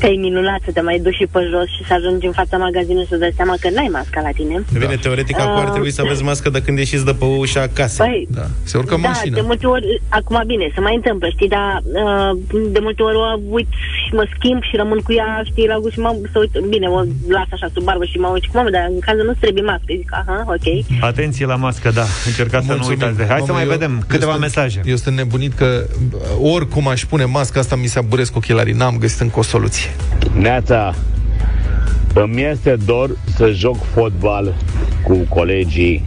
Că 0.00 0.06
e 0.06 0.16
minunat 0.16 0.60
să 0.64 0.70
te 0.72 0.80
mai 0.80 0.98
duci 0.98 1.14
și 1.14 1.26
pe 1.30 1.40
jos 1.50 1.66
și 1.76 1.84
să 1.86 1.92
ajungi 1.94 2.26
în 2.26 2.32
fața 2.32 2.56
magazinului 2.56 3.06
să 3.10 3.16
dai 3.16 3.32
seama 3.36 3.54
că 3.60 3.68
n-ai 3.70 3.88
masca 3.92 4.20
la 4.20 4.30
tine. 4.30 4.64
Bine, 4.72 4.96
teoretic, 4.96 5.40
acum 5.40 5.56
ar 5.58 5.64
Uh. 5.64 5.70
trebui 5.70 5.90
să 5.90 6.02
aveți 6.04 6.22
mască 6.22 6.50
de 6.50 6.62
când 6.62 6.78
ieșiți 6.78 7.04
de 7.04 7.12
pe 7.18 7.24
ușa 7.24 7.60
acasă. 7.62 8.02
Păi, 8.02 8.26
Da, 8.30 8.46
se 8.62 8.78
urcă 8.78 8.94
în 8.94 9.00
da, 9.00 9.08
mașină. 9.08 9.34
de 9.34 9.40
multe 9.40 9.66
ori, 9.66 10.02
acum 10.08 10.42
bine, 10.46 10.70
se 10.74 10.80
mai 10.80 10.94
întâmplă, 10.94 11.28
știi, 11.28 11.48
dar 11.48 11.82
uh, 11.84 12.38
de 12.72 12.78
multe 12.82 13.02
ori 13.02 13.16
o 13.16 13.38
uit 13.50 13.68
și 14.08 14.14
mă 14.18 14.24
schimb 14.34 14.62
și 14.68 14.74
rămân 14.82 14.98
cu 15.06 15.12
ea, 15.20 15.30
știi, 15.50 15.66
la 15.72 15.78
gust 15.82 15.92
și 15.96 16.00
mă 16.04 16.10
să 16.32 16.38
uit, 16.38 16.52
bine, 16.74 16.86
o 16.96 16.98
las 17.36 17.48
așa 17.56 17.68
sub 17.74 17.82
barbă 17.88 18.04
și 18.04 18.16
mă 18.24 18.28
uit, 18.34 18.44
mamă, 18.54 18.70
dar 18.70 18.84
în 18.94 18.98
cazul 19.06 19.24
nu 19.30 19.34
trebuie 19.42 19.64
mască, 19.70 19.84
zic, 19.96 20.08
aha, 20.20 20.38
ok. 20.56 20.66
Atenție 21.10 21.46
la 21.46 21.56
mască, 21.66 21.88
da 21.90 22.04
Încercați 22.30 22.66
să 22.66 22.72
nu 22.72 22.78
Mulțumim. 22.78 22.98
uitați 23.00 23.16
de 23.20 23.24
Hai 23.32 23.38
să 23.46 23.52
Mamă, 23.52 23.58
mai 23.58 23.62
eu- 23.64 23.74
vedem 23.76 23.92
câteva 24.12 24.32
eu 24.34 24.38
sunt, 24.38 24.42
mesaje 24.48 24.80
Eu 24.84 24.96
sunt 24.96 25.16
nebunit 25.16 25.52
că 25.60 25.68
uh, 26.12 26.52
oricum 26.54 26.88
aș 26.88 27.00
pune 27.04 27.24
masca 27.24 27.60
asta, 27.60 27.76
mi 27.76 27.86
se 27.86 27.98
aburesc 27.98 28.36
ochelarii. 28.36 28.72
N-am 28.80 28.96
găsit 28.98 29.20
încă 29.20 29.38
o 29.38 29.42
soluție. 29.42 29.90
Neața, 30.38 30.94
îmi 32.14 32.42
este 32.42 32.76
dor 32.84 33.10
să 33.36 33.50
joc 33.50 33.76
fotbal 33.94 34.54
cu 35.04 35.14
colegii 35.16 36.04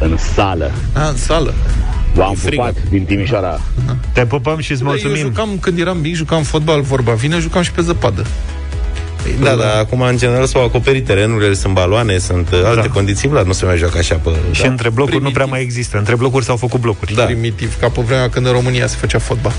în 0.00 0.16
sală. 0.16 0.70
A, 0.92 1.08
în 1.08 1.16
sală. 1.16 1.54
V-am 2.14 2.34
pupat 2.34 2.74
din 2.90 3.04
Timișoara. 3.04 3.60
Te 4.12 4.26
pupăm 4.26 4.58
și 4.58 4.72
îți 4.72 4.82
Eu 4.82 4.88
mulțumim 4.88 5.16
jucam, 5.16 5.58
când 5.60 5.78
eram 5.78 5.98
mic, 5.98 6.14
jucam 6.14 6.42
fotbal, 6.42 6.80
vorba 6.80 7.12
vine, 7.12 7.38
jucam 7.38 7.62
și 7.62 7.72
pe 7.72 7.82
zăpadă. 7.82 8.26
Da, 9.42 9.54
dar 9.54 9.78
acum, 9.78 10.00
în 10.00 10.16
general, 10.16 10.46
s-au 10.46 10.64
acoperit 10.64 11.04
terenurile, 11.04 11.54
sunt 11.54 11.72
baloane, 11.74 12.18
sunt 12.18 12.50
uh, 12.52 12.62
alte 12.64 12.88
condiții, 12.88 13.28
Vlad, 13.28 13.46
nu 13.46 13.52
se 13.52 13.64
mai 13.64 13.76
joacă 13.76 13.98
așa 13.98 14.14
pe... 14.14 14.30
Și 14.50 14.62
da. 14.62 14.68
între 14.68 14.90
blocuri 14.90 15.22
nu 15.22 15.30
prea 15.30 15.46
mai 15.46 15.60
există 15.60 15.98
Între 15.98 16.16
blocuri 16.16 16.44
s-au 16.44 16.56
făcut 16.56 16.80
blocuri 16.80 17.14
Da. 17.14 17.24
Primitiv, 17.24 17.78
ca 17.78 17.88
pe 17.88 18.00
vremea 18.00 18.28
când 18.28 18.46
în 18.46 18.52
România 18.52 18.86
se 18.86 18.96
făcea 18.96 19.18
fotbal. 19.18 19.52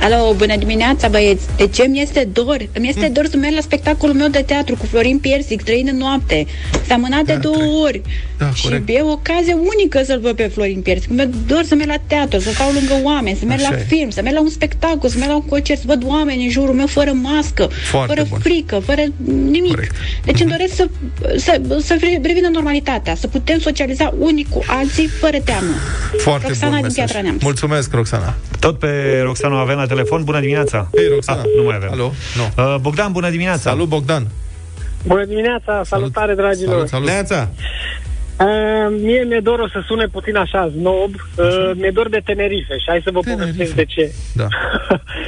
Alo, 0.00 0.34
bună 0.36 0.56
dimineața, 0.56 1.08
băieți! 1.08 1.46
De 1.56 1.66
ce 1.66 1.86
mi 1.86 2.00
este 2.00 2.28
dor? 2.32 2.56
Îmi 2.72 2.88
este 2.88 3.08
dor 3.08 3.26
să 3.26 3.36
merg 3.36 3.54
la 3.54 3.60
spectacolul 3.60 4.14
meu 4.14 4.28
de 4.28 4.42
teatru 4.46 4.76
cu 4.76 4.86
Florin 4.86 5.18
Piersic, 5.18 5.62
Trăin 5.62 5.88
în 5.90 5.96
noapte. 5.96 6.46
S-a 6.86 6.94
amânat 6.94 7.24
de 7.24 7.34
două 7.34 7.82
ori. 7.84 8.02
Da, 8.38 8.50
și 8.50 8.62
corect. 8.62 8.88
e 8.88 9.00
o 9.00 9.10
ocazie 9.10 9.52
unică 9.54 10.02
să-l 10.04 10.20
văd 10.20 10.36
pe 10.36 10.46
Florin 10.46 10.80
Piersic. 10.80 11.10
Mi-e 11.10 11.28
dor 11.46 11.62
să 11.64 11.74
merg 11.74 11.88
la 11.88 11.96
teatru, 12.06 12.38
să 12.40 12.50
stau 12.50 12.70
lângă 12.72 12.94
oameni, 13.06 13.36
să 13.36 13.44
merg 13.44 13.60
Așa 13.60 13.70
la 13.70 13.76
e. 13.76 13.84
film, 13.88 14.10
să 14.10 14.20
merg 14.22 14.34
la 14.34 14.40
un 14.40 14.48
spectacol, 14.48 15.08
să 15.10 15.16
merg 15.18 15.30
la 15.30 15.36
un 15.36 15.46
concert, 15.46 15.78
să 15.78 15.84
văd 15.88 16.02
oameni 16.06 16.44
în 16.44 16.50
jurul 16.50 16.74
meu 16.74 16.86
fără 16.86 17.12
mască, 17.12 17.68
Foarte 17.90 18.14
fără 18.14 18.26
bun. 18.30 18.38
frică, 18.38 18.78
fără 18.84 19.02
nimic. 19.50 19.70
Corect. 19.74 19.94
Deci 20.24 20.40
îmi 20.40 20.50
doresc 20.50 20.74
să, 20.74 20.88
să, 21.36 21.60
să 21.82 21.96
revină 22.22 22.48
normalitatea, 22.52 23.14
să 23.14 23.26
putem 23.26 23.58
socializa 23.58 24.14
unii 24.18 24.46
cu 24.50 24.62
alții 24.66 25.06
fără 25.06 25.38
teamă. 25.44 25.72
Foarte 26.18 26.46
Roxana 26.46 26.70
bun 26.70 26.80
din 26.80 26.86
mesaj. 26.88 27.04
Piatra 27.04 27.20
Neamț. 27.22 27.42
Mulțumesc, 27.42 27.92
Roxana. 27.92 28.34
Tot 28.60 28.78
pe 28.78 29.20
Roxana 29.22 29.54
o 29.54 29.58
avem 29.58 29.76
la 29.76 29.86
telefon 29.88 30.24
Bună 30.24 30.40
dimineața 30.40 30.88
Hei, 30.96 31.08
Roxana. 31.08 31.40
ah, 31.40 31.46
Nu 31.56 31.62
mai 31.62 31.76
avem 31.76 31.88
Alo? 31.92 32.12
Nu. 32.36 32.64
Uh, 32.64 32.76
Bogdan, 32.80 33.12
bună 33.12 33.30
dimineața 33.30 33.70
Salut, 33.70 33.88
Bogdan. 33.88 34.26
Bună 35.06 35.24
dimineața, 35.24 35.80
salutare 35.84 36.34
dragilor. 36.34 36.72
Salut, 36.74 36.88
salut. 36.88 37.06
Neața! 37.08 37.48
Uh, 38.40 38.96
mie 39.02 39.22
mi-e 39.22 39.40
dor, 39.42 39.58
o 39.58 39.68
să 39.68 39.82
sune 39.86 40.06
puțin 40.06 40.36
așa, 40.36 40.70
snob, 40.78 41.10
uh, 41.36 41.70
mi-e 41.74 41.90
dor 41.90 42.08
de 42.08 42.20
Tenerife 42.24 42.74
și 42.78 42.84
hai 42.86 43.00
să 43.04 43.10
vă 43.12 43.20
Tenerife. 43.20 43.44
povestesc 43.44 43.74
de 43.74 43.84
ce. 43.84 44.12
Da. 44.34 44.46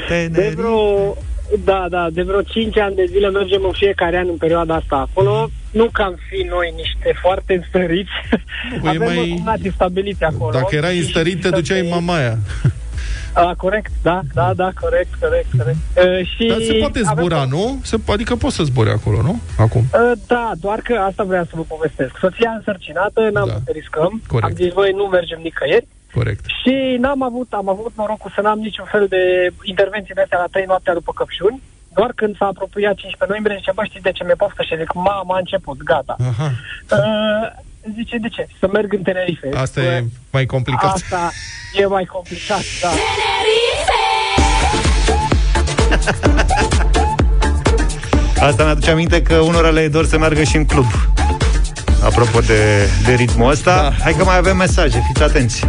De 0.31 0.53
vreo, 0.57 1.17
da, 1.65 1.87
da, 1.91 2.07
de 2.13 2.23
vreo 2.23 2.43
5 2.43 2.79
ani 2.79 2.95
de 2.95 3.05
zile 3.09 3.31
mergem 3.31 3.61
în 3.65 3.73
fiecare 3.73 4.17
an 4.17 4.27
în 4.29 4.37
perioada 4.37 4.75
asta 4.75 4.97
acolo. 5.11 5.51
Nu 5.71 5.89
că 5.93 6.03
am 6.03 6.19
fi 6.31 6.47
noi 6.49 6.73
niște 6.77 7.19
foarte 7.21 7.55
înstăriți. 7.55 8.11
bă, 8.81 8.87
e 8.87 8.89
Avem 8.89 9.03
mai- 9.15 9.43
mai... 9.45 9.73
stabiliți 9.75 10.25
acolo. 10.25 10.51
Dacă 10.53 10.75
erai 10.77 10.93
Și- 10.95 10.99
înstărit, 10.99 11.41
te 11.41 11.47
și- 11.49 11.53
duceai 11.55 11.81
în 11.81 11.89
Mamaia. 11.89 12.39
A, 13.35 13.55
corect, 13.57 13.91
da, 14.03 14.21
da, 14.35 14.53
da, 14.55 14.71
corect, 14.81 15.15
corect, 15.21 15.47
corect. 15.59 15.77
Uh, 15.97 16.27
și 16.37 16.47
Dar 16.47 16.61
se 16.61 16.73
poate 16.73 17.01
zbura, 17.03 17.37
avem- 17.41 17.49
nu? 17.49 17.79
Se, 17.83 17.97
adică 18.09 18.37
poți 18.37 18.55
să 18.57 18.63
zbori 18.63 18.91
acolo, 18.91 19.23
nu? 19.23 19.41
Acum. 19.59 19.85
Uh, 19.95 20.13
Da, 20.27 20.53
doar 20.61 20.79
că 20.81 20.95
asta 20.95 21.23
vreau 21.23 21.45
să 21.45 21.51
vă 21.55 21.63
povestesc. 21.63 22.13
Soția 22.19 22.51
însărcinată, 22.51 23.21
n-am 23.33 23.47
Da. 23.47 23.53
da. 23.53 23.59
să 23.65 23.71
riscăm. 23.73 24.23
Corect. 24.27 24.47
Am 24.51 24.65
zis, 24.65 24.73
voi 24.73 24.93
nu 24.97 25.05
mergem 25.05 25.41
nicăieri. 25.43 25.87
Corect. 26.15 26.45
Și 26.63 26.97
n-am 27.01 27.23
avut, 27.23 27.53
am 27.53 27.69
avut 27.69 27.93
norocul 27.97 28.33
să 28.35 28.41
n-am 28.41 28.59
niciun 28.59 28.85
fel 28.91 29.07
de 29.09 29.53
intervenții 29.63 30.15
de 30.15 30.21
astea 30.21 30.39
la 30.39 30.47
3 30.51 30.65
noaptea 30.67 30.93
după 30.93 31.13
căpșuni. 31.13 31.63
Doar 31.95 32.13
când 32.15 32.37
s-a 32.37 32.47
apropiat 32.47 32.95
15 32.95 33.25
noiembrie, 33.29 33.57
zice, 33.59 33.73
bă, 33.75 33.83
știți 33.85 34.03
de 34.09 34.13
ce 34.13 34.25
mi-e 34.25 34.35
poftă? 34.43 34.63
Și 34.63 34.77
zic, 34.77 34.93
mama, 34.95 35.35
a 35.35 35.39
început, 35.39 35.79
gata. 35.83 36.17
Aha. 36.31 36.49
Uh, 36.97 37.47
zice, 37.95 38.17
de 38.17 38.29
ce? 38.29 38.47
Să 38.59 38.69
merg 38.73 38.93
în 38.93 39.03
Tenerife. 39.03 39.49
Asta 39.55 39.81
Bă, 39.81 39.87
e 39.87 40.05
mai 40.31 40.47
complicat. 40.47 40.93
Asta 40.95 41.33
e 41.81 41.87
mai 41.87 42.05
complicat, 42.05 42.63
da. 42.81 42.91
Asta 48.47 48.65
mi-aduce 48.65 48.91
aminte 48.91 49.23
că 49.23 49.35
unora 49.35 49.69
le 49.69 49.81
e 49.81 49.89
dor 49.89 50.07
să 50.07 50.19
meargă 50.19 50.43
și 50.43 50.57
în 50.57 50.65
club. 50.65 50.87
Apropo 52.05 52.41
de, 52.41 52.89
de 53.05 53.13
ritmul 53.13 53.51
ăsta, 53.51 53.75
da. 53.75 54.03
hai 54.03 54.15
că 54.15 54.25
mai 54.25 54.37
avem 54.37 54.57
mesaje, 54.57 55.03
fiți 55.07 55.23
atenți. 55.23 55.67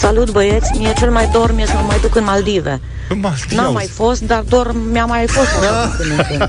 Salut 0.00 0.30
băieți, 0.30 0.78
mie 0.78 0.92
cel 0.98 1.10
mai 1.10 1.28
dor 1.32 1.54
mie 1.54 1.66
să 1.66 1.72
mă 1.74 1.84
mai 1.86 1.98
duc 2.00 2.14
în 2.16 2.24
Maldive. 2.24 2.80
Maldive, 3.20 3.54
N-am 3.54 3.64
auzi. 3.64 3.74
mai 3.74 3.86
fost, 3.86 4.22
dar 4.22 4.42
dor 4.48 4.72
mi-a 4.92 5.04
mai 5.04 5.26
fost. 5.26 5.48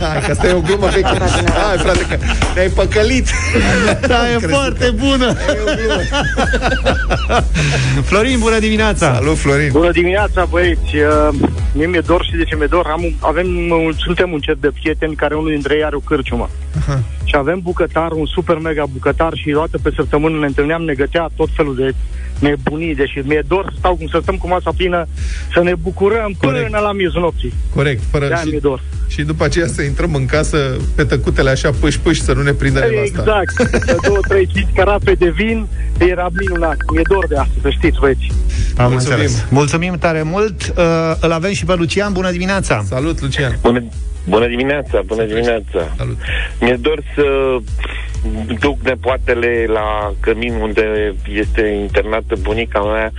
Hai, 0.02 0.22
că 0.26 0.32
asta 0.32 0.48
e 0.48 0.54
o 0.54 0.60
glumă 0.62 0.88
veche. 0.88 1.08
Hai, 1.08 1.78
frate, 1.78 2.06
că 2.10 2.18
te-ai 2.54 2.68
păcălit. 2.70 3.28
Da, 4.08 4.32
e 4.32 4.38
foarte 4.38 4.90
bună. 4.96 5.34
Florin, 8.04 8.40
bună 8.40 8.60
dimineața! 8.60 9.14
Salut, 9.14 9.38
Florin! 9.38 9.70
Bună 9.72 9.92
dimineața, 9.92 10.46
băieți! 10.46 10.96
Uh, 10.96 11.30
Mie 11.74 11.86
mi-e 11.86 12.00
dor 12.06 12.24
și 12.26 12.36
de 12.38 12.44
ce 12.44 12.56
mi-e 12.56 12.66
dor. 12.70 12.86
Am, 12.92 13.04
un- 13.04 13.14
avem, 13.20 13.48
un, 13.70 13.94
suntem 13.98 14.32
un 14.32 14.40
cer 14.40 14.56
de 14.60 14.70
prieteni 14.82 15.16
care 15.16 15.36
unul 15.36 15.50
dintre 15.50 15.76
ei 15.76 15.84
are 15.84 15.96
o 15.96 16.00
cârciumă. 16.00 16.50
Și 17.24 17.36
avem 17.38 17.60
bucătar, 17.64 18.12
un 18.12 18.26
super 18.26 18.58
mega 18.58 18.84
bucătar 18.94 19.32
și 19.36 19.54
o 19.56 19.60
dată 19.60 19.78
pe 19.84 19.92
săptămână 19.96 20.40
ne 20.40 20.46
întâlneam, 20.46 20.82
ne 20.82 20.94
gătea 20.94 21.30
tot 21.36 21.50
felul 21.56 21.76
de 21.76 21.94
nebunii, 22.42 22.96
deși 22.96 23.20
mi-e 23.24 23.44
dor 23.48 23.66
să 23.70 23.76
stau 23.78 23.96
cum 23.96 24.08
să 24.08 24.20
stăm 24.22 24.36
cu 24.36 24.48
masa 24.48 24.72
plină, 24.78 25.08
să 25.54 25.62
ne 25.64 25.76
bucurăm 25.76 26.32
Corect. 26.38 26.64
până 26.66 26.80
la 26.80 26.92
miezul 26.92 27.22
nopții. 27.22 27.54
Corect, 27.76 28.02
fără 28.12 28.28
De-aia 28.28 28.44
mi-e 28.46 28.54
și, 28.56 28.60
dor. 28.62 28.82
și 29.08 29.22
după 29.22 29.44
aceea 29.44 29.68
să 29.68 29.82
intrăm 29.82 30.14
în 30.14 30.26
casă 30.26 30.58
pe 30.96 31.04
tăcutele 31.04 31.50
așa 31.50 31.70
pâși-pâși 31.80 32.22
să 32.22 32.34
nu 32.34 32.42
ne 32.42 32.52
prindă 32.52 32.80
nevasta. 32.80 33.42
Exact. 33.42 34.02
Două, 34.06 34.20
trei, 34.28 34.48
cinci 34.54 34.68
carafe 34.76 35.14
de 35.14 35.30
vin, 35.30 35.68
era 35.98 36.28
minunat. 36.40 36.78
Mi-e 36.94 37.02
dor 37.10 37.28
de 37.28 37.36
asta, 37.38 37.54
să 37.62 37.70
știți, 37.70 38.00
băieți. 38.00 38.28
Am 38.78 38.92
Mulțumim. 38.92 39.18
înțeles. 39.20 39.46
Mulțumim 39.50 39.96
tare 40.00 40.22
mult. 40.24 40.74
Uh, 40.78 40.84
îl 41.20 41.32
avem 41.32 41.52
și 41.54 41.66
pe 41.66 41.76
Lucian. 41.76 42.14
Bună 42.14 42.32
dimineața! 42.32 42.84
Salut, 42.88 43.22
Lucian! 43.22 43.58
Bună, 43.62 43.84
bună 44.28 44.48
dimineața, 44.48 45.02
bună 45.06 45.24
dimineața. 45.24 45.94
Salut. 45.98 46.18
Mi-e 46.62 46.78
dor 46.82 47.04
să 47.16 47.24
duc 48.60 48.78
nepoatele 48.84 49.66
la 49.68 50.14
cămin 50.20 50.54
unde 50.54 51.16
este 51.34 51.62
internată 51.82 52.36
bunica 52.42 52.80
mea 52.80 53.12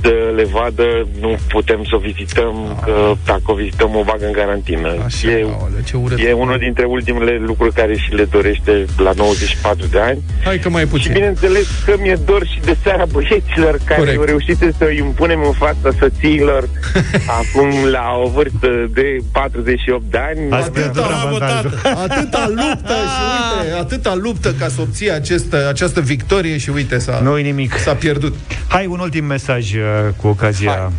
să 0.00 0.32
le 0.34 0.44
vadă, 0.44 1.08
nu 1.20 1.36
putem 1.48 1.84
să 1.88 1.94
o 1.94 1.98
vizităm, 1.98 2.80
că 2.84 3.12
dacă 3.24 3.42
o 3.44 3.54
vizităm 3.54 3.96
o 3.96 4.02
bagă 4.04 4.26
în 4.26 4.32
carantină. 4.32 4.88
Așa, 5.04 5.30
e, 5.30 5.42
aoleu, 5.42 5.80
ce 5.84 5.96
urât. 5.96 6.18
e 6.18 6.32
unul 6.32 6.58
dintre 6.58 6.84
ultimele 6.84 7.38
lucruri 7.46 7.72
care 7.74 7.96
și 7.96 8.14
le 8.14 8.24
dorește 8.24 8.84
la 8.96 9.12
94 9.16 9.86
de 9.86 9.98
ani. 10.00 10.22
Hai 10.44 10.58
că 10.58 10.68
mai 10.68 10.82
Și 10.82 10.88
puțin. 10.88 11.12
bineînțeles 11.12 11.66
că 11.84 11.94
mi-e 12.00 12.18
dor 12.26 12.46
și 12.46 12.60
de 12.64 12.76
seara 12.82 13.04
băieților 13.04 13.78
care 13.84 13.98
Corect. 14.00 14.18
au 14.18 14.24
reușit 14.24 14.56
să 14.58 14.84
îi 14.84 14.96
impunem 14.98 15.42
în 15.44 15.52
fața 15.52 15.96
soțiilor 15.98 16.68
acum 17.40 17.84
la 17.90 18.20
o 18.24 18.28
vârstă 18.28 18.68
de 18.94 19.16
48 19.32 20.02
de 20.10 20.18
ani. 20.18 20.50
Ați 20.50 20.70
pierdut 20.72 21.02
avantajul. 21.24 21.72
Atâta 21.84 22.46
luptă 22.48 22.92
și 23.14 23.22
uite, 23.62 23.74
atâta 23.78 24.14
luptă 24.14 24.30
ca 24.58 24.68
să 24.68 24.80
obții 24.80 25.12
acest, 25.12 25.54
această 25.68 26.00
victorie 26.00 26.58
și 26.58 26.70
uite 26.70 26.98
s-a, 26.98 27.20
nu 27.22 27.36
nimic. 27.36 27.78
s-a 27.78 27.94
pierdut. 27.94 28.34
Hai 28.68 28.86
un 28.86 28.98
ultim 28.98 29.24
mesaj 29.24 29.74
uh, 29.74 29.80
cu 30.16 30.26
ocazia... 30.26 30.70
Hai. 30.70 30.92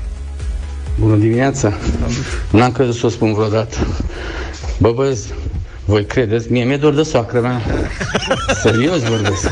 Bună 0.99 1.15
dimineața! 1.15 1.73
N-am 2.51 2.71
crezut 2.71 2.95
să 2.95 3.05
o 3.05 3.09
spun 3.09 3.33
vreodată. 3.33 3.77
Bă, 4.77 4.91
băieți, 4.91 5.27
voi 5.85 6.05
credeți? 6.05 6.51
Mie 6.51 6.63
mi-e 6.63 6.77
dor 6.77 6.93
de 6.93 7.03
soacră 7.03 7.39
mea. 7.39 7.61
Serios 8.63 9.01
vorbesc. 9.01 9.51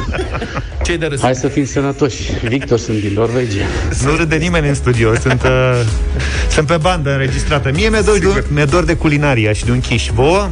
ce 0.84 0.98
de 0.98 1.06
râs? 1.06 1.22
Hai 1.22 1.36
să 1.36 1.48
fim 1.48 1.66
sănătoși. 1.66 2.32
Victor, 2.48 2.80
sunt 2.80 3.02
din 3.02 3.14
Norvegia. 3.14 3.66
Nu 4.06 4.16
râde 4.16 4.36
nimeni 4.36 4.68
în 4.68 4.74
studio, 4.74 5.16
sunt, 5.16 5.44
uh, 5.44 5.82
sunt 6.50 6.68
pe 6.68 6.78
bandă 6.82 7.12
înregistrată. 7.12 7.72
Mie 7.74 7.90
mi-e 7.90 8.02
dor, 8.02 8.18
de, 8.18 8.44
mi-e 8.48 8.66
dor 8.66 8.84
de 8.84 8.96
culinaria 8.96 9.54
și 9.54 9.66
de 9.66 9.72
un 9.72 9.80
chiș. 9.80 10.10
Vouă? 10.14 10.50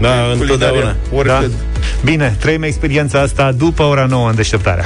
Da, 0.00 0.14
întotdeauna. 0.40 0.96
Da? 1.24 1.44
Bine, 2.04 2.36
trăim 2.40 2.62
experiența 2.62 3.20
asta 3.20 3.52
după 3.52 3.82
ora 3.82 4.04
9 4.04 4.28
în 4.28 4.34
deșteptarea. 4.34 4.84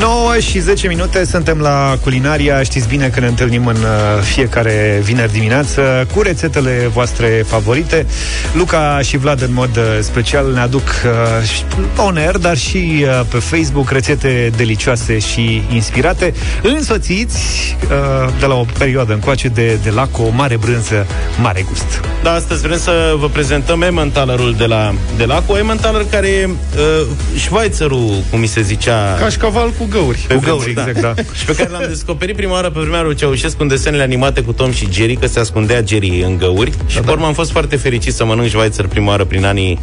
9 0.00 0.38
și 0.38 0.58
10 0.58 0.88
minute 0.88 1.24
suntem 1.24 1.58
la 1.58 1.98
culinaria. 2.02 2.62
Știți 2.62 2.88
bine 2.88 3.08
că 3.08 3.20
ne 3.20 3.26
întâlnim 3.26 3.66
în 3.66 3.76
uh, 3.76 4.22
fiecare 4.22 5.00
vineri 5.02 5.32
dimineață 5.32 6.06
Cu 6.14 6.22
rețetele 6.22 6.90
voastre 6.92 7.44
favorite. 7.46 8.06
Luca 8.52 9.00
și 9.02 9.16
Vlad 9.16 9.42
în 9.42 9.52
mod 9.52 9.76
uh, 9.76 9.82
special 10.00 10.52
ne 10.52 10.60
aduc 10.60 10.82
uh, 10.82 11.48
și 11.48 11.62
on 11.96 12.16
air 12.16 12.36
Dar 12.36 12.56
și 12.56 13.04
uh, 13.04 13.20
pe 13.28 13.38
Facebook 13.38 13.90
rețete 13.90 14.50
delicioase 14.56 15.18
și 15.18 15.62
inspirate. 15.72 16.34
Însoțiți 16.62 17.76
uh, 17.82 18.32
de 18.40 18.46
la 18.46 18.54
o 18.54 18.64
perioadă 18.78 19.12
încoace 19.12 19.48
de, 19.48 19.78
de 19.82 19.90
lac 19.90 20.18
o 20.18 20.28
mare 20.30 20.56
brânză, 20.56 21.06
mare 21.40 21.64
gust. 21.68 22.00
Da, 22.22 22.32
astăzi 22.32 22.62
vrem 22.62 22.78
să 22.78 23.14
vă 23.18 23.28
prezentăm 23.28 23.82
Emmentalerul 23.82 24.54
de 24.54 24.64
la, 24.64 24.94
de 25.16 25.24
la 25.24 25.42
cu. 25.46 25.54
Emmentaler 25.54 26.06
care 26.10 26.28
e 26.28 26.48
uh, 26.48 27.06
Schweizerul, 27.38 28.22
cum 28.30 28.40
mi 28.40 28.46
se 28.46 28.62
zicea. 28.62 29.14
Cașcaval 29.18 29.70
cu 29.78 29.85
găuri. 29.90 30.24
pe 30.28 30.34
Cu 30.34 30.40
vremuri, 30.40 30.74
găuri, 30.74 30.88
exact, 30.88 31.00
da. 31.00 31.22
Și 31.38 31.44
pe 31.44 31.54
care 31.54 31.68
l-am 31.70 31.84
descoperit 31.88 32.36
prima 32.36 32.52
oară 32.52 32.70
pe 32.70 32.80
vremea 32.80 33.02
lui 33.02 33.14
Ceaușescu 33.14 33.62
în 33.62 33.68
desenele 33.68 34.02
animate 34.02 34.40
cu 34.40 34.52
Tom 34.52 34.72
și 34.72 34.88
Jerry, 34.90 35.16
că 35.16 35.26
se 35.26 35.40
ascundea 35.40 35.82
Jerry 35.86 36.22
în 36.26 36.36
găuri. 36.38 36.72
Și 36.86 37.00
pe 37.00 37.10
urmă 37.10 37.26
am 37.26 37.32
fost 37.32 37.50
foarte 37.50 37.76
fericit 37.76 38.14
să 38.14 38.24
mănânc 38.24 38.48
Schweizer 38.48 38.86
prima 38.86 39.08
oară 39.08 39.24
prin 39.24 39.44
anii 39.44 39.80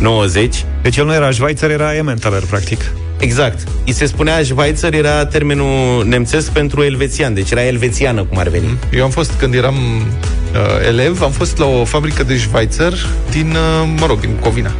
90. 0.00 0.64
Deci 0.82 0.96
el 0.96 1.04
nu 1.04 1.14
era 1.14 1.30
Schweizer, 1.30 1.70
era 1.70 1.94
Emmentaler, 1.94 2.42
practic 2.42 2.80
Exact. 3.18 3.68
I 3.84 3.92
se 3.92 4.06
spunea 4.06 4.42
Schweizer, 4.42 4.94
era 4.94 5.26
termenul 5.26 6.04
nemțesc 6.06 6.50
pentru 6.50 6.82
elvețian, 6.82 7.34
deci 7.34 7.50
era 7.50 7.64
elvețiană, 7.64 8.24
cum 8.24 8.38
ar 8.38 8.48
veni. 8.48 8.78
Eu 8.92 9.04
am 9.04 9.10
fost, 9.10 9.32
când 9.38 9.54
eram 9.54 9.74
uh, 9.76 10.86
elev, 10.86 11.22
am 11.22 11.30
fost 11.30 11.58
la 11.58 11.66
o 11.66 11.84
fabrică 11.84 12.22
de 12.22 12.36
Schweizer 12.36 12.92
din, 13.30 13.50
uh, 13.50 13.94
mă 13.98 14.06
rog, 14.06 14.20
din 14.20 14.36
Covina, 14.40 14.72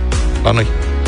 la 0.42 0.50
noi. 0.50 0.66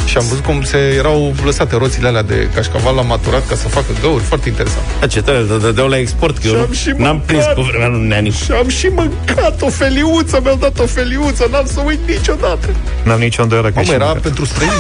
Și 0.09 0.17
am 0.17 0.25
văzut 0.29 0.45
cum 0.45 0.63
se 0.63 0.79
erau 0.79 1.35
lăsate 1.45 1.77
roțile 1.77 2.09
alea 2.09 2.23
de 2.23 2.49
cașcaval 2.55 2.95
la 2.95 3.03
maturat 3.03 3.47
ca 3.49 3.55
să 3.55 3.69
facă 3.69 3.87
găuri. 4.01 4.23
Foarte 4.23 4.49
interesant. 4.49 4.85
Da, 5.01 5.07
ce 5.07 5.23
tare, 5.23 5.43
dă- 5.43 5.61
dădeau 5.61 5.89
la 5.89 5.99
export, 5.99 6.39
că 6.39 6.47
eu 6.47 6.53
Și 6.53 6.59
nu, 6.59 6.65
am 6.65 6.73
și 6.73 6.89
n-am 6.89 6.97
mâncat. 6.99 7.25
prins 7.27 7.45
pe 7.45 7.63
vremea 7.71 7.87
lui 7.89 8.07
Neanicu. 8.07 8.37
Și 8.45 8.53
am 8.53 8.69
și 8.69 8.87
mâncat 8.87 9.63
o 9.63 9.69
feliuță, 9.69 10.41
mi-au 10.43 10.57
dat 10.57 10.79
o 10.79 10.87
feliuță, 10.87 11.49
n-am 11.51 11.67
să 11.67 11.81
uit 11.87 11.99
niciodată. 12.09 12.69
N-am 13.05 13.19
nicio 13.19 13.43
îndoială 13.43 13.67
că 13.69 13.73
Mamă, 13.75 13.87
și 13.87 13.93
era 13.95 14.05
mâncat. 14.05 14.23
pentru 14.23 14.45
străini. 14.45 14.73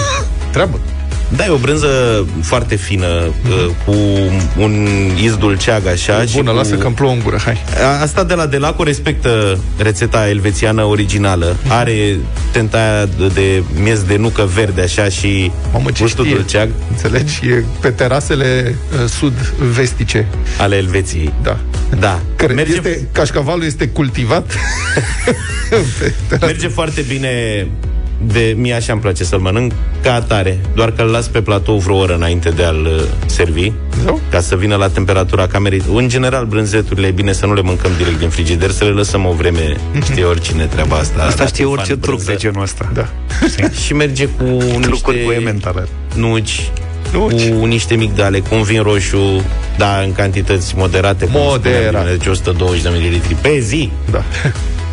Treabă. 0.50 0.78
Da, 1.36 1.44
e 1.44 1.48
o 1.48 1.56
brânză 1.56 2.24
foarte 2.42 2.74
fină, 2.76 3.06
uh, 3.48 3.66
cu 3.84 3.94
un 4.60 4.86
iz 5.22 5.36
dulceag 5.36 5.86
așa. 5.86 6.24
și 6.24 6.36
Bună, 6.36 6.50
cu... 6.50 6.56
lasă 6.56 6.74
că-mi 6.74 6.94
plouă 6.94 7.12
în 7.12 7.20
gură, 7.22 7.38
hai. 7.44 7.64
A- 7.82 8.00
Asta 8.02 8.24
de 8.24 8.34
la 8.34 8.46
Delaco 8.46 8.82
respectă 8.82 9.58
rețeta 9.78 10.28
elvețiană 10.28 10.82
originală. 10.84 11.56
Are 11.68 12.16
tentaia 12.52 13.04
de, 13.04 13.26
de 13.34 13.62
miez 13.82 14.02
de 14.02 14.16
nucă 14.16 14.50
verde 14.54 14.80
așa 14.82 15.08
și 15.08 15.50
Mamă, 15.72 15.90
ce 15.90 16.02
gustul 16.02 16.24
știe. 16.24 16.36
dulceag 16.36 16.68
Înțelegi? 16.90 17.40
E 17.48 17.64
pe 17.80 17.90
terasele 17.90 18.74
uh, 19.02 19.08
sud-vestice. 19.08 20.26
ale 20.58 20.76
Elveției. 20.76 21.32
Da. 21.42 21.56
Da. 21.98 22.20
Care 22.36 22.52
Merge, 22.52 22.72
este, 22.74 23.06
cașcavalul 23.12 23.64
este 23.64 23.86
cultivat. 23.88 24.52
pe 25.98 26.12
terase. 26.28 26.46
merge 26.46 26.68
foarte 26.68 27.00
bine 27.08 27.66
de 28.26 28.54
mie 28.56 28.74
așa 28.74 28.92
îmi 28.92 29.00
place 29.02 29.24
să-l 29.24 29.38
mănânc 29.38 29.72
ca 30.02 30.14
atare, 30.14 30.58
doar 30.74 30.90
că 30.92 31.02
îl 31.02 31.08
las 31.08 31.26
pe 31.28 31.40
platou 31.42 31.78
vreo 31.78 31.96
oră 31.96 32.14
înainte 32.14 32.48
de 32.48 32.64
a-l 32.64 32.86
uh, 32.86 33.02
servi, 33.26 33.72
Zău? 34.04 34.20
ca 34.30 34.40
să 34.40 34.56
vină 34.56 34.76
la 34.76 34.88
temperatura 34.88 35.46
camerei. 35.46 35.82
În 35.94 36.08
general, 36.08 36.44
brânzeturile 36.44 37.06
e 37.06 37.10
bine 37.10 37.32
să 37.32 37.46
nu 37.46 37.54
le 37.54 37.60
mâncăm 37.62 37.90
direct 37.96 38.18
din 38.18 38.28
frigider, 38.28 38.70
să 38.70 38.84
le 38.84 38.90
lăsăm 38.90 39.24
o 39.26 39.32
vreme, 39.32 39.76
știe 40.02 40.24
oricine 40.24 40.64
treaba 40.64 40.96
asta. 40.96 41.22
Asta 41.22 41.36
Dacă 41.36 41.48
știe 41.48 41.64
e 41.64 41.68
orice 41.68 41.86
fan 41.90 41.98
truc 42.00 42.14
brânză. 42.14 42.30
de 42.32 42.36
genul 42.36 42.62
ăsta 42.62 42.90
Da. 42.94 43.08
Și 43.84 43.92
merge 43.94 44.26
cu 44.26 44.44
Trucuri 44.80 45.16
niște 45.16 45.22
cu 45.24 45.30
Emmentaler 45.32 45.88
nuci, 46.14 46.70
Nuci. 47.12 47.48
cu 47.48 47.64
niște 47.64 47.94
migdale, 47.94 48.38
cu 48.38 48.54
un 48.54 48.62
vin 48.62 48.82
roșu, 48.82 49.42
da, 49.76 50.00
în 50.04 50.12
cantități 50.12 50.74
moderate. 50.76 51.24
cum 51.24 51.40
Moderate. 51.40 51.84
spuneam, 51.86 52.06
Deci 52.16 52.26
120 52.26 52.82
de 52.82 52.88
mililitri 52.92 53.34
pe 53.34 53.58
zi. 53.58 53.90
Da. 54.10 54.22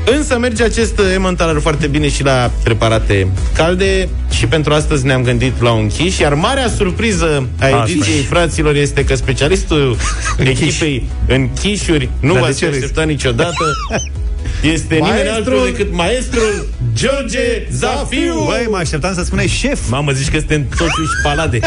Însă 0.06 0.38
merge 0.40 0.64
acest 0.64 1.00
Emmentaler 1.14 1.60
foarte 1.62 1.88
bine 1.88 2.10
și 2.10 2.24
la 2.24 2.52
preparate 2.64 3.28
calde 3.54 4.10
și 4.32 4.46
pentru 4.48 4.74
astăzi 4.74 5.06
ne-am 5.06 5.24
gândit 5.24 5.62
la 5.62 5.72
un 5.72 5.88
chiș, 5.88 6.18
iar 6.18 6.34
marea 6.34 6.68
surpriză 6.70 7.48
a 7.60 7.66
Asta 7.66 7.86
ediției 7.90 8.20
e. 8.20 8.22
fraților 8.22 8.76
este 8.76 9.04
că 9.04 9.16
specialistul 9.16 9.98
echipei 10.38 11.10
în 11.28 11.50
chișuri 11.62 12.10
nu 12.20 12.32
Dar 12.34 12.42
va 12.42 12.48
de 12.48 12.54
fi 12.54 12.60
ce 12.60 12.66
râzi? 12.66 12.78
așteptat 12.78 13.06
niciodată. 13.06 13.54
Este 14.74 14.94
nimeni 14.96 15.12
Maestrul- 15.14 15.36
altul 15.36 15.72
decât 15.72 15.94
maestrul 15.94 16.68
George 16.94 17.68
Zafiu! 17.72 18.44
Băi, 18.46 18.68
mă 18.70 18.78
așteptam 18.78 19.14
să 19.14 19.24
spune 19.24 19.48
șef. 19.48 19.90
Mamă, 19.90 20.12
zici 20.12 20.30
că 20.30 20.38
suntem 20.38 20.68
toți 20.78 20.92
și 20.92 21.22
palade. 21.24 21.60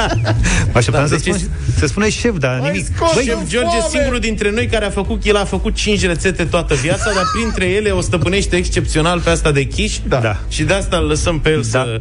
Mă 0.72 0.78
așteptam 0.78 1.02
Da, 1.02 1.06
să, 1.06 1.14
deci 1.14 1.34
spun, 1.34 1.50
să 1.78 1.86
spune 1.86 2.10
șef, 2.10 2.36
dar 2.38 2.58
nimic. 2.58 2.86
Băi, 3.14 3.24
Șef 3.24 3.48
George, 3.48 3.76
singurul 3.90 4.18
dintre 4.18 4.50
noi 4.50 4.66
care 4.66 4.84
a 4.84 4.90
făcut, 4.90 5.24
el 5.24 5.36
a 5.36 5.44
făcut 5.44 5.74
5 5.74 6.06
rețete 6.06 6.44
toată 6.44 6.74
viața, 6.74 7.12
dar 7.14 7.24
printre 7.34 7.64
ele 7.64 7.90
o 7.90 8.00
stăpânește 8.00 8.56
excepțional 8.56 9.20
pe 9.20 9.30
asta 9.30 9.52
de 9.52 9.66
quiche. 9.66 10.00
Da. 10.08 10.40
Și 10.48 10.62
de 10.62 10.72
asta 10.72 10.96
îl 10.96 11.06
lăsăm 11.06 11.40
pe 11.40 11.50
el 11.50 11.60
da. 11.60 11.66
să... 11.68 12.00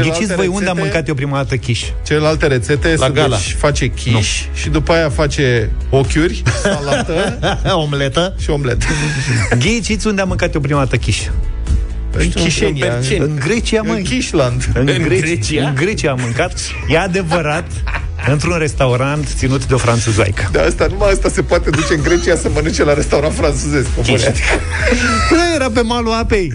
Ghiciți 0.00 0.34
voi 0.34 0.46
unde 0.46 0.68
am 0.68 0.76
mâncat 0.80 1.08
eu 1.08 1.14
prima 1.14 1.36
dată 1.36 1.56
quiche. 1.56 1.86
Celelalte 2.06 2.46
rețete 2.46 2.88
La 2.88 3.04
sunt, 3.04 3.14
gala. 3.14 3.36
deci, 3.36 3.56
face 3.58 3.86
quiche 3.88 4.22
și 4.54 4.68
după 4.68 4.92
aia 4.92 5.08
face 5.08 5.70
ochiuri, 5.90 6.42
salată 6.62 7.38
Omletă. 7.84 8.34
și 8.40 8.50
omletă. 8.50 8.86
Ghiciți 9.58 10.06
unde 10.06 10.20
am 10.20 10.28
mâncat 10.28 10.54
eu 10.54 10.60
prima 10.60 10.78
dată 10.78 10.96
quiche. 10.96 11.32
În 12.16 12.28
Chișenia, 12.30 12.94
în, 12.96 13.16
în 13.18 13.38
Grecia, 13.44 13.82
mă. 13.82 13.92
în 13.92 14.02
Chișland. 14.02 14.68
În, 14.74 14.88
În 14.88 15.02
Grecia, 15.02 15.20
Grecia? 15.20 15.68
În 15.68 15.74
Grecia 15.74 16.10
am 16.10 16.18
mâncat. 16.22 16.52
E 16.88 16.98
adevărat. 16.98 17.66
Într-un 18.30 18.56
restaurant 18.58 19.28
ținut 19.36 19.66
de 19.66 19.74
o 19.74 19.78
franțuzoaică. 19.78 20.48
De 20.52 20.58
asta, 20.58 20.86
numai 20.90 21.10
asta 21.10 21.28
se 21.28 21.42
poate 21.42 21.70
duce 21.70 21.94
în 21.94 22.02
Grecia 22.02 22.36
să 22.36 22.48
mănânce 22.54 22.84
la 22.84 22.94
restaurant 22.94 23.34
franțuzesc. 23.34 23.86
omule. 23.98 24.12
Quiche. 24.22 24.32
Bă, 25.30 25.36
era 25.54 25.70
pe 25.70 25.80
malul 25.80 26.12
apei. 26.12 26.52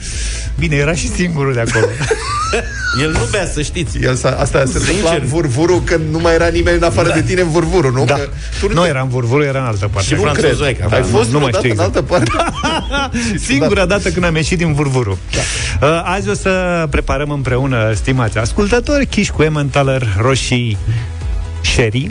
Bine, 0.60 0.76
era 0.76 0.94
și 0.94 1.08
singurul 1.10 1.54
de 1.54 1.60
acolo. 1.60 1.86
El 3.02 3.12
nu 3.12 3.20
bea, 3.32 3.46
să 3.54 3.62
știți. 3.62 3.98
El 4.02 4.16
s-a, 4.16 4.38
asta 4.40 4.60
se 4.60 4.66
Sincer. 4.72 4.88
întâmpla 4.90 5.14
în 5.22 5.26
vurvuru 5.26 5.82
când 5.86 6.02
nu 6.12 6.20
mai 6.20 6.34
era 6.34 6.48
nimeni 6.48 6.78
în 6.78 6.84
afară 6.84 7.08
Da. 7.08 7.14
de 7.14 7.22
tine 7.22 7.42
în 7.42 7.50
vurvuru, 7.50 7.92
nu? 7.92 8.06
Da. 8.06 8.14
Că 8.14 8.28
tu 8.62 8.74
Nu 8.74 8.86
era 8.86 9.02
în 9.02 9.08
Vurvuru, 9.10 9.44
era 9.44 9.60
în 9.60 9.66
altă 9.66 9.88
parte. 9.94 10.08
Și 10.08 10.14
nu 10.14 10.22
cred. 10.22 10.36
franțuzoica. 10.36 10.84
Ai 10.92 11.02
Da, 11.02 11.08
fost 11.18 11.32
nu 11.32 11.40
mai 11.40 11.50
vreodată 11.50 11.58
știu 11.68 11.74
în 11.78 11.80
altă 11.84 12.02
parte? 12.02 12.32
Singura 13.50 13.86
dată 13.86 14.10
când 14.10 14.26
am 14.26 14.36
ieșit 14.36 14.58
din 14.58 14.74
Vurvuru. 14.74 15.18
Da. 15.80 15.88
Uh, 15.88 16.02
azi 16.06 16.30
o 16.30 16.34
să 16.34 16.86
preparăm 16.90 17.30
împreună, 17.30 17.92
stimați 17.96 18.38
ascultători, 18.38 19.06
chiși 19.06 19.32
cu 19.32 19.42
Emmentaler, 19.44 20.08
roșii, 20.22 20.78
sherry 21.68 22.10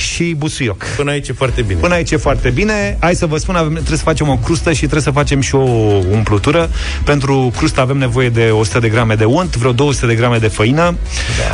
și 0.00 0.34
busuioc. 0.38 0.84
Până 0.96 1.10
aici 1.10 1.28
e 1.28 1.32
foarte 1.32 1.62
bine. 1.62 1.80
Până 1.80 1.94
aici 1.94 2.10
e 2.10 2.16
foarte 2.16 2.50
bine. 2.50 2.96
Hai 3.00 3.14
să 3.14 3.26
vă 3.26 3.36
spun, 3.36 3.54
avem, 3.54 3.72
trebuie 3.72 3.96
să 3.96 4.04
facem 4.04 4.28
o 4.28 4.36
crustă 4.36 4.70
și 4.70 4.78
trebuie 4.78 5.02
să 5.02 5.10
facem 5.10 5.40
și 5.40 5.54
o 5.54 5.68
umplutură. 6.10 6.70
Pentru 7.04 7.52
crustă 7.56 7.80
avem 7.80 7.96
nevoie 7.96 8.28
de 8.28 8.50
100 8.52 8.78
de 8.78 8.88
grame 8.88 9.14
de 9.14 9.24
unt, 9.24 9.56
vreo 9.56 9.72
200 9.72 10.06
de 10.06 10.14
grame 10.14 10.38
de 10.38 10.48
făină, 10.48 10.94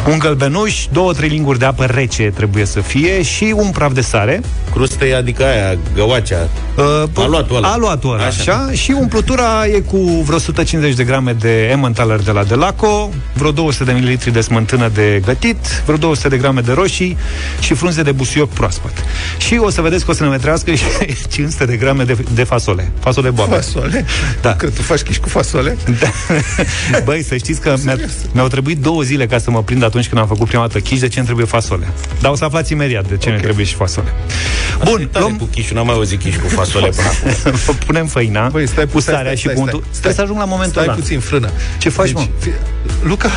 da. 0.04 0.10
un 0.10 0.18
gălbenuș, 0.18 0.86
două, 0.92 1.12
trei 1.12 1.28
linguri 1.28 1.58
de 1.58 1.64
apă 1.64 1.84
rece 1.84 2.22
trebuie 2.34 2.64
să 2.64 2.80
fie 2.80 3.22
și 3.22 3.52
un 3.56 3.70
praf 3.70 3.92
de 3.92 4.00
sare. 4.00 4.40
Crustă 4.72 5.04
e 5.04 5.16
adică 5.16 5.44
aia, 5.44 5.78
găoacea. 5.94 6.48
Uh, 6.76 6.84
Aluatul 7.14 7.56
ăla. 7.56 7.68
Aluatul 7.68 8.12
ăla, 8.12 8.24
așa. 8.24 8.40
Așa. 8.40 8.52
așa. 8.52 8.72
Și 8.72 8.90
umplutura 8.90 9.66
e 9.66 9.80
cu 9.80 9.96
vreo 9.96 10.36
150 10.36 10.94
de 10.94 11.04
grame 11.04 11.32
de 11.32 11.68
Emmentaler 11.70 12.20
de 12.20 12.30
la 12.30 12.44
Delaco, 12.44 13.10
vreo 13.32 13.50
200 13.50 13.84
de 13.84 13.92
ml 13.92 14.32
de 14.32 14.40
smântână 14.40 14.90
de 14.94 15.22
gătit, 15.24 15.56
vreo 15.84 15.96
200 15.96 16.28
de 16.28 16.36
grame 16.36 16.60
de 16.60 16.72
roșii 16.72 17.16
și 17.60 17.74
frunze 17.74 18.02
de 18.02 18.12
busuioc 18.12 18.35
proaspăt. 18.44 18.92
Și 19.38 19.58
o 19.62 19.70
să 19.70 19.80
vedeți 19.80 20.04
că 20.04 20.10
o 20.10 20.14
să 20.14 20.22
ne 20.22 20.28
metrească 20.28 20.74
și 20.74 20.84
500 21.32 21.64
de 21.64 21.76
grame 21.76 22.04
de, 22.04 22.16
de 22.34 22.44
fasole. 22.44 22.92
Fasole 23.00 23.30
boabe. 23.30 23.54
Fasole? 23.54 24.04
Da. 24.40 24.54
Că 24.56 24.66
tu 24.70 24.82
faci 24.82 25.00
chiși 25.00 25.20
cu 25.20 25.28
fasole? 25.28 25.76
Da. 26.00 26.08
Băi, 27.04 27.22
să 27.22 27.36
știți 27.36 27.60
că 27.60 27.74
mi-a, 27.84 27.96
mi-au 28.32 28.46
trebuit 28.48 28.78
două 28.78 29.02
zile 29.02 29.26
ca 29.26 29.38
să 29.38 29.50
mă 29.50 29.62
prind 29.62 29.82
atunci 29.82 30.08
când 30.08 30.20
am 30.20 30.26
făcut 30.26 30.46
prima 30.46 30.62
dată 30.66 30.78
chiși 30.78 31.00
de 31.00 31.08
ce 31.08 31.16
îmi 31.18 31.26
trebuie 31.26 31.46
fasole. 31.46 31.88
Dar 32.20 32.30
o 32.30 32.36
să 32.36 32.44
aflați 32.44 32.72
imediat 32.72 33.02
de 33.08 33.16
ce 33.16 33.16
okay. 33.28 33.32
ne 33.34 33.40
trebuie 33.40 33.64
și 33.64 33.74
fasole. 33.74 34.12
Bun, 34.84 35.08
Tare 35.12 35.24
luăm, 35.24 35.36
cu 35.36 35.44
chișul, 35.44 35.76
n-am 35.76 35.86
mai 35.86 35.94
auzit 35.94 36.20
chiș 36.22 36.36
cu 36.36 36.48
fasole 36.48 36.88
până 36.88 37.08
acum. 37.08 37.74
punem 37.86 38.06
făina 38.06 38.48
Băi, 38.48 38.66
stai, 38.68 38.86
cu 38.92 39.00
stai, 39.00 39.14
sarea 39.14 39.22
stai, 39.22 39.36
și 39.36 39.42
stai, 39.42 39.54
cu 39.54 39.60
untul. 39.60 39.80
stai, 39.80 39.90
Trebuie 39.92 40.14
să 40.14 40.20
ajung 40.22 40.38
la 40.38 40.44
momentul 40.44 40.72
Stai 40.72 40.84
ăla. 40.84 40.94
puțin, 40.94 41.20
frână. 41.20 41.50
Ce 41.78 41.88
faci, 41.88 42.12
mă? 42.12 42.26
fi- 42.38 42.50
Luca, 43.02 43.30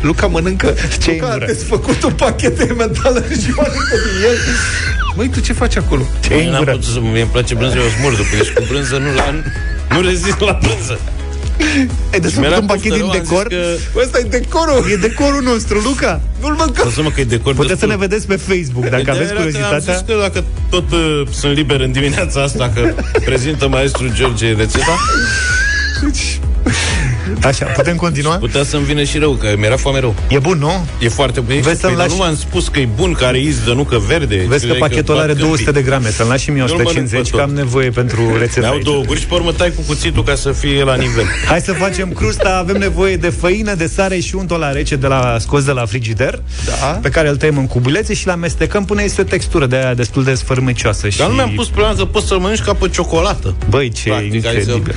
Luca 0.00 0.26
mănâncă 0.26 0.74
Ce 0.98 1.10
Luca, 1.10 1.26
în 1.26 1.38
gură? 1.38 1.46
a 1.50 1.64
făcut 1.68 2.02
un 2.02 2.12
pachet 2.12 2.56
de 2.58 2.74
mentală 2.78 3.24
și 3.42 3.48
mănâncă 3.56 3.94
din 4.04 4.13
el 4.28 4.36
Măi, 5.16 5.28
tu 5.28 5.40
ce 5.40 5.52
faci 5.52 5.76
acolo? 5.76 6.02
Ce 6.20 6.34
Mie 6.34 6.42
în 6.44 6.50
n-am 6.50 6.58
gură? 6.58 6.70
putut 6.70 6.92
să 6.92 7.00
mie 7.00 7.20
îmi 7.20 7.30
place 7.30 7.54
brânză, 7.54 7.76
eu 7.76 7.82
smur 7.98 8.12
după 8.14 8.28
deci 8.38 8.52
cu 8.52 8.62
brânză 8.68 8.96
nu 8.96 9.14
la 9.14 9.24
nu 9.94 10.00
rezist 10.00 10.40
la 10.40 10.58
brânză. 10.62 10.98
Ai 12.12 12.20
desfăcut 12.20 12.46
Mi-era 12.48 12.60
un 12.60 12.66
pachet 12.66 12.92
din 12.92 13.00
poftă 13.00 13.16
rău, 13.16 13.36
am 13.38 13.46
decor? 13.46 13.46
zis 13.50 13.58
că- 13.58 13.90
Bă, 13.94 14.00
ăsta 14.04 14.18
e 14.18 14.22
decorul 14.38 14.90
E 14.90 14.96
decorul 14.96 15.42
nostru, 15.42 15.78
Luca! 15.78 16.20
Nu-l 16.40 16.54
mâncăm 16.58 16.84
Lăsă-mă 16.86 17.10
că 17.10 17.20
e 17.20 17.24
decor 17.24 17.54
Puteți 17.54 17.80
să 17.80 17.86
destul. 17.86 17.88
ne 17.88 18.06
vedeți 18.06 18.26
pe 18.26 18.36
Facebook, 18.36 18.84
dacă 18.88 19.00
Ideea 19.00 19.14
aveți 19.16 19.30
era 19.32 19.40
că 19.40 19.46
Am 19.46 19.50
curiozitatea. 19.52 19.94
zis 19.94 20.02
că 20.06 20.14
dacă 20.20 20.44
tot 20.70 20.92
uh, 20.92 21.22
sunt 21.30 21.52
liber 21.56 21.80
în 21.80 21.92
dimineața 21.92 22.42
asta, 22.42 22.72
că 22.74 22.94
prezintă 23.24 23.68
maestru 23.68 24.04
George 24.14 24.52
rețeta, 24.52 24.96
Așa, 27.42 27.64
putem 27.66 27.96
continua? 27.96 28.36
putea 28.36 28.62
să-mi 28.64 28.84
vină 28.84 29.02
și 29.02 29.18
rău, 29.18 29.32
că 29.32 29.54
mi-era 29.58 29.76
foame 29.76 30.00
rău. 30.00 30.14
E 30.28 30.38
bun, 30.38 30.58
nu? 30.58 30.86
E 31.00 31.08
foarte 31.08 31.40
bun. 31.40 31.60
Vezi 31.60 31.80
să-mi 31.80 31.92
Păi, 31.94 32.00
dar 32.00 32.06
lași- 32.06 32.18
nu 32.18 32.24
m-am 32.24 32.36
spus 32.36 32.68
că 32.68 32.78
e 32.80 32.88
bun, 32.96 33.12
că 33.12 33.24
are 33.24 33.40
iz 33.40 33.58
de 33.64 33.72
nucă 33.74 33.98
verde. 34.06 34.36
Vezi 34.48 34.60
că 34.66 34.72
Crezi 34.72 34.78
pachetul 34.78 35.18
are 35.18 35.32
bat 35.32 35.36
200 35.42 35.62
de 35.64 35.70
câmpii. 35.72 35.82
grame, 35.90 36.08
să-mi 36.10 36.28
lași 36.28 36.42
și 36.44 36.50
mie 36.50 36.60
Nu-l 36.60 36.68
mănânc 36.70 36.88
150, 36.88 37.30
pe 37.30 37.36
că 37.36 37.42
tot. 37.42 37.48
am 37.50 37.54
nevoie 37.54 37.90
pentru 37.90 38.36
rețeta 38.38 38.60
Mi-au 38.60 38.72
aici. 38.74 38.84
două 38.84 39.02
guri 39.02 39.20
și 39.20 39.26
pe 39.26 39.34
urmă 39.34 39.52
tai 39.52 39.72
cu 39.76 39.82
cuțitul 39.86 40.24
ca 40.24 40.34
să 40.34 40.52
fie 40.52 40.82
la 40.84 40.94
nivel. 40.94 41.24
Hai 41.46 41.60
să 41.60 41.72
facem 41.72 42.12
crusta, 42.12 42.56
avem 42.58 42.76
nevoie 42.76 43.16
de 43.16 43.28
făină, 43.28 43.74
de 43.74 43.86
sare 43.86 44.18
și 44.18 44.34
unt 44.34 44.50
la 44.50 44.72
rece 44.72 44.96
de 44.96 45.06
la 45.06 45.36
scos 45.38 45.64
de 45.64 45.72
la 45.72 45.84
frigider, 45.86 46.42
Da. 46.66 46.72
pe 47.02 47.08
care 47.08 47.28
îl 47.28 47.36
tăiem 47.36 47.58
în 47.58 47.66
cubulețe 47.66 48.14
și 48.14 48.26
le 48.26 48.32
amestecăm 48.32 48.84
până 48.84 49.02
este 49.02 49.20
o 49.20 49.24
textură 49.24 49.66
de 49.66 49.76
aia 49.76 49.94
destul 49.94 50.24
de 50.24 50.34
sfărmăcioasă. 50.34 51.08
și... 51.08 51.18
Dar 51.18 51.28
nu 51.28 51.34
mi-am 51.34 51.50
pus 51.54 51.66
problema 51.68 51.94
că 51.96 52.04
poți 52.04 52.26
să-l 52.26 52.38
mănânci 52.38 52.60
ca 52.60 52.72
pe 52.74 52.88
ciocolată. 52.88 53.54
Băi, 53.68 53.88
ce 53.90 54.08
Practic, 54.08 54.46
ai 54.46 54.54
incredibil. 54.56 54.94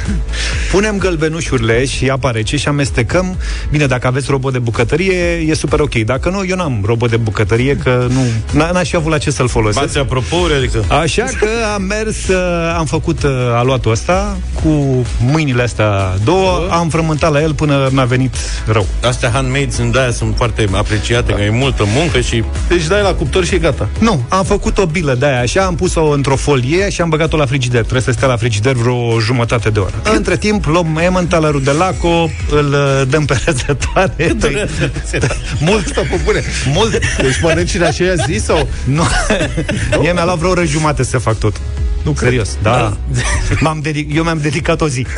Punem 0.71 0.97
gălbenușurile 0.97 1.85
și 1.85 2.09
apa 2.09 2.26
rece 2.31 2.57
și 2.57 2.67
amestecăm. 2.67 3.37
Bine, 3.71 3.85
dacă 3.85 4.07
aveți 4.07 4.29
robot 4.29 4.51
de 4.51 4.59
bucătărie, 4.59 5.15
e 5.47 5.53
super 5.53 5.79
ok. 5.79 5.95
Dacă 5.95 6.29
nu, 6.29 6.43
eu 6.47 6.55
n-am 6.55 6.81
robot 6.85 7.09
de 7.09 7.17
bucătărie, 7.17 7.75
că 7.75 8.07
nu, 8.09 8.21
n- 8.63 8.71
n-aș 8.71 8.89
fi 8.89 8.95
avut 8.95 9.11
la 9.11 9.17
ce 9.17 9.31
să-l 9.31 9.47
folosesc. 9.47 9.85
Bați 9.85 9.97
apropouri, 9.97 10.53
adică... 10.53 10.83
Așa 10.87 11.23
că 11.39 11.47
am 11.73 11.81
mers, 11.81 12.27
uh, 12.27 12.35
am 12.77 12.85
făcut 12.85 13.23
uh, 13.23 13.31
aluatul 13.53 13.91
ăsta 13.91 14.37
cu 14.63 15.05
mâinile 15.31 15.61
astea 15.61 16.13
două, 16.23 16.67
am 16.71 16.89
frământat 16.89 17.31
la 17.31 17.41
el 17.41 17.53
până 17.53 17.89
mi-a 17.91 18.05
venit 18.05 18.35
rău. 18.65 18.85
Astea 19.03 19.29
handmade 19.29 19.69
sunt 19.69 19.91
de-aia, 19.91 20.11
sunt 20.11 20.35
foarte 20.35 20.67
apreciate, 20.71 21.33
că 21.33 21.41
e 21.41 21.49
multă 21.49 21.83
muncă 21.95 22.19
și... 22.19 22.43
Deci 22.67 22.87
dai 22.87 23.01
la 23.01 23.13
cuptor 23.13 23.45
și 23.45 23.55
e 23.55 23.57
gata 23.57 23.89
Nu, 23.99 24.21
am 24.29 24.43
făcut 24.43 24.77
o 24.77 24.85
bilă 24.85 25.13
de 25.13 25.25
aia 25.25 25.39
așa, 25.39 25.61
am 25.61 25.75
pus-o 25.75 26.09
într-o 26.09 26.35
folie 26.35 26.89
și 26.89 27.01
am 27.01 27.09
băgat-o 27.09 27.37
la 27.37 27.45
frigider. 27.45 27.81
Trebuie 27.81 28.01
să 28.01 28.11
stea 28.11 28.27
la 28.27 28.37
frigider 28.37 28.73
vreo 28.73 29.19
jumătate 29.19 29.69
de 29.69 29.79
oră. 29.79 29.93
Între 30.15 30.37
timp, 30.37 30.65
luăm 30.65 30.99
Emmentalerul 31.03 31.63
de 31.63 31.71
Laco, 31.71 32.16
îl 32.49 32.73
uh, 32.73 33.07
dăm 33.09 33.25
pe 33.25 33.41
răzătoare. 33.45 34.35
Păi, 34.39 34.65
mult, 35.59 35.85
Asta 35.85 36.01
pe 36.01 36.21
bune 36.23 36.43
mult. 36.73 36.91
Deci 37.17 37.41
mănânci 37.41 37.73
în 37.73 37.83
aceea 37.83 38.15
zi 38.15 38.37
sau? 38.43 38.67
Nu. 38.83 39.03
Mie 39.99 40.11
mi-a 40.11 40.25
luat 40.25 40.37
vreo 40.37 40.49
oră 40.49 40.63
jumate 40.63 41.03
să 41.03 41.17
fac 41.17 41.39
tot. 41.39 41.61
Nu 42.07 42.13
Serios, 42.15 42.57
da. 42.61 42.97
M-am 43.59 43.81
dedic- 43.81 44.15
eu 44.15 44.23
mi-am 44.23 44.39
dedicat 44.41 44.81
o 44.81 44.87
zi. 44.87 45.05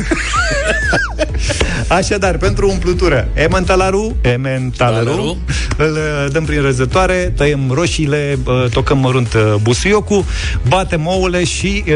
Așadar, 1.88 2.36
pentru 2.36 2.68
umplutură, 2.70 3.28
ementalarul, 3.34 4.16
ementalarul, 4.20 5.04
Talerul. 5.06 5.36
îl 5.76 5.92
uh, 6.24 6.32
dăm 6.32 6.44
prin 6.44 6.62
răzătoare, 6.62 7.32
tăiem 7.36 7.70
roșiile, 7.70 8.38
uh, 8.44 8.66
tocăm 8.72 8.98
mărunt 8.98 9.32
uh, 9.34 9.54
busuiocul, 9.62 10.24
batem 10.68 11.06
ouăle 11.06 11.44
și 11.44 11.84
uh, 11.86 11.94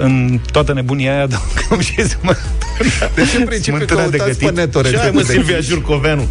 în 0.00 0.40
toată 0.52 0.72
nebunia 0.72 1.12
aia 1.12 1.22
adăugăm 1.28 1.80
și 1.84 1.92
smântână. 2.08 2.36
Deci 3.14 3.34
în 3.38 3.44
principiu 3.44 3.76
Smântână 3.86 4.08
de 4.10 4.16
căutați 4.16 4.38
pe 4.38 4.44
gătit. 4.44 4.58
net 4.58 4.74
o 4.74 4.80
Ce 4.80 4.86
ai, 4.86 4.92
rețetă 4.92 5.12
mă, 5.12 5.20
de 5.22 5.32
Silvia 5.32 5.54
quiche. 5.56 5.72
Jurcoveanu? 5.72 6.26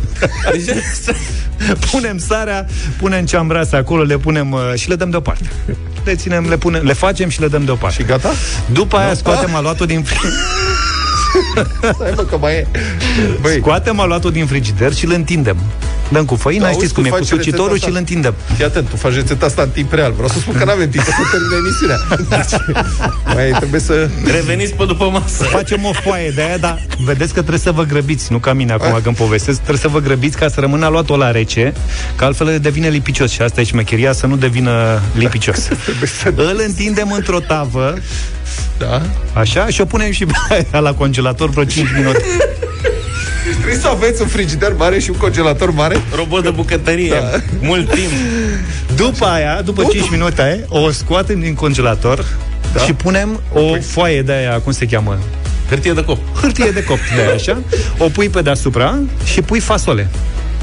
punem 1.91 2.18
sarea, 2.18 2.66
punem 2.97 3.26
ceambrasa 3.26 3.78
acolo, 3.78 4.01
le 4.03 4.18
punem 4.18 4.51
uh, 4.51 4.59
și 4.76 4.89
le 4.89 4.95
dăm 4.95 5.09
deoparte. 5.09 5.49
Le 6.06 6.16
ținem, 6.16 6.45
le, 6.49 6.58
punem, 6.58 6.84
le 6.86 6.93
facem 6.93 7.30
și 7.30 7.39
le 7.39 7.47
dăm 7.47 7.66
deoparte. 7.66 7.95
Și 8.01 8.03
gata? 8.08 8.32
După 8.72 8.97
aia 8.97 9.14
scoatem 9.14 9.56
aluatul 9.56 9.86
din 9.86 10.03
fri- 10.03 10.30
Stai 11.93 12.14
mă 12.16 12.22
că 12.22 12.38
mai 12.38 12.53
e 12.53 12.68
Băi, 13.41 13.58
scoatem 13.60 13.99
aluatul 13.99 14.32
din 14.32 14.45
frigider 14.45 14.93
și 14.93 15.06
îl 15.06 15.12
întindem. 15.12 15.58
Dăm 16.12 16.26
cu 16.26 16.36
făina, 16.36 16.66
Da, 16.66 16.72
știți 16.72 16.84
auzi, 16.84 16.93
cum 16.93 17.03
tu 17.03 17.08
e, 17.08 17.12
cu 17.12 17.16
faci 17.16 17.28
rețeta 17.30 17.43
sucitorul 17.43 17.74
asta? 17.74 17.86
și 17.86 17.91
îl 17.91 17.97
întindem. 17.97 18.34
Fii 18.56 18.66
atent, 18.66 18.89
tu 18.89 18.95
faci 18.95 19.14
rețeta 19.14 19.45
asta 19.45 19.62
în 19.62 19.70
timp 19.70 19.93
real 19.93 20.12
Vreau 20.12 20.28
să 20.28 20.39
spun 20.39 20.53
că 20.53 20.66
n-avem 20.66 20.89
timp 20.89 21.03
să 21.03 21.12
termine 21.32 21.56
emisiunea 21.64 21.97
deci, 22.30 22.62
Mai 23.36 23.51
trebuie 23.58 23.80
să 23.80 24.10
Reveniți 24.26 24.74
pe 24.74 24.86
după 24.86 25.10
masă. 25.10 25.43
Facem 25.43 25.86
o 25.86 25.91
foaie 25.93 26.30
de 26.30 26.41
aia, 26.41 26.58
dar 26.58 26.82
vedeți 27.06 27.34
că 27.34 27.39
trebuie 27.39 27.60
să 27.60 27.72
vă 27.72 27.84
grăbiți, 27.84 28.32
nu 28.32 28.38
ca 28.38 28.53
mine 28.53 28.72
acum 28.72 28.99
când 29.03 29.16
povestesc, 29.16 29.58
trebuie 29.58 29.82
să 29.82 29.88
vă 29.88 29.99
grăbiți 29.99 30.38
ca 30.38 30.47
să 30.47 30.60
rămână 30.60 30.86
aluatul 30.86 31.18
la 31.18 31.32
rece, 31.32 31.74
că 32.16 32.26
altfel 32.26 32.60
devine 32.60 32.88
lipicios 32.88 33.32
și 33.32 33.41
asta 33.41 33.62
e 33.62 33.64
șmecheria, 33.64 34.14
să 34.14 34.26
nu 34.26 34.36
devină 34.36 35.01
lipicios. 35.18 35.68
Îl 36.36 36.62
întindem 36.66 37.12
într-o 37.12 37.39
tavă, 37.39 37.93
Da 38.78 39.01
așa, 39.34 39.68
și 39.68 39.82
o 39.82 39.86
punem 39.86 40.12
și 40.12 40.26
pe 40.26 40.34
aia 40.49 40.80
la 40.80 40.93
congelator 40.93 41.49
vreo 41.49 41.64
5 41.64 41.88
minute. 41.97 42.24
Trebuie 43.66 43.86
să 43.86 43.91
aveți 43.91 44.22
un 44.22 44.28
frigider 44.28 44.74
mare 44.74 44.99
și 44.99 45.09
un 45.09 45.18
congelator 45.18 45.72
mare 45.72 46.01
Robot 46.16 46.43
de 46.43 46.49
bucătărie. 46.49 47.09
Da. 47.09 47.41
Mult 47.61 47.89
timp. 47.89 48.11
După 48.95 49.26
aia, 49.26 49.61
după 49.61 49.84
5 49.91 50.09
minute, 50.09 50.66
o 50.70 50.91
scoatem 50.91 51.39
din 51.39 51.53
congelator 51.53 52.26
da. 52.74 52.82
și 52.82 52.93
punem 52.93 53.41
o 53.53 53.76
foaie 53.82 54.22
de 54.22 54.32
aia, 54.32 54.59
cum 54.59 54.72
se 54.72 54.86
cheamă? 54.86 55.20
Hârtie 55.70 55.93
de 55.93 56.03
copt. 56.03 56.39
Hârtie 56.41 56.72
de 56.72 56.84
copt, 56.84 57.01
de 57.16 57.22
așa. 57.36 57.61
O 57.97 58.05
pui 58.09 58.30
pe 58.30 58.41
deasupra 58.41 58.99
și 59.24 59.41
pui 59.41 59.59
fasole. 59.59 60.09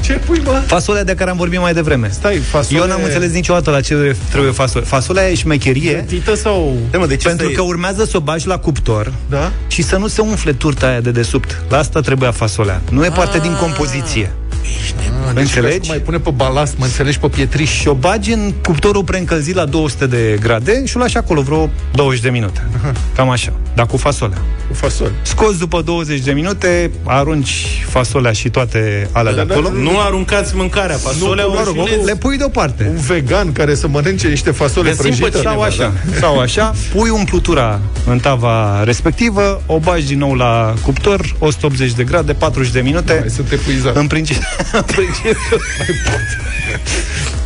Ce 0.03 0.13
pui, 0.13 0.41
mă? 0.45 0.61
Fasolea 0.65 1.03
de 1.03 1.15
care 1.15 1.29
am 1.29 1.37
vorbit 1.37 1.59
mai 1.59 1.73
devreme. 1.73 2.09
Stai, 2.11 2.37
fasole... 2.37 2.79
Eu 2.79 2.87
n-am 2.87 3.03
înțeles 3.03 3.31
niciodată 3.31 3.69
la 3.69 3.81
ce 3.81 4.15
trebuie 4.29 4.51
fasole. 4.51 4.85
Fasolea 4.85 5.29
e 5.29 5.35
șmecherie. 5.35 5.93
Gătită 5.93 6.35
sau... 6.35 6.77
De, 6.91 6.97
mă, 6.97 7.05
de 7.05 7.15
ce 7.15 7.27
Pentru 7.27 7.47
să 7.47 7.53
că 7.53 7.61
urmează 7.61 8.05
să 8.05 8.17
o 8.17 8.19
bagi 8.19 8.47
la 8.47 8.57
cuptor 8.57 9.13
Da? 9.29 9.51
și 9.67 9.81
să 9.81 9.97
nu 9.97 10.07
se 10.07 10.21
umfle 10.21 10.53
turta 10.53 10.87
aia 10.87 10.99
de 10.99 11.11
desubt. 11.11 11.61
La 11.69 11.77
asta 11.77 11.99
trebuia 11.99 12.31
fasolea. 12.31 12.81
Nu 12.89 13.05
e 13.05 13.09
parte 13.09 13.37
din 13.39 13.55
compoziție. 13.59 14.31
Ah, 14.51 15.22
deci 15.33 15.43
Înțelegi? 15.43 15.89
mai 15.89 15.97
pune 15.97 16.17
pe 16.19 16.29
balast, 16.29 16.73
mă 16.77 16.85
înțelegi, 16.85 17.19
pe 17.19 17.27
pietriș. 17.27 17.71
Și 17.79 17.87
o 17.87 17.93
bagi 17.93 18.31
în 18.31 18.53
cuptorul 18.63 19.03
preîncălzit 19.03 19.55
la 19.55 19.65
200 19.65 20.05
de 20.07 20.37
grade 20.41 20.85
și 20.85 20.97
o 20.97 20.99
lași 20.99 21.17
acolo 21.17 21.41
vreo 21.41 21.69
20 21.93 22.21
de 22.21 22.29
minute. 22.29 22.67
Cam 23.15 23.29
așa. 23.29 23.53
Dar 23.75 23.85
cu 23.85 23.97
fasolea. 23.97 24.37
Cu 24.67 24.73
fasole. 24.73 25.11
Scoți 25.21 25.59
după 25.59 25.81
20 25.81 26.19
de 26.19 26.31
minute, 26.31 26.91
arunci 27.03 27.83
fasolea 27.89 28.31
și 28.31 28.49
toate 28.49 29.09
alea 29.11 29.33
de 29.33 29.43
Da, 29.43 29.53
acolo. 29.53 29.67
da, 29.69 29.79
Nu 29.79 29.99
aruncați 29.99 30.55
mâncarea, 30.55 30.95
fasolea 30.95 31.43
Nu, 31.43 31.49
o 31.51 31.53
mă 31.53 31.61
rog, 31.65 31.75
șilezi. 31.87 32.05
Le 32.05 32.15
pui 32.15 32.37
deoparte. 32.37 32.85
Un 32.89 32.95
vegan 33.07 33.51
care 33.51 33.75
să 33.75 33.87
mănânce 33.87 34.27
niște 34.27 34.51
fasole 34.51 34.89
Găsim 34.89 35.01
pe 35.03 35.07
prăjite. 35.17 35.37
cineva, 35.37 35.51
Sau 35.51 35.61
așa, 35.61 35.93
da. 36.11 36.17
sau 36.27 36.39
așa, 36.39 36.73
pui 36.95 37.09
umplutura 37.09 37.79
în 38.05 38.19
tava 38.19 38.83
respectivă, 38.83 39.61
o 39.65 39.79
bagi 39.79 40.05
din 40.05 40.17
nou 40.17 40.33
la 40.33 40.73
cuptor, 40.83 41.35
180 41.39 41.91
de 41.93 42.03
grade, 42.03 42.33
40 42.33 42.71
de 42.71 42.79
minute. 42.81 43.17
Mai 43.19 43.29
sunt 43.29 43.51
epuizat. 43.51 43.95
În 43.95 44.07
principiu, 44.07 44.41
în 44.73 44.81
principiu 44.81 45.22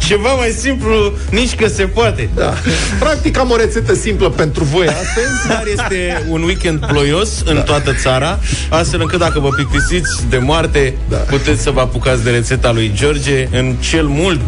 Ceva 0.08 0.34
mai 0.34 0.50
simplu, 0.58 1.14
nici 1.32 1.56
că 1.56 1.68
se 1.68 1.84
poate. 1.84 2.30
Da. 2.36 2.54
Practic 3.00 3.38
am 3.38 3.52
o 3.52 3.56
rețetă 3.56 3.94
simplă 3.96 4.30
pentru 4.30 4.64
voi 4.64 4.88
astăzi. 4.88 5.48
Dar 5.48 5.64
este 5.72 6.24
un 6.30 6.42
weekend 6.44 6.86
ploios 6.86 7.30
în 7.46 7.62
toată 7.66 7.94
țara, 7.94 8.40
astfel 8.70 9.00
încât 9.02 9.20
dacă 9.20 9.40
vă 9.40 9.50
plictisiți 9.50 10.26
de 10.30 10.38
moarte, 10.38 10.94
Da. 11.10 11.18
puteți 11.18 11.62
să 11.62 11.72
vă 11.72 11.80
apucați 11.80 12.24
de 12.24 12.30
rețeta 12.30 12.72
lui 12.72 12.92
George 12.96 13.48
în 13.52 13.76
cel 13.80 14.06
mult 14.06 14.40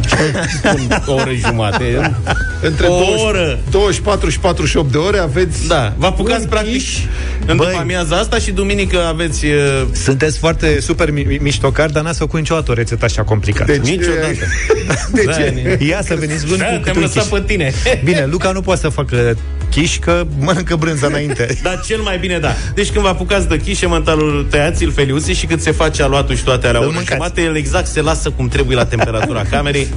spun, 0.58 1.04
o 1.06 1.14
oră 1.14 1.32
jumate. 1.46 2.16
Între 2.62 2.86
o 2.88 2.90
20 2.90 3.20
oră. 3.26 3.60
24 3.72 4.30
și 4.30 4.40
48 4.40 4.92
de 4.92 4.98
ore 4.98 5.18
aveți 5.20 5.68
Da, 5.68 5.94
vă 5.98 6.06
apucați 6.06 6.42
un 6.42 6.48
practic 6.50 6.72
quiche. 6.72 7.08
în 7.46 7.58
Băi. 7.58 7.66
după 7.68 7.80
amiaza 7.80 8.16
asta 8.16 8.38
și 8.38 8.52
duminică 8.52 9.06
aveți... 9.08 9.46
uh, 9.46 9.86
sunteți 10.04 10.38
foarte 10.38 10.80
super 10.82 11.12
mi- 11.12 11.24
mi- 11.28 11.38
miștocari, 11.42 11.92
dar 11.94 12.04
n-ați 12.04 12.18
făcut 12.20 12.40
niciodată 12.40 12.72
o 12.72 12.74
rețetă 12.74 13.06
așa 13.10 13.24
complicată. 13.24 13.72
Deci, 13.72 13.90
Niciodată. 13.90 14.34
De 15.14 15.24
Da, 15.26 15.32
ce? 15.34 15.78
Ia 15.88 16.02
să 16.02 16.16
veniți 16.16 16.46
vând 16.46 16.60
Da, 16.60 16.66
cu 16.66 16.70
te-am 16.72 16.82
câte 16.84 16.98
un 16.98 17.02
lăsat 17.02 17.24
chiș. 17.30 17.40
pe 17.40 17.44
tine. 17.48 17.74
Bine, 18.04 18.28
Luca 18.32 18.52
nu 18.52 18.62
poate 18.62 18.80
să 18.82 18.90
facă 18.90 19.38
chiș, 19.70 19.98
că 20.00 20.26
mănâncă 20.40 20.76
brânza 20.76 21.08
înainte. 21.08 21.48
Dar 21.64 21.82
cel 21.86 22.00
mai 22.02 22.18
bine, 22.18 22.38
da. 22.40 22.54
Deci 22.74 22.90
când 22.90 23.04
vă 23.04 23.10
apucați 23.10 23.48
de 23.48 23.58
chișe, 23.58 23.86
mântalul 23.86 24.48
tăiați, 24.50 24.84
îl 24.84 24.92
feliuți 24.92 25.32
și 25.32 25.46
cât 25.46 25.62
se 25.62 25.72
face 25.72 26.04
aluatul 26.04 26.36
și 26.36 26.44
toate 26.44 26.68
alea 26.68 26.80
Îl 26.80 26.86
o 26.86 26.88
oră 26.90 26.96
mâncați. 26.98 27.16
jumate, 27.22 27.42
el 27.42 27.56
exact 27.56 27.88
se 27.88 28.02
lasă 28.02 28.30
cum 28.30 28.48
trebuie 28.48 28.76
la 28.76 28.86
temperatura 28.86 29.42
camerei. 29.52 29.88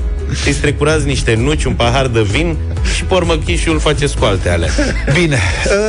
Îi 0.46 0.52
strecurați 0.52 1.06
niște 1.06 1.34
nuci, 1.34 1.64
un 1.64 1.72
pahar 1.72 2.06
de 2.06 2.22
vin 2.22 2.56
și 2.96 3.04
pe 3.04 3.14
urmă 3.14 3.36
chișul 3.36 3.78
faceți 3.78 4.16
cu 4.16 4.24
alte 4.24 4.48
alea. 4.48 4.68
Bine, 5.14 5.36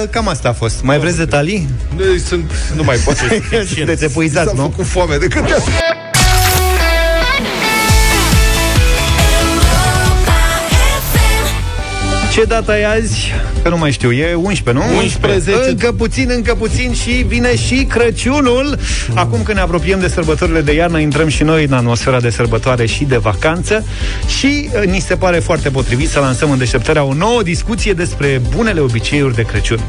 uh, 0.01 0.09
cam 0.09 0.27
asta 0.27 0.49
a 0.49 0.53
fost. 0.53 0.81
Mai 0.81 0.99
vreți 0.99 1.17
detalii? 1.17 1.67
Noi 1.97 2.19
sunt, 2.19 2.51
nu 2.75 2.83
mai 2.83 2.95
poate. 2.95 3.41
Sunteți 3.75 4.03
epuizați, 4.03 4.47
S-a 4.49 4.53
nu? 4.55 4.61
făcut 4.61 4.85
foame 4.85 5.15
de 5.17 5.27
câte 5.27 5.53
Ce 12.33 12.43
data 12.43 12.79
e 12.79 12.87
azi? 12.87 13.31
Că 13.63 13.69
nu 13.69 13.77
mai 13.77 13.91
știu, 13.91 14.11
e 14.11 14.33
11, 14.33 14.85
nu? 14.85 14.97
11. 14.97 15.69
Încă 15.69 15.91
puțin, 15.91 16.29
încă 16.35 16.55
puțin 16.55 16.93
și 16.93 17.11
vine 17.11 17.55
și 17.55 17.83
Crăciunul. 17.83 18.77
Acum 19.13 19.43
când 19.43 19.57
ne 19.57 19.63
apropiem 19.63 19.99
de 19.99 20.07
sărbătorile 20.07 20.61
de 20.61 20.73
iarnă, 20.73 20.99
intrăm 20.99 21.27
și 21.27 21.43
noi 21.43 21.63
în 21.63 21.73
atmosfera 21.73 22.19
de 22.19 22.29
sărbătoare 22.29 22.85
și 22.85 23.03
de 23.03 23.17
vacanță 23.17 23.85
și 24.39 24.69
uh, 24.75 24.83
ni 24.85 24.99
se 24.99 25.15
pare 25.15 25.39
foarte 25.39 25.69
potrivit 25.69 26.09
să 26.09 26.19
lansăm 26.19 26.51
în 26.51 26.57
deșteptarea 26.57 27.03
o 27.03 27.13
nouă 27.13 27.43
discuție 27.43 27.93
despre 27.93 28.41
bunele 28.55 28.79
obiceiuri 28.79 29.35
de 29.35 29.41
Crăciun. 29.41 29.79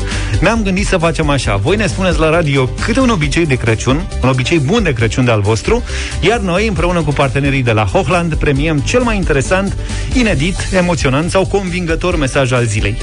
Ne-am 0.41 0.63
gândit 0.63 0.87
să 0.87 0.97
facem 0.97 1.29
așa. 1.29 1.57
Voi 1.57 1.77
ne 1.77 1.87
spuneți 1.87 2.19
la 2.19 2.31
radio 2.31 2.67
câte 2.67 3.01
un 3.01 3.09
obicei 3.09 3.47
de 3.47 3.55
Crăciun, 3.55 4.09
un 4.23 4.29
obicei 4.29 4.59
bun 4.59 4.83
de 4.83 4.93
Crăciun 4.93 5.25
de 5.25 5.31
al 5.31 5.41
vostru, 5.41 5.83
iar 6.21 6.39
noi, 6.39 6.67
împreună 6.67 7.03
cu 7.03 7.13
partenerii 7.13 7.63
de 7.63 7.73
la 7.73 7.85
Hochland, 7.85 8.35
premiem 8.35 8.79
cel 8.79 9.03
mai 9.03 9.17
interesant, 9.17 9.77
inedit, 10.13 10.57
emoționant 10.73 11.31
sau 11.31 11.47
convingător 11.47 12.17
mesaj 12.17 12.33
al 12.39 12.65
zilei. 12.65 12.97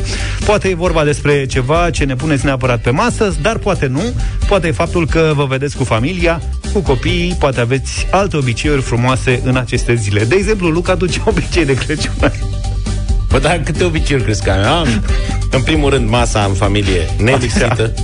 Poate 0.45 0.67
e 0.67 0.75
vorba 0.75 1.03
despre 1.03 1.45
ceva 1.45 1.89
ce 1.89 2.03
ne 2.03 2.15
puneți 2.15 2.45
neapărat 2.45 2.81
pe 2.81 2.89
masă, 2.89 3.35
dar 3.41 3.57
poate 3.57 3.87
nu. 3.87 4.01
Poate 4.47 4.67
e 4.67 4.71
faptul 4.71 5.07
că 5.07 5.31
vă 5.35 5.45
vedeți 5.45 5.77
cu 5.77 5.83
familia, 5.83 6.41
cu 6.73 6.79
copiii, 6.79 7.35
poate 7.39 7.59
aveți 7.59 8.07
alte 8.11 8.37
obiceiuri 8.37 8.81
frumoase 8.81 9.41
în 9.43 9.55
aceste 9.55 9.95
zile. 9.95 10.23
De 10.23 10.35
exemplu, 10.35 10.67
Luca, 10.67 10.95
tu 10.95 11.05
ce 11.05 11.19
obicei 11.25 11.65
de 11.65 11.73
Crăciun 11.73 12.13
ai? 12.21 12.39
Bă, 13.29 13.39
dar 13.39 13.61
câte 13.63 13.83
obiceiuri 13.83 14.23
crezi 14.23 14.43
că 14.43 14.51
am? 14.51 14.87
Am? 15.51 15.59
În 15.59 15.61
primul 15.61 15.89
rând, 15.89 16.09
masa 16.09 16.43
în 16.43 16.53
familie 16.53 17.09
nelipsită. 17.17 17.93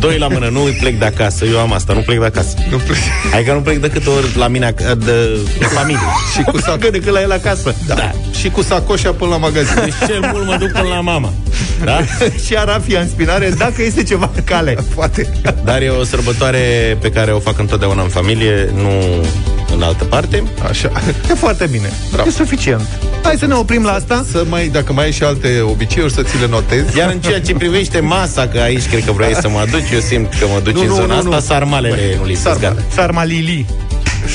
Doi 0.00 0.18
la 0.18 0.28
mână, 0.28 0.48
nu 0.48 0.60
plec 0.80 0.98
de 0.98 1.04
acasă. 1.04 1.44
Eu 1.44 1.58
am 1.58 1.72
asta, 1.72 1.92
nu 1.92 2.00
plec 2.00 2.18
de 2.18 2.24
acasă. 2.24 2.54
Nu 2.70 2.76
plec. 2.76 2.98
Adică 3.34 3.52
nu 3.52 3.60
plec 3.60 3.80
decât 3.80 4.06
ori 4.06 4.36
la 4.36 4.48
mine 4.48 4.72
ac- 4.72 4.96
de, 4.98 5.38
de 5.58 5.64
familie. 5.64 6.08
Și 6.34 6.42
cu 6.42 6.58
sac... 6.58 6.78
decât 6.78 7.12
la 7.12 7.20
el 7.20 7.32
acasă. 7.32 7.74
Da. 7.86 7.94
da. 7.94 8.10
Și 8.38 8.50
cu 8.50 8.62
sacoșa 8.62 9.12
până 9.12 9.30
la 9.30 9.36
magazin. 9.36 9.74
Deci 9.84 10.08
cel 10.08 10.30
mult 10.32 10.46
mă 10.46 10.56
duc 10.56 10.70
până 10.70 10.88
la 10.88 11.00
mama. 11.00 11.32
Da? 11.84 12.00
și 12.46 12.56
arafia 12.56 13.00
în 13.00 13.08
spinare, 13.08 13.54
dacă 13.58 13.82
este 13.82 14.02
ceva 14.02 14.30
în 14.34 14.44
cale. 14.44 14.76
Poate. 14.94 15.32
Dar 15.64 15.82
e 15.82 15.88
o 15.88 16.04
sărbătoare 16.04 16.96
pe 17.00 17.10
care 17.10 17.32
o 17.32 17.38
fac 17.38 17.58
întotdeauna 17.58 18.02
în 18.02 18.08
familie, 18.08 18.70
nu 18.74 18.90
în 19.74 19.82
altă 19.82 20.04
parte. 20.04 20.42
Așa. 20.68 20.92
E 21.30 21.34
foarte 21.34 21.66
bine. 21.66 21.92
Bravo. 22.12 22.28
E 22.28 22.32
suficient. 22.32 22.86
Hai 23.22 23.36
să 23.38 23.46
ne 23.46 23.54
oprim 23.54 23.82
la 23.82 23.92
asta. 23.92 24.24
Să 24.30 24.44
mai, 24.48 24.68
dacă 24.68 24.92
mai 24.92 25.04
ai 25.04 25.12
și 25.12 25.22
alte 25.22 25.60
obiceiuri, 25.60 26.12
să 26.12 26.22
ți 26.22 26.40
le 26.40 26.46
notezi. 26.46 26.89
Iar 26.96 27.10
în 27.10 27.20
ceea 27.20 27.40
ce 27.40 27.54
privește 27.54 28.00
masa, 28.00 28.48
că 28.48 28.58
aici 28.58 28.86
cred 28.88 29.04
că 29.04 29.12
vrei 29.12 29.34
să 29.34 29.48
mă 29.48 29.58
aduci, 29.58 29.90
eu 29.92 30.00
simt 30.00 30.34
că 30.40 30.46
mă 30.54 30.60
duci 30.62 30.74
Nu, 30.74 30.80
în 30.80 30.86
nu, 30.86 30.94
zona 30.94 31.06
nu, 31.06 31.14
asta, 31.18 31.34
nu. 31.34 31.40
sarmalele 31.40 32.14
nu 32.18 32.24
lipsesc, 32.24 32.42
Sarmale. 32.42 32.74
gata. 32.74 32.82
Sarmalili. 32.94 33.66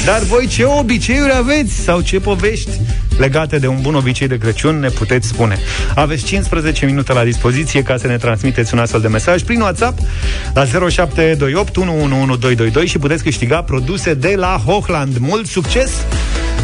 Dar 0.05 0.19
voi 0.19 0.47
ce 0.47 0.63
obiceiuri 0.63 1.31
aveți 1.35 1.73
sau 1.73 2.01
ce 2.01 2.19
povești 2.19 2.69
legate 3.17 3.57
de 3.57 3.67
un 3.67 3.77
bun 3.81 3.95
obicei 3.95 4.27
de 4.27 4.37
Crăciun 4.37 4.79
ne 4.79 4.89
puteți 4.89 5.27
spune. 5.27 5.57
Aveți 5.95 6.23
15 6.23 6.85
minute 6.85 7.13
la 7.13 7.23
dispoziție 7.23 7.83
ca 7.83 7.97
să 7.97 8.07
ne 8.07 8.17
transmiteți 8.17 8.73
un 8.73 8.79
astfel 8.79 9.01
de 9.01 9.07
mesaj 9.07 9.41
prin 9.41 9.61
WhatsApp 9.61 9.99
la 10.53 10.65
0728 10.65 11.77
111222 11.77 12.85
și 12.87 12.97
puteți 12.97 13.23
câștiga 13.23 13.61
produse 13.61 14.13
de 14.13 14.33
la 14.37 14.61
Hochland. 14.65 15.17
Mult 15.17 15.47
succes! 15.47 15.91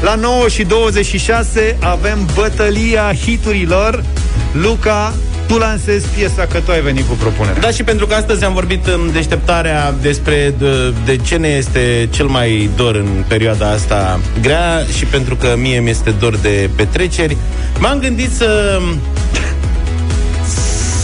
La 0.02 0.16
9 0.16 0.48
și 0.48 0.64
26 0.64 1.78
avem 1.80 2.28
bătălia 2.36 3.14
hiturilor. 3.26 4.04
Luca, 4.52 5.14
tu 5.52 5.58
lansezi 5.58 6.08
piesa 6.08 6.46
că 6.46 6.60
tu 6.60 6.72
ai 6.72 6.82
venit 6.82 7.08
cu 7.08 7.14
propunerea. 7.14 7.62
Da, 7.62 7.70
și 7.70 7.84
pentru 7.84 8.08
că 8.08 8.14
astăzi 8.14 8.44
am 8.44 8.54
vorbit 8.54 8.88
în 8.88 9.12
deșteptarea 9.12 9.94
despre 10.02 10.54
de, 10.58 10.94
de 11.06 11.18
ce 11.18 11.36
ne 11.36 11.48
este 11.48 12.08
cel 12.12 12.26
mai 12.26 12.70
dor 12.76 12.96
în 12.96 13.24
perioada 13.28 13.70
asta 13.70 14.20
grea 14.42 14.86
și 14.98 15.06
pentru 15.06 15.36
că 15.36 15.56
mie 15.58 15.80
mi 15.80 15.90
este 15.90 16.10
dor 16.10 16.38
de 16.38 16.70
petreceri, 16.76 17.38
m-am 17.80 18.00
gândit 18.00 18.32
să 18.32 18.80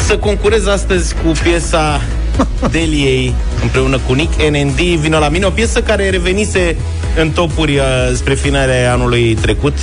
să 0.06 0.18
concurez 0.18 0.68
astăzi 0.68 1.14
cu 1.14 1.32
piesa 1.44 2.02
Deliei 2.72 3.34
împreună 3.62 4.00
cu 4.08 4.14
Nick 4.14 4.42
NND 4.42 4.80
Vino 4.80 5.20
la 5.20 5.30
mine, 5.30 5.46
o 5.46 5.50
piesă 5.50 5.82
care 5.82 6.10
revenise 6.10 6.76
în 7.20 7.30
topuri 7.30 7.76
uh, 7.76 7.84
spre 8.14 8.34
finarea 8.34 8.94
anului 8.94 9.34
trecut. 9.42 9.74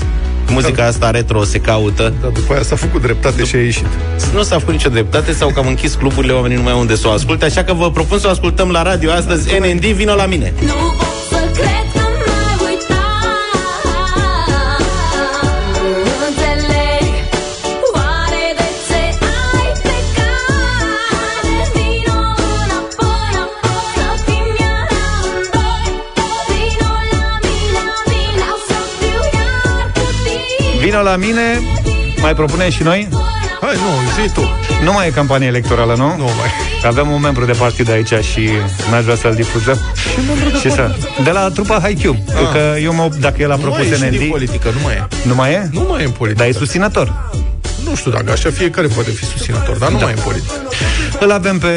Muzica 0.48 0.86
asta 0.86 1.10
retro 1.10 1.44
se 1.44 1.58
caută. 1.58 2.12
Dar 2.20 2.30
după 2.30 2.52
aia 2.52 2.62
s-a 2.62 2.76
făcut 2.76 3.02
dreptate 3.02 3.44
și 3.44 3.56
a 3.56 3.58
ieșit. 3.60 3.86
Nu 4.34 4.42
s-a 4.42 4.58
făcut 4.58 4.72
nicio 4.72 4.88
dreptate 4.88 5.32
sau 5.32 5.48
că 5.48 5.58
am 5.58 5.66
închis 5.66 5.94
cluburile, 5.94 6.32
oamenii 6.32 6.56
nu 6.56 6.62
mai 6.62 6.72
au 6.72 6.80
unde 6.80 6.96
să 6.96 7.08
o 7.08 7.10
asculte, 7.10 7.44
așa 7.44 7.64
că 7.64 7.72
vă 7.72 7.90
propun 7.90 8.18
să 8.18 8.26
o 8.26 8.30
ascultăm 8.30 8.70
la 8.70 8.82
radio 8.82 9.10
astăzi. 9.10 9.58
NND, 9.58 9.84
vino 9.84 10.14
la 10.14 10.26
mine! 10.26 10.52
Nu 10.60 10.72
pot 10.98 11.06
să 11.30 11.60
cred 11.60 11.86
că 11.92 12.03
la 31.04 31.16
mine, 31.16 31.60
mai 32.20 32.34
propunem 32.34 32.70
și 32.70 32.82
noi? 32.82 33.08
Hai, 33.60 33.74
nu, 33.74 34.22
zi 34.22 34.32
tu. 34.32 34.40
Nu 34.84 34.92
mai 34.92 35.06
e 35.06 35.10
campanie 35.10 35.46
electorală, 35.46 35.94
nu? 35.96 36.14
Nu 36.16 36.24
mai. 36.24 36.50
Avem 36.84 37.10
un 37.10 37.20
membru 37.20 37.44
de 37.44 37.52
partid 37.52 37.90
aici 37.90 38.12
și 38.32 38.50
n-aș 38.90 39.02
vrea 39.02 39.14
să-l 39.16 39.34
difuzăm. 39.34 39.78
Ce 40.14 40.20
membru 40.26 40.48
de 40.48 40.58
Și 40.58 40.70
să... 40.70 40.94
De 41.24 41.30
la 41.30 41.48
trupa 41.48 41.80
HiQ. 41.88 42.04
Ah. 42.08 42.14
Că 42.52 42.78
eu 42.82 42.94
mă, 42.94 43.08
dacă 43.20 43.42
el 43.42 43.50
a 43.52 43.54
Nu 43.54 43.60
propus 43.60 43.78
mai 43.78 43.88
e 43.90 43.94
și 43.94 44.00
din 44.00 44.20
NND... 44.20 44.30
politică, 44.30 44.68
nu 44.76 44.80
mai 44.82 44.94
e. 44.94 45.06
Nu 45.22 45.34
mai 45.34 45.52
e? 45.52 45.68
Nu 45.72 45.86
mai 45.90 46.02
e 46.02 46.04
în 46.04 46.10
politică. 46.10 46.42
Dar 46.44 46.54
e 46.54 46.58
susținător. 46.58 47.30
Nu 47.88 47.94
știu 47.96 48.10
dacă 48.10 48.30
așa 48.32 48.50
fiecare 48.50 48.86
poate 48.86 49.10
fi 49.10 49.24
susținător, 49.24 49.76
dar 49.76 49.90
nu 49.90 49.98
Da. 49.98 50.04
mai 50.04 50.12
e 50.12 50.16
în 50.16 50.22
politică. 50.24 50.52
Îl 51.20 51.30
avem 51.32 51.58
pe 51.58 51.68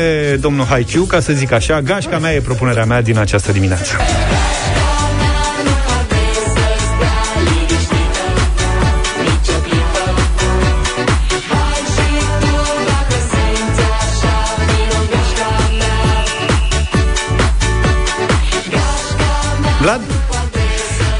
domnul 0.41 0.65
Haiciu, 0.65 1.03
ca 1.03 1.19
să 1.19 1.33
zic 1.33 1.51
așa, 1.51 1.81
gașca 1.81 2.17
mea 2.17 2.33
e 2.33 2.39
propunerea 2.39 2.85
mea 2.85 3.01
din 3.01 3.17
această 3.17 3.51
dimineață. 3.51 3.93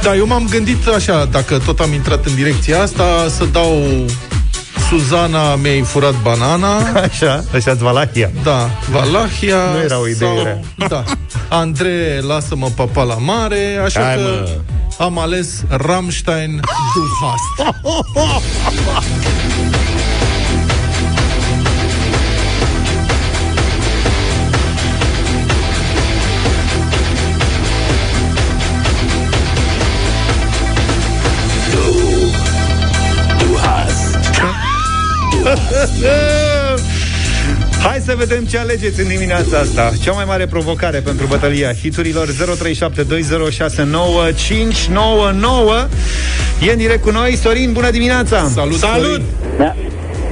Da, 0.08 0.16
eu 0.16 0.28
m-am 0.28 0.47
gândit 0.49 0.88
așa, 0.88 1.26
dacă 1.26 1.58
tot 1.66 1.80
am 1.80 1.93
intrat 1.93 2.26
în 2.26 2.36
direcția 2.36 2.82
asta, 2.82 3.28
să 3.30 3.45
dau 3.45 3.84
Suzana 4.89 5.55
mi-ai 5.55 5.82
furat 5.82 6.22
banana. 6.22 6.78
Așa, 7.08 7.43
așa 7.53 7.74
Valahia. 7.74 8.32
Da, 8.43 8.70
Valahia. 8.91 9.58
Nu 9.74 9.82
era 9.82 9.99
o 9.99 10.08
idee 10.08 10.28
sau, 10.28 10.43
rea. 10.43 10.60
Da. 10.88 11.03
Andrei, 11.49 12.22
lasă-mă 12.22 12.68
papa 12.76 13.03
la 13.03 13.16
mare, 13.16 13.82
așa 13.84 14.03
Hai, 14.03 14.16
că 14.16 14.22
mă. 14.22 14.49
am 15.03 15.20
ales 15.20 15.64
Rammstein 15.70 16.62
Du 16.93 17.01
hast. 17.22 17.76
Hai 37.84 38.01
să 38.05 38.13
vedem 38.17 38.45
ce 38.45 38.57
alegeți 38.57 38.99
în 38.99 39.07
dimineața 39.07 39.57
asta. 39.57 39.93
Cea 40.01 40.11
mai 40.11 40.23
mare 40.28 40.47
provocare 40.47 40.99
pentru 40.99 41.25
bătălia 41.25 41.73
hiturilor 41.73 42.28
0372069599 42.28 42.34
E 46.67 46.71
în 46.71 46.78
direct 46.78 47.01
cu 47.01 47.09
noi 47.11 47.36
Sorin, 47.36 47.73
bună 47.73 47.89
dimineața! 47.89 48.49
Salut! 48.53 48.78
Salut! 48.78 49.05
Sorin. 49.05 49.21
Da. 49.57 49.75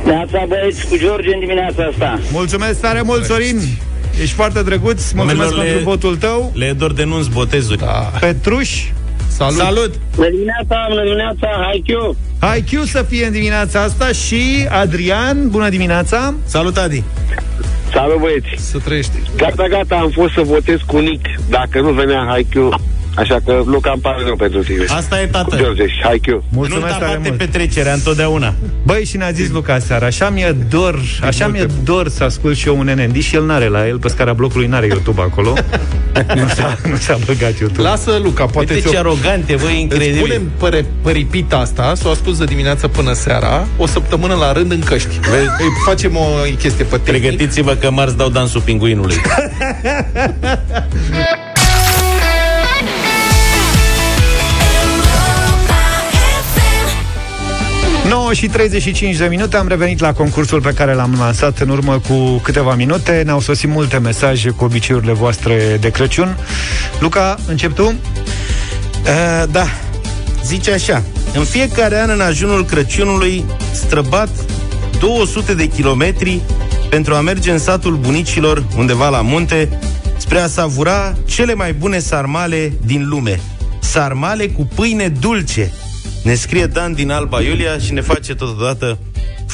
Neața 0.06 0.46
băieți 0.48 0.88
cu 0.88 0.98
George 0.98 1.34
în 1.34 1.40
dimineața 1.40 1.84
asta. 1.84 2.20
Mulțumesc 2.32 2.80
tare 2.80 3.02
mult, 3.02 3.26
Sorin! 3.26 3.60
Ești 4.22 4.34
foarte 4.36 4.62
drăguț, 4.64 5.12
mulțumesc 5.12 5.18
Oamenilor 5.18 5.54
pentru 5.64 5.78
le- 5.78 5.84
votul 5.84 6.16
tău 6.18 6.52
Le 6.54 6.74
dor 6.78 6.94
denunț 6.94 7.26
botezuri. 7.26 7.80
Da. 7.80 8.12
Petruș, 8.20 8.70
Salut! 9.36 9.58
Salut! 9.58 9.94
Bună 10.16 10.30
dimineața, 10.30 10.86
bună 10.90 11.04
dimineața, 11.04 11.48
hai 11.64 11.84
Q. 11.88 12.16
hai 12.40 12.62
Q 12.62 12.90
să 12.90 13.06
fie 13.10 13.26
în 13.26 13.32
dimineața 13.32 13.82
asta 13.82 14.08
Și 14.12 14.68
Adrian, 14.70 15.50
bună 15.50 15.70
dimineața! 15.70 16.34
Salut, 16.46 16.78
Adi! 16.78 17.04
Salut 17.94 18.20
băieți! 18.20 18.48
Să 18.70 18.78
trăiești. 18.78 19.12
Gata, 19.38 19.68
gata, 19.68 19.96
am 19.96 20.10
fost 20.10 20.34
să 20.34 20.42
votez 20.42 20.78
cu 20.86 20.98
Nick. 20.98 21.26
Dacă 21.50 21.82
nu 21.82 21.90
venea 21.92 22.26
Haikyuu, 22.28 22.80
așa 23.16 23.38
că 23.46 23.62
Luca 23.66 23.92
îmi 23.94 24.02
pare 24.02 24.24
rău 24.26 24.36
pentru 24.36 24.64
tine. 24.64 24.86
Asta 24.88 25.22
e, 25.22 25.26
Cu 25.26 25.32
tată. 25.32 25.56
George 25.56 25.88
și 25.88 26.00
Haikyuu. 26.04 26.44
Mulțumesc 26.50 26.86
Nu 26.86 27.00
tare 27.00 27.06
bate 27.06 27.20
mult! 27.24 27.38
petrecerea 27.38 27.94
întotdeauna. 27.94 28.54
Băi, 28.84 29.06
și 29.06 29.18
ne-a 29.18 29.32
zis 29.32 29.50
Luca 29.50 29.80
seara, 29.80 30.06
așa 30.06 30.30
mi-e 30.30 30.56
dor, 30.70 31.00
așa 31.24 31.48
mi-e 31.48 31.66
dor 31.84 32.10
să 32.10 32.24
ascult 32.24 32.56
și 32.58 32.68
eu 32.68 32.78
un 32.80 32.86
NND 32.96 33.22
și 33.22 33.36
el 33.36 33.46
n-are 33.46 33.68
la 33.68 33.88
el, 33.88 33.98
pe 34.00 34.08
scara 34.08 34.34
blocului 34.34 34.68
n-are 34.68 34.86
YouTube 34.86 35.22
acolo. 35.22 35.54
nu, 36.36 36.48
s-a, 36.48 36.78
nu 36.90 36.96
s-a 36.96 37.18
băgat 37.26 37.60
YouTube. 37.60 37.82
Lasă 37.82 38.20
Luca, 38.24 38.46
poate 38.46 38.74
Uite 38.74 38.82
ți-o- 38.88 38.92
ce 38.92 38.98
arogante, 38.98 39.56
voi, 39.56 39.72
Îți 39.72 39.80
incredibil. 39.82 40.22
punem 40.22 40.42
păre, 40.58 40.86
păripita 41.02 41.58
asta, 41.58 41.94
să 41.96 42.08
o 42.08 42.12
asculți 42.12 42.40
de 42.40 42.46
dimineață 42.46 42.88
până 42.88 43.14
seara, 43.14 43.68
o 43.78 43.86
săptămână 43.88 44.34
la 44.34 44.52
rând 44.52 44.72
în 44.72 44.80
căști. 44.80 45.20
Vezi, 45.20 45.46
îi 45.60 45.68
facem 45.86 46.16
o 46.16 46.26
chestie 46.60 46.84
pe 46.86 46.98
tehnic. 46.98 47.22
Pregătiți-vă 47.22 47.74
că 47.74 47.92
marți 47.92 48.18
dau 48.18 48.30
dansul 48.30 48.62
pinguinului. 48.62 49.16
9 58.16 58.34
și 58.34 58.48
35 58.48 59.16
de 59.16 59.26
minute 59.26 59.58
am 59.58 59.68
revenit 59.68 60.00
la 60.00 60.14
concursul 60.14 60.62
pe 60.62 60.74
care 60.74 60.94
l-am 60.94 61.16
lansat 61.18 61.60
în 61.60 61.70
urmă 61.70 62.00
cu 62.08 62.38
câteva 62.38 62.76
minute. 62.76 63.22
Ne-au 63.26 63.40
sosit 63.40 63.70
multe 63.70 63.98
mesaje 63.98 64.50
cu 64.50 64.64
obiceiurile 64.64 65.14
voastre 65.14 65.78
de 65.80 65.90
Crăciun. 65.90 66.38
Luca, 67.00 67.38
încep 67.48 67.74
tu? 67.74 67.84
Uh, 67.86 67.94
da, 69.52 69.66
zice 70.46 70.72
așa 70.72 71.04
În 71.34 71.44
fiecare 71.44 72.02
an 72.02 72.10
în 72.10 72.22
ajunul 72.22 72.66
Crăciunului 72.66 73.46
Străbat 73.72 74.30
200 75.00 75.54
de 75.54 75.68
kilometri 75.68 76.42
Pentru 76.90 77.14
a 77.14 77.22
merge 77.22 77.52
în 77.52 77.60
satul 77.60 77.96
bunicilor 77.96 78.66
Undeva 78.78 79.10
la 79.10 79.22
munte 79.22 79.80
Spre 80.18 80.40
a 80.40 80.48
savura 80.48 81.16
cele 81.26 81.54
mai 81.54 81.74
bune 81.74 82.00
sarmale 82.00 82.74
din 82.86 83.08
lume 83.08 83.40
Sarmale 83.80 84.48
cu 84.48 84.68
pâine 84.76 85.08
dulce 85.08 85.72
Ne 86.26 86.36
scrie 86.36 86.66
Dan 86.66 86.94
din 86.94 87.12
Alba 87.12 87.42
Iulia 87.42 87.78
Și 87.78 87.94
ne 87.94 88.02
face 88.02 88.36
totodată 88.36 88.98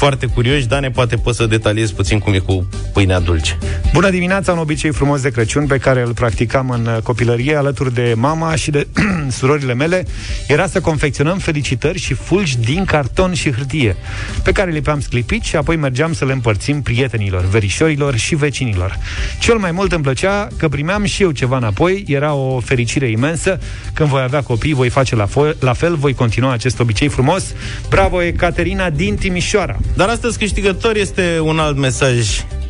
foarte 0.02 0.26
curioși 0.26 0.68
Dane, 0.68 0.92
poate 0.92 1.16
poți 1.16 1.38
să 1.38 1.46
detaliezi 1.46 1.94
puțin 1.94 2.20
cum 2.20 2.34
e 2.34 2.38
cu 2.38 2.70
pâinea 2.94 3.20
dulce 3.20 3.58
Bună 3.94 4.10
dimineața, 4.10 4.52
un 4.52 4.58
obicei 4.58 4.92
frumos 4.92 5.22
de 5.22 5.30
Crăciun 5.30 5.68
pe 5.68 5.78
care 5.78 6.02
îl 6.02 6.14
practicam 6.14 6.70
în 6.70 6.86
uh, 6.86 6.98
copilărie 7.04 7.56
alături 7.56 7.94
de 7.94 8.14
mama 8.18 8.56
și 8.56 8.72
de 8.72 8.88
surorile 9.38 9.74
mele 9.74 10.06
era 10.48 10.68
să 10.68 10.82
confecționăm 10.82 11.38
felicitări 11.38 12.00
și 12.00 12.14
fulgi 12.14 12.58
din 12.58 12.86
carton 12.86 13.34
și 13.34 13.52
hârtie, 13.52 13.96
pe 14.44 14.52
care 14.52 14.72
lipeam 14.72 15.00
sclipici 15.00 15.46
și 15.46 15.56
apoi 15.56 15.76
mergeam 15.76 16.14
să 16.14 16.26
le 16.26 16.34
împărțim 16.34 16.82
prietenilor, 16.82 17.46
verișorilor 17.46 18.16
și 18.16 18.36
vecinilor. 18.36 18.98
Cel 19.40 19.58
mai 19.58 19.72
mult 19.72 19.92
îmi 19.92 20.04
plăcea 20.04 20.48
că 20.58 20.70
primeam 20.70 21.04
și 21.04 21.24
eu 21.24 21.32
ceva 21.32 21.58
înapoi, 21.58 22.04
era 22.08 22.34
o 22.34 22.60
fericire 22.60 23.10
imensă. 23.10 23.60
Când 23.94 24.10
voi 24.10 24.22
avea 24.22 24.42
copii, 24.42 24.74
voi 24.74 24.90
face 24.90 25.16
la, 25.16 25.28
fo- 25.28 25.60
la 25.60 25.74
fel, 25.74 25.96
voi 25.96 26.14
continua 26.14 26.52
acest 26.52 26.80
obicei 26.80 27.08
frumos. 27.08 27.54
Bravo, 27.90 28.22
Ecaterina 28.22 28.90
din 28.90 29.16
Timișoara! 29.16 29.80
Dar 29.96 30.10
astăzi 30.10 30.38
câștigător 30.38 30.96
este 30.96 31.40
un 31.44 31.60
alt 31.60 31.78
mesaj 31.78 32.28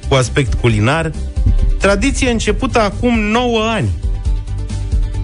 cu 0.08 0.14
aspect 0.16 0.54
culinar. 0.54 1.12
Tradiție 1.80 2.30
începută 2.30 2.80
acum 2.82 3.20
9 3.20 3.62
ani. 3.64 3.90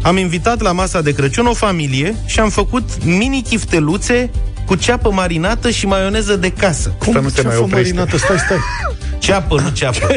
Am 0.01 0.17
invitat 0.17 0.61
la 0.61 0.71
masa 0.71 1.01
de 1.01 1.11
Crăciun 1.13 1.45
o 1.45 1.53
familie 1.53 2.15
și 2.25 2.39
am 2.39 2.49
făcut 2.49 3.03
mini 3.03 3.41
chifteluțe 3.49 4.29
cu 4.65 4.75
ceapă 4.75 5.11
marinată 5.11 5.69
și 5.69 5.85
maioneză 5.85 6.35
de 6.35 6.49
casă. 6.51 6.93
Asta 6.99 7.19
nu 7.19 7.29
se 7.29 7.41
mai 7.41 7.51
Ceafă 7.51 7.63
oprește. 7.63 7.93
marinată, 7.93 8.17
stai, 8.17 8.37
stai. 8.37 8.57
Ceapă, 9.19 9.61
nu 9.61 9.69
ceapă. 9.69 10.07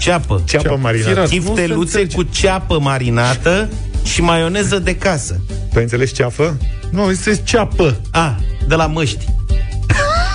Ceapă. 0.00 0.42
Ceapă 0.46 0.78
marinată. 0.80 1.08
Firar, 1.10 1.22
nu 1.24 1.28
se 1.30 1.36
Chifteluțe 1.38 1.78
înțelege. 2.00 2.14
cu 2.14 2.22
ceapă 2.22 2.78
marinată 2.80 3.68
și 4.04 4.20
maioneză 4.22 4.78
de 4.78 4.96
casă. 4.96 5.40
Tu 5.48 5.76
ai 5.76 5.82
înțeles 5.82 6.12
ceafă? 6.12 6.56
Nu, 6.90 7.10
este 7.10 7.40
ceapă. 7.44 7.96
A, 8.10 8.36
de 8.68 8.74
la 8.74 8.86
măști. 8.86 9.24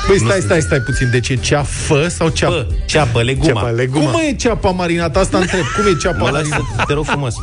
Băi, 0.08 0.18
stai, 0.20 0.40
stai, 0.42 0.62
stai 0.62 0.80
puțin. 0.80 1.10
Deci 1.12 1.30
e 1.30 1.36
ceafă 1.36 2.08
sau 2.08 2.30
ceapă? 2.30 2.66
Bă, 2.70 2.74
ceapă, 2.86 3.22
leguma. 3.22 3.46
Ceapă, 3.54 3.70
leguma. 3.76 4.12
Cum 4.12 4.22
e 4.30 4.34
ceapa 4.36 4.70
marinată? 4.70 5.20
Asta 5.20 5.38
întreb. 5.38 5.64
Cum 5.76 5.94
e 5.94 5.98
ceapa 6.02 6.18
Mă 6.24 6.30
lasă, 6.30 6.48
marinată? 6.50 6.84
te 6.88 6.94
rog 6.94 7.06
frumos. 7.06 7.34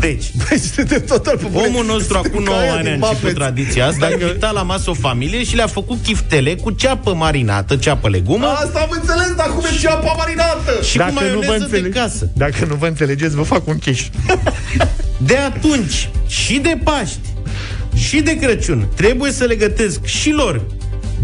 Deci, 0.00 0.24
Băi, 0.48 0.58
suntem 0.74 1.04
total 1.06 1.36
pe 1.36 1.46
bune. 1.50 1.66
Omul 1.66 1.84
nostru 1.84 2.16
acum 2.18 2.42
9 2.42 2.56
Caia 2.58 2.70
ani 2.72 2.78
a 2.80 2.82
din 2.82 2.90
început 2.92 3.12
Muppets. 3.14 3.34
tradiția 3.34 3.86
asta, 3.86 4.06
a 4.06 4.10
invitat 4.10 4.52
la 4.52 4.62
masă 4.62 4.90
o 4.90 4.94
familie 4.94 5.44
și 5.44 5.54
le-a 5.56 5.66
făcut 5.66 5.98
chiftele 6.02 6.54
cu 6.54 6.70
ceapă 6.70 7.14
marinată, 7.14 7.76
ceapă 7.76 8.08
legumă 8.08 8.46
Asta 8.46 8.78
am 8.78 8.88
înțeles, 9.00 9.34
dar 9.36 9.46
cum 9.46 9.64
e 9.64 9.78
ceapa 9.80 10.14
marinată? 10.16 10.72
și 10.82 10.98
cu 10.98 11.04
maioneză 11.12 11.66
de 11.70 11.88
casă. 11.88 12.28
Dacă 12.34 12.64
nu 12.68 12.74
vă 12.74 12.86
înțelegeți, 12.86 13.34
vă 13.34 13.42
fac 13.42 13.66
un 13.68 13.78
chiș. 13.78 14.06
De 15.16 15.36
atunci 15.36 16.08
și 16.26 16.58
de 16.58 16.78
Paști 16.84 17.18
și 17.94 18.20
de 18.20 18.36
Crăciun 18.36 18.88
trebuie 18.94 19.32
să 19.32 19.44
le 19.44 19.54
gătesc 19.54 20.04
și 20.04 20.30
lor 20.30 20.60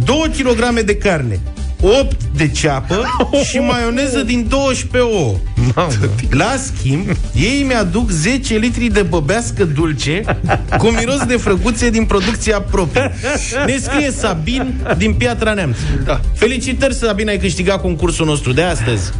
2 0.05 0.31
kg 0.39 0.81
de 0.81 0.97
carne, 0.97 1.41
8 1.81 2.17
de 2.37 2.49
ceapă 2.49 3.05
și 3.51 3.59
maioneză 3.59 4.23
din 4.23 4.47
12 4.49 5.11
ouă. 5.11 5.37
La 6.31 6.55
schimb, 6.57 7.07
ei 7.35 7.63
mi-aduc 7.63 8.11
10 8.11 8.57
litri 8.57 8.87
de 8.87 9.03
băbească 9.03 9.65
dulce 9.65 10.25
cu 10.79 10.89
miros 10.89 11.25
de 11.25 11.37
frăguțe 11.37 11.91
din 11.91 12.05
producția 12.05 12.61
proprie. 12.61 13.13
Ne 13.67 13.77
scrie 13.83 14.11
Sabin 14.11 14.75
din 14.97 15.15
Piatra 15.15 15.53
Neamț. 15.53 15.77
Da. 16.05 16.21
Felicitări, 16.35 16.95
Sabin, 16.95 17.29
ai 17.29 17.39
câștigat 17.39 17.81
concursul 17.81 18.27
nostru 18.27 18.53
de 18.53 18.63
astăzi. 18.63 19.13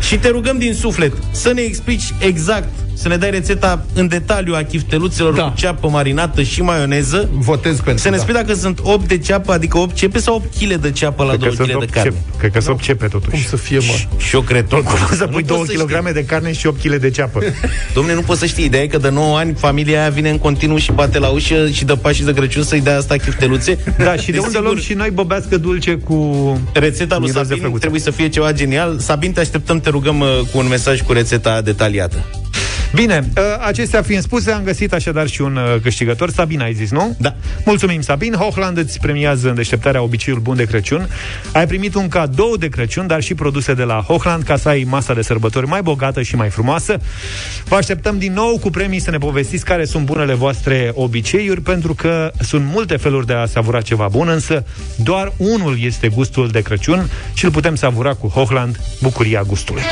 Și 0.00 0.16
te 0.16 0.28
rugăm 0.28 0.58
din 0.58 0.74
suflet 0.74 1.12
să 1.30 1.52
ne 1.52 1.60
explici 1.60 2.14
exact 2.18 2.68
să 2.96 3.08
ne 3.08 3.16
dai 3.16 3.30
rețeta 3.30 3.84
în 3.94 4.08
detaliu 4.08 4.54
a 4.54 4.62
chifteluțelor 4.62 5.34
da. 5.34 5.42
cu 5.42 5.52
ceapă 5.56 5.88
marinată 5.88 6.42
și 6.42 6.62
maioneză. 6.62 7.28
Votez 7.32 7.80
pentru 7.80 8.02
Să 8.02 8.08
ne 8.08 8.16
da. 8.16 8.22
spui 8.22 8.34
dacă 8.34 8.54
sunt 8.54 8.78
8 8.82 9.08
de 9.08 9.18
ceapă, 9.18 9.52
adică 9.52 9.78
8 9.78 9.94
cepe 9.94 10.18
sau 10.18 10.34
8 10.34 10.54
kg 10.58 10.74
de 10.74 10.90
ceapă 10.90 11.24
la 11.24 11.36
2 11.36 11.48
kg 11.48 11.78
de 11.78 11.86
carne. 11.90 12.14
Cred 12.38 12.52
că 12.52 12.60
sunt 12.60 12.74
8 12.74 12.82
cepe 12.82 13.06
totuși. 13.06 13.30
Cum 13.30 13.40
să 13.48 13.56
fie, 13.56 13.78
mă? 13.78 14.18
Și 14.18 14.34
eu 14.34 14.40
cred 14.40 14.66
tot. 14.66 14.84
Să 15.12 15.26
pui 15.26 15.42
2 15.42 15.64
kg 15.66 16.12
de 16.12 16.24
carne 16.24 16.52
și 16.52 16.66
8 16.66 16.80
kg 16.80 16.94
de 16.94 17.10
ceapă. 17.10 17.40
Domne, 17.94 18.14
nu 18.14 18.20
poți 18.20 18.40
să 18.40 18.46
știi. 18.46 18.64
Ideea 18.64 18.82
e 18.82 18.86
că 18.86 18.98
de 18.98 19.10
9 19.10 19.38
ani 19.38 19.54
familia 19.54 20.00
aia 20.00 20.08
vine 20.08 20.30
în 20.30 20.38
continuu 20.38 20.76
și 20.76 20.92
bate 20.92 21.18
la 21.18 21.28
ușă 21.28 21.68
și 21.70 21.84
dă 21.84 21.94
pași 21.94 22.22
de 22.22 22.32
Crăciun 22.32 22.62
să-i 22.62 22.80
dea 22.80 22.96
asta 22.96 23.16
chifteluțe. 23.16 23.78
Da, 23.98 24.16
și 24.16 24.30
de 24.30 24.38
unde 24.38 24.58
luăm 24.58 24.78
și 24.78 24.92
noi 24.92 25.10
băbească 25.10 25.56
dulce 25.56 25.94
cu 25.94 26.14
Rețeta 26.72 27.16
lui 27.16 27.28
miros 27.28 27.42
de 27.42 27.48
Sabin 27.48 27.62
făguță. 27.62 27.80
trebuie 27.80 28.00
să 28.00 28.10
fie 28.10 28.28
ceva 28.28 28.52
genial. 28.52 28.98
Sabin, 28.98 29.32
te 29.32 29.40
așteptăm, 29.40 29.80
te 29.80 29.90
rugăm 29.90 30.20
uh, 30.20 30.40
cu 30.52 30.58
un 30.58 30.68
mesaj 30.68 31.02
cu 31.02 31.12
rețeta 31.12 31.60
detaliată. 31.60 32.24
Bine, 32.94 33.28
uh, 33.36 33.42
acestea 33.66 34.02
fiind 34.02 34.22
spuse, 34.22 34.50
am 34.50 34.62
găsit 34.62 34.92
așadar 34.92 35.26
și 35.26 35.40
un 35.40 35.56
uh, 35.56 35.80
câștigător. 35.82 36.30
Sabin, 36.30 36.60
ai 36.60 36.74
zis, 36.74 36.90
nu? 36.90 37.16
Da. 37.18 37.34
Mulțumim, 37.64 38.00
Sabin. 38.00 38.32
Hochland 38.32 38.78
îți 38.78 39.00
premiază 39.00 39.48
în 39.48 39.54
deșteptarea 39.54 40.02
obiceiul 40.02 40.40
bun 40.40 40.56
de 40.56 40.64
Crăciun. 40.64 41.08
Ai 41.52 41.66
primit 41.66 41.94
un 41.94 42.08
cadou 42.08 42.56
de 42.56 42.68
Crăciun, 42.68 43.06
dar 43.06 43.22
și 43.22 43.34
produse 43.34 43.74
de 43.74 43.82
la 43.82 44.00
Hochland 44.00 44.42
ca 44.42 44.56
să 44.56 44.68
ai 44.68 44.86
masa 44.88 45.14
de 45.14 45.22
sărbători 45.22 45.66
mai 45.66 45.82
bogată 45.82 46.22
și 46.22 46.36
mai 46.36 46.48
frumoasă. 46.48 47.00
Vă 47.64 47.76
așteptăm 47.76 48.18
din 48.18 48.32
nou 48.32 48.58
cu 48.58 48.70
premii 48.70 49.00
să 49.00 49.10
ne 49.10 49.18
povestiți 49.18 49.64
care 49.64 49.84
sunt 49.84 50.04
bunele 50.04 50.34
voastre 50.34 50.90
obiceiuri, 50.94 51.60
pentru 51.60 51.94
că 51.94 52.30
sunt 52.40 52.64
multe 52.72 52.96
feluri 52.96 53.26
de 53.26 53.32
a 53.32 53.46
savura 53.46 53.80
ceva 53.80 54.08
bun, 54.10 54.28
însă 54.28 54.64
doar 54.96 55.32
unul 55.36 55.76
este 55.80 56.08
gustul 56.08 56.48
de 56.48 56.62
Crăciun 56.62 57.10
și 57.34 57.44
îl 57.44 57.50
putem 57.50 57.74
savura 57.74 58.14
cu 58.14 58.26
Hochland, 58.26 58.80
bucuria 59.00 59.42
gustului. 59.42 59.82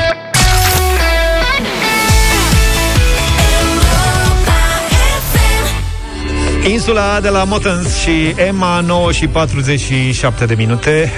Insula 6.71 7.19
de 7.19 7.29
la 7.29 7.43
Motens 7.43 7.97
și 7.97 8.33
Emma 8.47 8.79
9 8.79 9.11
și 9.11 9.27
47 9.27 10.45
de 10.45 10.53
minute 10.57 11.11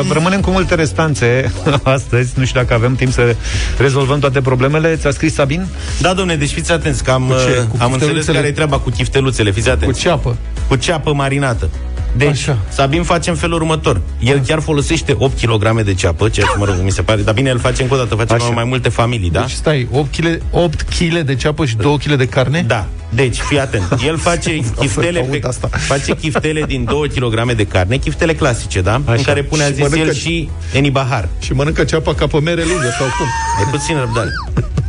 uh, 0.00 0.10
Rămânem 0.12 0.40
cu 0.40 0.50
multe 0.50 0.74
restanțe 0.74 1.52
astăzi 1.82 2.32
Nu 2.36 2.44
știu 2.44 2.60
dacă 2.60 2.74
avem 2.74 2.94
timp 2.94 3.12
să 3.12 3.36
rezolvăm 3.78 4.18
toate 4.18 4.40
problemele 4.40 4.96
Ți-a 4.96 5.10
scris 5.10 5.34
Sabin? 5.34 5.66
Da, 6.00 6.12
domne, 6.12 6.36
deci 6.36 6.50
fiți 6.50 6.72
atenți 6.72 7.04
că 7.04 7.10
am, 7.10 7.22
Cu 7.26 7.34
ce? 7.50 7.58
uh, 7.58 7.64
Cu 7.68 7.76
am 7.78 7.92
înțeles 7.92 7.98
chifteluțele? 7.98 8.36
care 8.36 8.48
e 8.48 8.52
treaba 8.52 8.78
cu 8.78 8.90
chifteluțele. 8.90 9.50
Fiți 9.50 9.68
atenți. 9.70 9.94
Cu 9.94 10.00
ceapă. 10.00 10.36
Cu 10.68 10.76
ceapă 10.76 11.12
marinată. 11.12 11.68
Deci, 12.16 12.28
Așa. 12.28 12.58
Sabin 12.68 13.02
face 13.02 13.30
în 13.30 13.36
felul 13.36 13.56
următor. 13.60 14.00
El 14.20 14.38
chiar 14.46 14.60
folosește 14.60 15.14
8 15.18 15.40
kg 15.40 15.82
de 15.82 15.94
ceapă, 15.94 16.28
ceea 16.28 16.46
ce, 16.46 16.58
mă 16.58 16.64
rog, 16.64 16.74
mi 16.82 16.90
se 16.90 17.02
pare. 17.02 17.22
Dar 17.22 17.34
bine, 17.34 17.48
el 17.48 17.58
face 17.58 17.82
încă 17.82 17.94
o 17.94 17.96
dată, 17.96 18.14
face 18.14 18.32
Așa. 18.34 18.44
mai, 18.44 18.54
mai 18.54 18.64
multe 18.64 18.88
familii, 18.88 19.30
da? 19.30 19.40
Deci 19.40 19.50
stai, 19.50 19.88
8 19.92 20.16
kg, 20.16 20.40
8 20.50 20.80
kg 20.82 21.18
de 21.18 21.34
ceapă 21.34 21.64
și 21.64 21.76
2 21.76 21.96
kg 21.98 22.14
de 22.14 22.26
carne? 22.26 22.64
Da. 22.66 22.86
Deci, 23.08 23.36
fii 23.36 23.60
atent. 23.60 23.84
El 24.06 24.16
face 24.18 24.50
chiftele, 24.78 25.18
aud 25.18 25.28
pe, 25.30 25.40
asta. 25.46 25.68
face 25.72 26.14
chiftele 26.16 26.62
din 26.62 26.84
2 26.84 27.08
kg 27.08 27.52
de 27.52 27.66
carne, 27.66 27.96
chiftele 27.96 28.34
clasice, 28.34 28.80
da? 28.80 28.92
Așa. 29.04 29.14
În 29.16 29.22
care 29.22 29.42
pune, 29.42 29.62
a 29.62 29.66
Și 29.66 29.72
zis 29.72 29.82
mănâncă- 29.82 30.06
el, 30.06 30.12
și 30.14 30.48
enibahar. 30.72 31.28
Și 31.40 31.52
mănâncă 31.52 31.84
ceapa 31.84 32.14
ca 32.14 32.26
pe 32.26 32.40
mere 32.40 32.62
lungă 32.64 32.88
sau 32.98 33.06
cum? 33.18 33.26
Ai 33.58 33.70
puțin 33.70 33.96
răbdare. 33.98 34.28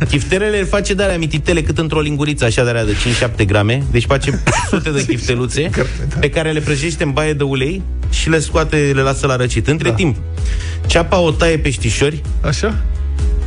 Chiftelele 0.04 0.56
le 0.56 0.64
face 0.64 0.94
de 0.94 1.02
alea 1.02 1.18
mititele 1.18 1.62
cât 1.62 1.78
într-o 1.78 2.00
linguriță 2.00 2.44
așa 2.44 2.64
de 2.64 2.68
alea 2.70 2.84
de 2.84 2.96
5-7 3.42 3.46
grame. 3.46 3.82
Deci 3.90 4.04
face 4.04 4.42
sute 4.68 4.90
de 4.90 5.04
chifteluțe 5.04 5.70
pe 6.20 6.30
care 6.30 6.52
le 6.52 6.60
prăjește 6.60 7.04
în 7.04 7.12
baie 7.12 7.32
de 7.32 7.42
ulei 7.42 7.82
și 8.10 8.28
le 8.28 8.38
scoate, 8.38 8.90
le 8.94 9.02
lasă 9.02 9.26
la 9.26 9.36
răcit. 9.36 9.68
Între 9.68 9.88
da. 9.88 9.94
timp, 9.94 10.16
ceapa 10.86 11.18
o 11.18 11.30
taie 11.30 11.58
pe 11.58 11.70
știșori. 11.70 12.22
Așa? 12.40 12.84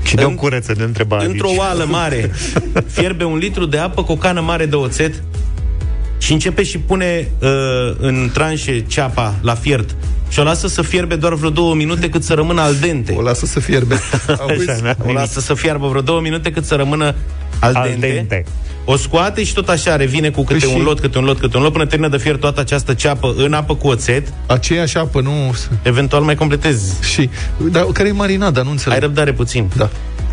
Și 0.04 0.16
de 0.16 0.24
o 0.24 0.30
cureță 0.30 0.74
de 0.74 0.84
întrebare 0.84 1.26
Într-o 1.26 1.48
aici. 1.48 1.58
oală 1.58 1.86
mare 1.86 2.32
fierbe 2.96 3.24
un 3.24 3.38
litru 3.38 3.66
de 3.66 3.78
apă 3.78 4.04
cu 4.04 4.12
o 4.12 4.16
cană 4.16 4.42
mare 4.42 4.66
de 4.66 4.76
oțet 4.76 5.24
și 6.20 6.34
începe 6.34 6.64
și 6.64 6.78
pune 6.78 7.28
uh, 7.40 7.50
în 7.98 8.30
tranșe 8.34 8.84
ceapa 8.88 9.34
la 9.42 9.54
fiert 9.56 9.96
și 10.30 10.40
o 10.40 10.44
lasă 10.44 10.68
să 10.68 10.82
fierbe 10.82 11.16
doar 11.16 11.34
vreo 11.34 11.50
două 11.50 11.76
minute 11.76 12.10
cât 12.10 12.24
să 12.24 12.34
rămână 12.34 12.62
al 12.62 12.76
dente. 12.76 13.14
O 13.18 13.22
lasă 13.22 13.46
să 13.46 13.60
fierbe. 13.60 13.96
Așa, 14.28 14.96
o 15.08 15.12
lasă 15.12 15.40
să 15.40 15.54
fiarbă 15.54 15.88
vreo 15.88 16.02
două 16.02 16.20
minute 16.22 16.52
cât 16.52 16.66
să 16.66 16.76
rămână 16.76 17.16
al, 17.60 17.76
Al 17.76 17.88
dente. 17.90 18.08
dente. 18.08 18.44
O 18.86 18.96
scoate 18.98 19.44
și 19.44 19.54
tot 19.54 19.70
așa 19.70 19.96
revine 19.96 20.30
cu 20.30 20.44
câte 20.44 20.60
Păi 20.66 20.74
un 20.74 20.80
și- 20.80 20.86
lot, 20.86 21.00
câte 21.00 21.18
un 21.18 21.24
lot, 21.24 21.40
câte 21.40 21.58
un 21.58 21.64
lot, 21.64 21.72
până 21.72 21.86
termină 21.86 22.10
de 22.10 22.18
fiert 22.18 22.40
toată 22.40 22.60
această 22.60 22.94
ceapă 22.94 23.34
în 23.38 23.54
apă 23.54 23.76
cu 23.76 23.88
oțet. 23.88 24.34
Aceeași 24.46 24.98
apă, 24.98 25.22
nu... 25.22 25.56
Eventual 25.82 26.22
mai 26.22 26.36
completezi. 26.36 26.94
Și, 27.14 27.30
dar 27.72 27.84
care 27.84 28.08
e 28.08 28.12
marinada? 28.12 28.62
Nu 28.62 28.70
înțeleg. 28.70 28.94
Ai 28.98 29.00
răbdare 29.00 29.34
puțin. 29.34 29.70
Da. 29.78 29.90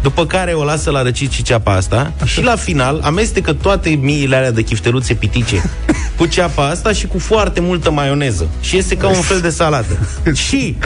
După 0.06 0.26
care 0.26 0.52
o 0.52 0.64
lasă 0.64 0.90
la 0.90 1.02
răcit 1.02 1.30
și 1.30 1.42
ceapa 1.42 1.72
asta 1.72 2.12
Așa. 2.16 2.26
și 2.26 2.42
la 2.42 2.56
final 2.56 3.00
amestecă 3.02 3.52
toate 3.52 3.88
miile 3.88 4.36
alea 4.36 4.50
de 4.50 4.62
chifteluțe 4.62 5.14
pitice 5.14 5.70
cu 6.16 6.26
ceapa 6.26 6.68
asta 6.68 6.92
și 6.92 7.06
cu 7.06 7.18
foarte 7.18 7.60
multă 7.60 7.90
maioneză. 7.90 8.48
Și 8.60 8.76
este 8.76 8.96
ca 8.96 9.08
un 9.08 9.14
fel 9.20 9.40
de 9.40 9.48
salată. 9.50 9.98
și 10.46 10.76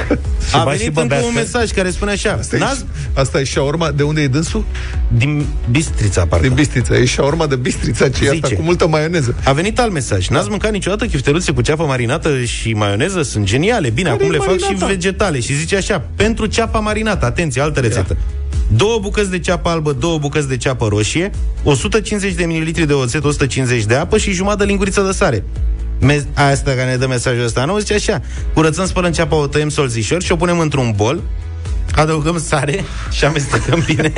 a 0.52 0.64
bagi 0.64 0.76
și 0.76 0.82
venit 0.82 0.86
încă 0.86 1.00
băbească? 1.00 1.26
un 1.26 1.32
mesaj 1.34 1.70
care 1.70 1.90
spune 1.90 2.10
așa. 2.10 2.36
Asta 2.38 2.56
e, 2.56 2.58
N-ați 2.58 2.84
asta 3.14 3.40
e 3.40 3.44
șaorma. 3.44 3.90
De 3.90 4.02
unde 4.02 4.20
e 4.20 4.26
dânsul? 4.28 4.64
din 5.08 5.46
Bistrița, 5.70 6.26
parcă. 6.26 6.46
Din 6.46 6.54
Bistrița. 6.54 6.96
E 6.96 7.04
șaorma 7.04 7.46
de 7.46 7.56
Bistrița, 7.56 8.08
ce 8.08 8.24
e 8.24 8.28
asta 8.30 8.38
Zice. 8.46 8.54
cu 8.54 8.62
multă 8.62 8.88
maioneză. 8.88 9.34
A 9.44 9.52
venit 9.52 9.78
alt 9.78 9.92
mesaj. 9.92 10.28
N-ați 10.28 10.48
mâncat 10.48 10.70
niciodată 10.72 11.06
chifteluțe 11.06 11.52
cu 11.52 11.60
ceapă 11.60 11.82
marinată 11.84 12.42
și 12.44 12.72
maioneză? 12.72 13.22
Sunt 13.22 13.44
geniale. 13.44 13.90
Bine, 13.90 14.08
Care 14.08 14.22
acum 14.22 14.34
e 14.34 14.36
le 14.36 14.42
fac 14.44 14.54
și 14.56 14.60
marinata? 14.62 14.86
vegetale. 14.86 15.40
Și 15.40 15.54
zice 15.54 15.76
așa, 15.76 16.02
pentru 16.16 16.46
ceapa 16.46 16.78
marinată, 16.78 17.24
atenție, 17.24 17.62
altă 17.62 17.80
rețetă. 17.80 18.16
Două 18.76 18.98
bucăți 18.98 19.30
de 19.30 19.38
ceapă 19.38 19.68
albă, 19.68 19.92
două 19.92 20.18
bucăți 20.18 20.48
de 20.48 20.56
ceapă 20.56 20.86
roșie, 20.88 21.30
150 21.62 22.32
de 22.32 22.44
ml 22.46 22.84
de 22.86 22.92
oțet, 22.92 23.24
150 23.24 23.84
de 23.84 23.94
apă 23.94 24.18
și 24.18 24.32
jumătate 24.32 24.58
de 24.62 24.68
linguriță 24.68 25.00
de 25.00 25.12
sare. 25.12 25.44
Me- 26.00 26.24
asta 26.34 26.70
care 26.70 26.90
ne 26.90 26.96
dă 26.96 27.06
mesajul 27.06 27.44
ăsta, 27.44 27.64
nu? 27.64 27.78
Zice 27.78 27.94
așa, 27.94 28.20
curățăm, 28.54 28.86
spălăm 28.86 29.12
ceapa, 29.12 29.36
o 29.36 29.46
tăiem 29.46 29.68
solzișor 29.68 30.22
și 30.22 30.32
o 30.32 30.36
punem 30.36 30.58
într-un 30.58 30.92
bol, 30.96 31.20
adăugăm 31.94 32.40
sare 32.46 32.84
și 33.10 33.24
amestecăm 33.24 33.82
bine. 33.86 34.12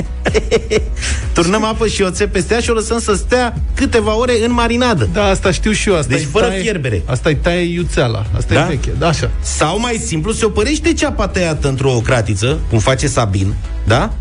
Turnăm 1.34 1.64
apă 1.64 1.86
și 1.86 2.02
oțet 2.02 2.32
peste 2.32 2.54
ea 2.54 2.60
și 2.60 2.70
o 2.70 2.74
lăsăm 2.74 3.00
să 3.00 3.14
stea 3.14 3.54
câteva 3.74 4.16
ore 4.18 4.44
în 4.44 4.52
marinadă. 4.52 5.08
Da, 5.12 5.24
asta 5.24 5.50
știu 5.50 5.72
și 5.72 5.88
eu. 5.88 5.96
Asta 5.96 6.08
Deci 6.14 6.22
e 6.22 6.26
fără 6.30 6.46
taie, 6.46 6.60
fierbere. 6.60 7.02
Asta 7.06 7.30
e 7.30 7.34
taie 7.34 7.72
iuțeala. 7.72 8.26
Asta 8.36 8.54
Da? 8.54 8.64
e 8.64 8.66
veche. 8.68 8.90
Da, 8.98 9.08
așa. 9.08 9.30
Sau 9.40 9.78
mai 9.80 10.02
simplu, 10.06 10.32
se 10.32 10.44
opărește 10.44 10.92
ceapa 10.92 11.28
tăiată 11.28 11.68
într-o 11.68 11.90
cratiță, 11.90 12.58
cum 12.68 12.78
face 12.78 13.06
Sabin, 13.06 13.54
da? 13.84 14.12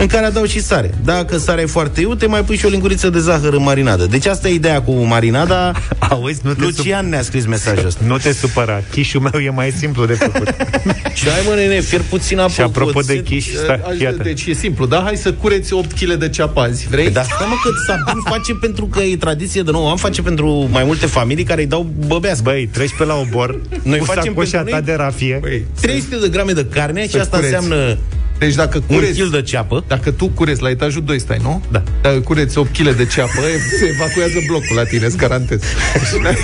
În 0.00 0.06
care 0.06 0.26
adau 0.26 0.44
și 0.44 0.62
sare. 0.62 0.94
Dacă 1.04 1.38
sarea 1.38 1.62
e 1.62 1.66
foarte 1.66 2.00
iute, 2.00 2.26
mai 2.26 2.44
pui 2.44 2.56
și 2.56 2.66
o 2.66 2.68
linguriță 2.68 3.10
de 3.10 3.18
zahăr 3.18 3.52
în 3.52 3.62
marinadă. 3.62 4.06
Deci 4.06 4.26
asta 4.26 4.48
e 4.48 4.52
ideea 4.54 4.82
cu 4.82 4.92
marinada. 4.92 5.72
Auzi, 6.10 6.40
nu 6.42 6.54
te 6.54 6.62
Lucian 6.62 7.08
ne-a 7.08 7.22
scris 7.22 7.46
mesajul 7.46 7.86
ăsta. 7.86 8.00
Nu 8.06 8.18
te 8.18 8.32
supăra, 8.32 8.82
chișul 8.90 9.20
meu 9.32 9.40
e 9.40 9.50
mai 9.50 9.70
simplu 9.70 10.06
de 10.06 10.12
făcut. 10.12 10.48
și 11.18 11.28
ai 11.28 11.42
mă, 11.48 11.54
nene, 11.54 11.80
fier 11.80 12.00
puțin 12.08 12.38
apă 12.38 12.50
Și 12.52 12.60
apropo 12.60 12.90
cu 12.92 13.02
de 13.02 13.12
oțet. 13.12 13.24
chiș, 13.24 13.46
stai, 13.64 13.80
Aș- 13.88 13.96
fii 13.96 14.06
atent. 14.06 14.22
Deci 14.22 14.44
e 14.46 14.52
simplu, 14.52 14.86
da? 14.86 15.00
Hai 15.04 15.16
să 15.16 15.32
cureți 15.32 15.72
8 15.72 15.92
kg 15.92 16.12
de 16.14 16.28
ceapă 16.28 16.60
azi. 16.60 16.86
Vrei? 16.88 17.04
Păi 17.04 17.12
da, 17.12 17.22
stai 17.22 17.46
mă, 17.48 17.54
că 17.64 17.70
Sabin 17.86 18.20
face 18.28 18.54
pentru 18.60 18.86
că 18.86 19.00
e 19.02 19.16
tradiție 19.16 19.62
de 19.62 19.70
nou 19.70 19.90
an, 19.90 19.96
face 19.96 20.22
pentru 20.22 20.68
mai 20.70 20.84
multe 20.84 21.06
familii 21.06 21.44
care 21.44 21.60
îi 21.60 21.66
dau 21.66 21.90
băbească. 22.06 22.42
Băi, 22.44 22.66
treci 22.72 22.94
pe 22.98 23.04
la 23.04 23.14
obor 23.14 23.60
Noi 23.82 23.98
cu 23.98 24.04
facem 24.04 24.22
sacoșa 24.22 24.50
pentru 24.56 24.70
ta 24.74 24.76
noi- 24.76 24.86
de 24.86 24.94
rafie. 25.02 25.38
Băi, 25.40 25.64
300 25.80 26.16
de 26.16 26.28
grame 26.28 26.52
de 26.52 26.66
carne 26.72 27.02
și 27.02 27.10
Să 27.10 27.18
asta 27.18 27.36
cureți. 27.36 27.54
înseamnă 27.54 27.96
Deci 28.40 28.54
dacă 28.54 28.82
un 28.86 28.96
cureți, 28.96 29.12
kil 29.12 29.28
de 29.30 29.42
ceapă. 29.42 29.84
dacă 29.86 30.10
tu 30.10 30.28
cureți 30.28 30.62
la 30.62 30.70
etajul 30.70 31.02
2 31.04 31.18
stai, 31.18 31.38
nu? 31.42 31.62
Da. 31.70 31.82
Dacă 32.02 32.18
cureți 32.20 32.58
8 32.58 32.76
kg 32.76 32.90
de 32.96 33.06
ceapă, 33.06 33.40
e- 33.40 33.76
se 33.78 33.86
evacuează 33.86 34.38
blocul 34.46 34.76
la 34.76 34.84
tine, 34.84 35.06
îți 35.06 35.16
garantez. 35.16 35.60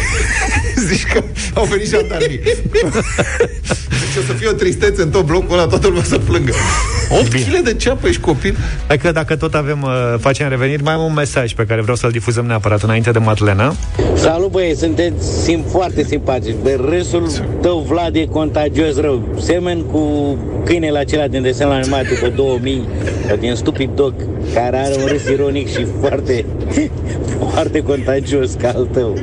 Zici 0.88 1.06
că 1.12 1.22
au 1.54 1.64
venit 1.64 1.88
jandarmii. 1.88 2.40
Deci 3.88 4.16
o 4.18 4.22
să 4.26 4.32
fie 4.38 4.48
o 4.48 4.52
tristețe 4.52 5.02
în 5.02 5.10
tot 5.10 5.24
blocul 5.26 5.58
ăla, 5.58 5.66
toată 5.66 5.86
lumea 5.86 6.02
să 6.04 6.18
plângă. 6.18 6.52
8 7.10 7.28
kg 7.28 7.62
de 7.64 7.74
ceapă, 7.74 8.08
ești 8.08 8.20
copil? 8.20 8.56
Hai 8.86 8.98
că 8.98 9.12
dacă 9.12 9.36
tot 9.36 9.54
avem, 9.54 9.82
uh, 9.82 10.14
facem 10.18 10.48
reveniri, 10.48 10.82
mai 10.82 10.92
am 10.92 11.02
un 11.02 11.12
mesaj 11.12 11.52
pe 11.52 11.64
care 11.64 11.80
vreau 11.80 11.96
să-l 11.96 12.10
difuzăm 12.10 12.46
neapărat 12.46 12.82
înainte 12.82 13.10
de 13.10 13.18
Madlena. 13.18 13.74
Salut 14.14 14.50
băieți, 14.50 14.80
sunteți 14.80 15.42
sim, 15.42 15.64
foarte 15.70 16.02
simpatici 16.02 16.54
Bă, 16.62 16.78
Râsul 16.88 17.28
tău 17.60 17.84
Vlad 17.88 18.16
e 18.16 18.24
contagios 18.24 19.00
rău 19.00 19.36
Semen 19.40 19.82
cu 19.82 20.36
câinele 20.64 20.98
acela 20.98 21.26
din 21.26 21.42
desen 21.42 21.68
animat 21.68 22.08
după 22.08 22.28
2000 22.28 22.88
Din 23.40 23.54
Stupid 23.54 23.90
Dog 23.94 24.14
Care 24.54 24.76
are 24.76 24.94
un 25.00 25.06
râs 25.06 25.28
ironic 25.28 25.68
și 25.68 25.86
foarte 26.00 26.44
Foarte 27.50 27.82
contagios 27.82 28.52
ca 28.52 28.72
al 28.74 28.88
tău 28.92 29.18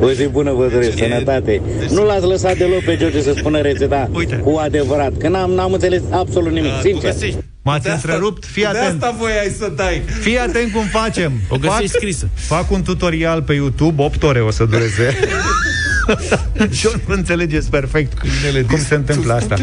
o 0.00 0.10
zi 0.10 0.26
bună 0.26 0.52
vă 0.52 0.68
doresc, 0.72 0.96
sănătate 0.98 1.60
Nu 1.90 2.04
l-ați 2.04 2.26
lăsat 2.26 2.56
deloc 2.56 2.82
pe 2.84 2.96
George 2.96 3.22
să 3.22 3.32
spună 3.36 3.60
rețeta 3.60 4.10
Uite. 4.12 4.34
Cu 4.36 4.56
adevărat 4.56 5.16
Că 5.18 5.28
n-am, 5.28 5.50
n-am 5.50 5.72
înțeles 5.72 6.02
absolut 6.10 6.52
nimic, 6.52 6.72
sincer 6.82 7.14
M-ați 7.66 7.90
întrerupt, 7.90 8.44
fii 8.44 8.62
De 8.62 8.68
atent. 8.68 9.02
asta 9.02 9.16
voiai 9.18 9.54
să 9.58 9.72
dai. 9.76 10.02
Fii 10.20 10.38
atent 10.38 10.72
cum 10.72 10.82
facem. 10.82 11.32
O 11.48 11.56
găsești 11.56 11.88
scrisă. 11.88 12.28
Fac 12.34 12.70
un 12.70 12.82
tutorial 12.82 13.42
pe 13.42 13.52
YouTube, 13.52 14.02
8 14.02 14.22
ore 14.22 14.40
o 14.40 14.50
să 14.50 14.64
dureze. 14.64 15.16
și 16.78 16.86
o 16.86 16.90
să 16.90 16.96
înțelegeți 17.06 17.70
perfect 17.70 18.12
cum 18.68 18.78
se 18.78 18.94
întâmplă 18.94 19.32
asta. 19.32 19.56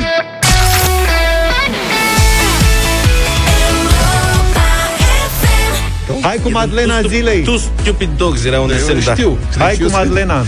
Hai 6.21 6.39
cu 6.43 6.51
Madlena 6.51 7.01
zilei. 7.07 7.41
Tu 7.43 7.57
stupid 7.57 8.09
dogs 8.17 8.43
era 8.45 8.59
un 8.59 8.69
Eu 8.69 8.75
desen, 8.75 9.01
da. 9.05 9.13
știu. 9.13 9.37
Hai 9.57 9.67
Deci 9.67 9.77
cu 9.77 9.83
eu 9.83 9.89
sunt- 9.89 10.03
Madlena. 10.05 10.43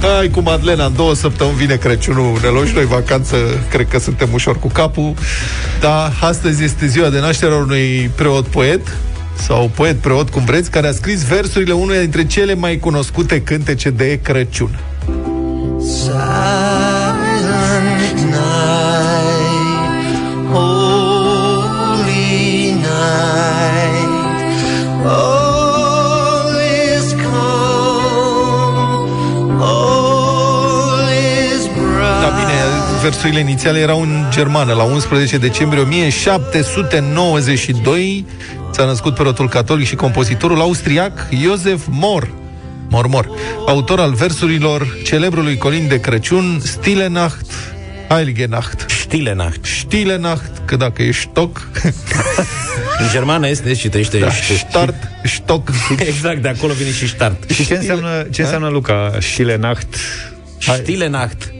Hai 0.00 0.28
cu 0.28 0.40
Madlena, 0.40 0.84
în 0.84 0.92
două 0.96 1.14
săptămâni 1.14 1.56
vine 1.56 1.76
Crăciunul, 1.76 2.38
ne 2.42 2.48
luăm 2.48 2.66
și 2.66 2.74
noi 2.74 2.84
vacanță, 2.86 3.36
cred 3.70 3.86
că 3.88 3.98
suntem 3.98 4.28
ușor 4.32 4.58
cu 4.58 4.68
capul, 4.68 5.14
dar 5.80 6.12
astăzi 6.20 6.64
este 6.64 6.86
ziua 6.86 7.08
de 7.08 7.20
naștere 7.20 7.52
a 7.52 7.56
unui 7.56 8.10
preot-poet, 8.14 8.80
sau 9.46 9.70
poet-preot, 9.74 10.30
cum 10.30 10.44
vreți, 10.44 10.70
care 10.70 10.86
a 10.88 10.92
scris 10.92 11.22
versurile 11.24 11.72
unuia 11.72 12.00
dintre 12.00 12.24
cele 12.26 12.54
mai 12.54 12.76
cunoscute 12.78 13.42
cântece 13.42 13.90
de 13.90 14.18
Crăciun. 14.22 14.78
Silent 15.94 16.85
bine, 32.36 32.52
versurile 33.02 33.40
inițiale 33.40 33.78
erau 33.78 34.00
în 34.00 34.24
germană. 34.30 34.72
La 34.72 34.82
11 34.82 35.38
decembrie 35.38 35.82
1792 35.82 38.26
s-a 38.72 38.84
născut 38.84 39.14
preotul 39.14 39.48
catolic 39.48 39.86
și 39.86 39.94
compozitorul 39.94 40.60
austriac 40.60 41.28
Josef 41.42 41.82
Mor. 41.90 42.30
Mormor, 42.88 43.30
autor 43.66 44.00
al 44.00 44.12
versurilor 44.12 44.96
celebrului 45.04 45.56
colin 45.56 45.88
de 45.88 46.00
Crăciun 46.00 46.60
Stille 46.62 47.06
Nacht, 47.06 47.46
Heilige 48.08 48.46
Nacht. 48.46 48.90
Stille 48.90 49.34
Nacht. 49.34 49.64
Stille 49.64 50.16
Nacht, 50.16 50.50
că 50.64 50.76
dacă 50.76 51.02
e 51.02 51.12
stoc, 51.12 51.58
În 52.98 53.08
germană 53.10 53.48
este 53.48 53.74
și 53.74 53.88
trăiește 53.88 54.18
da, 54.18 54.30
și 54.30 54.58
start, 54.58 54.94
stoc. 55.24 55.70
Exact, 56.08 56.42
de 56.42 56.48
acolo 56.48 56.72
vine 56.72 56.90
și 56.90 57.08
start. 57.08 57.50
Și 57.50 57.66
ce 57.66 57.74
înseamnă, 57.74 58.26
ce 58.30 58.42
înseamnă 58.42 58.68
Luca? 58.68 59.16
Stille 59.20 59.56
Nacht? 59.56 59.94
Stille 60.58 61.08
Nacht. 61.08 61.54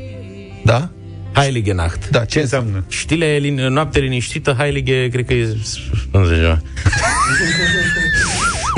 Da? 0.64 0.90
Heilige 1.34 1.72
Nacht. 1.72 2.09
Da, 2.11 2.24
Ce 2.24 2.40
înseamnă? 2.40 2.84
Stille, 2.88 3.36
lin, 3.36 3.54
noapte 3.54 3.98
liniștită, 3.98 4.54
Heilige, 4.59 5.09
cred 5.09 5.26
că 5.26 5.34
e... 5.34 5.57
Nu 6.12 6.24
știu 6.24 6.36
ceva. 6.36 6.61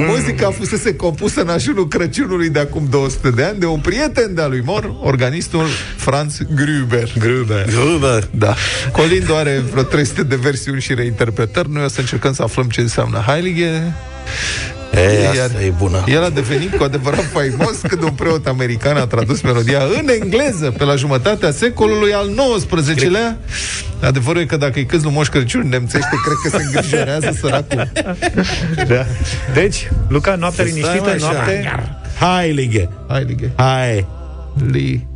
Muzica 0.06 0.50
fusese 0.50 0.96
compusă 0.96 1.40
în 1.40 1.48
ajunul 1.48 1.88
Crăciunului 1.88 2.50
de 2.50 2.58
acum 2.58 2.86
200 2.90 3.30
de 3.30 3.44
ani 3.44 3.58
de 3.58 3.66
un 3.66 3.80
prieten 3.80 4.34
de-a 4.34 4.46
lui 4.46 4.62
Mor, 4.64 4.94
organistul 5.02 5.66
Franz 5.96 6.38
Gruber. 6.54 7.12
Gruber. 7.18 7.66
Gruber. 7.66 8.28
Da. 8.30 8.54
Colindo 8.96 9.36
are 9.36 9.62
vreo 9.70 9.82
300 9.82 10.22
de 10.22 10.36
versiuni 10.36 10.80
și 10.80 10.94
reinterpretări. 10.94 11.70
Noi 11.70 11.84
o 11.84 11.88
să 11.88 12.00
încercăm 12.00 12.32
să 12.32 12.42
aflăm 12.42 12.68
ce 12.68 12.80
înseamnă 12.80 13.18
Heilige. 13.26 13.70
E, 14.94 15.40
asta 15.42 15.62
e 15.62 15.72
bună. 15.78 16.04
El 16.06 16.24
a 16.24 16.28
devenit 16.28 16.76
cu 16.76 16.82
adevărat 16.82 17.24
faimos 17.24 17.80
când 17.88 18.02
un 18.02 18.10
preot 18.10 18.46
american 18.46 18.96
a 18.96 19.06
tradus 19.06 19.40
melodia 19.40 19.82
în 20.00 20.08
engleză 20.08 20.70
pe 20.78 20.84
la 20.84 20.94
jumătatea 20.96 21.50
secolului 21.50 22.12
al 22.12 22.30
XIX-lea. 22.56 23.38
Adevărul 24.00 24.40
e 24.40 24.44
că 24.44 24.56
dacă 24.56 24.72
îi 24.78 24.86
câți 24.86 25.04
lui 25.04 25.12
Moș 25.12 25.28
Crăciun 25.28 25.68
nemțește, 25.68 26.16
cred 26.24 26.36
că 26.42 26.58
se 26.58 26.64
îngrijorează 26.64 27.36
săracul. 27.40 27.90
Da. 28.88 29.06
Deci, 29.54 29.90
Luca, 30.08 30.34
noaptea 30.34 30.64
Stai, 30.64 30.76
liniștită, 30.76 31.04
mă, 31.04 31.10
așa. 31.10 31.32
noapte... 31.32 31.82
Heilige. 32.20 32.88
Heilige. 33.08 33.50
Hai. 33.56 34.06
Li. 34.70 35.07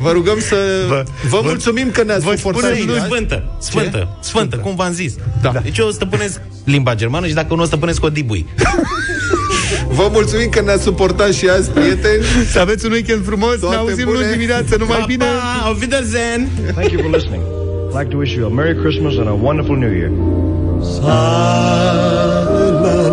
Vă 0.00 0.10
rugăm 0.12 0.38
să 0.38 0.56
vă, 0.88 1.04
vă 1.28 1.40
mulțumim 1.42 1.90
că 1.90 2.02
ne-ați 2.02 2.24
Vă 2.24 2.34
suportat 2.36 2.62
spune 2.62 2.78
și 2.80 2.86
nu 2.86 2.92
azi. 2.92 3.04
sfântă, 3.04 3.42
sfântă, 3.60 4.16
sfântă, 4.20 4.56
cum 4.56 4.74
v-am 4.74 4.92
zis. 4.92 5.14
Da. 5.42 5.52
Deci 5.62 5.78
eu 5.78 5.90
stăpânesc 5.90 6.40
limba 6.64 6.94
germană 6.94 7.26
și 7.26 7.34
dacă 7.34 7.54
nu 7.54 7.62
o 7.62 7.64
stăpânesc, 7.64 8.04
o 8.04 8.08
dibui. 8.08 8.46
Vă 9.88 10.08
mulțumim 10.12 10.48
că 10.48 10.60
ne-ați 10.60 10.82
suportat 10.82 11.32
și 11.32 11.48
azi, 11.48 11.70
prieteni. 11.70 12.24
Să 12.52 12.58
aveți 12.58 12.86
un 12.86 12.92
weekend 12.92 13.24
frumos, 13.24 13.58
Toate 13.58 13.74
ne 13.74 13.80
auzim 13.80 14.04
bune. 14.04 14.18
luni 14.18 14.32
dimineață, 14.32 14.76
numai 14.78 14.98
Pa, 14.98 15.04
bine! 15.06 15.24
pa, 15.24 15.66
auf 15.68 15.80
Wiedersehen! 15.80 16.48
Thank 16.74 16.90
you 16.90 17.02
for 17.02 17.10
listening. 17.10 17.42
I'd 17.42 17.98
like 18.00 18.10
to 18.10 18.16
wish 18.16 18.34
you 18.34 18.46
a 18.46 18.48
Merry 18.50 18.74
Christmas 18.82 19.14
and 19.16 19.28
a 19.28 19.36
wonderful 19.42 19.76
New 19.76 19.92
Year. 20.00 20.10
Silent 20.82 22.78
night, 22.86 23.12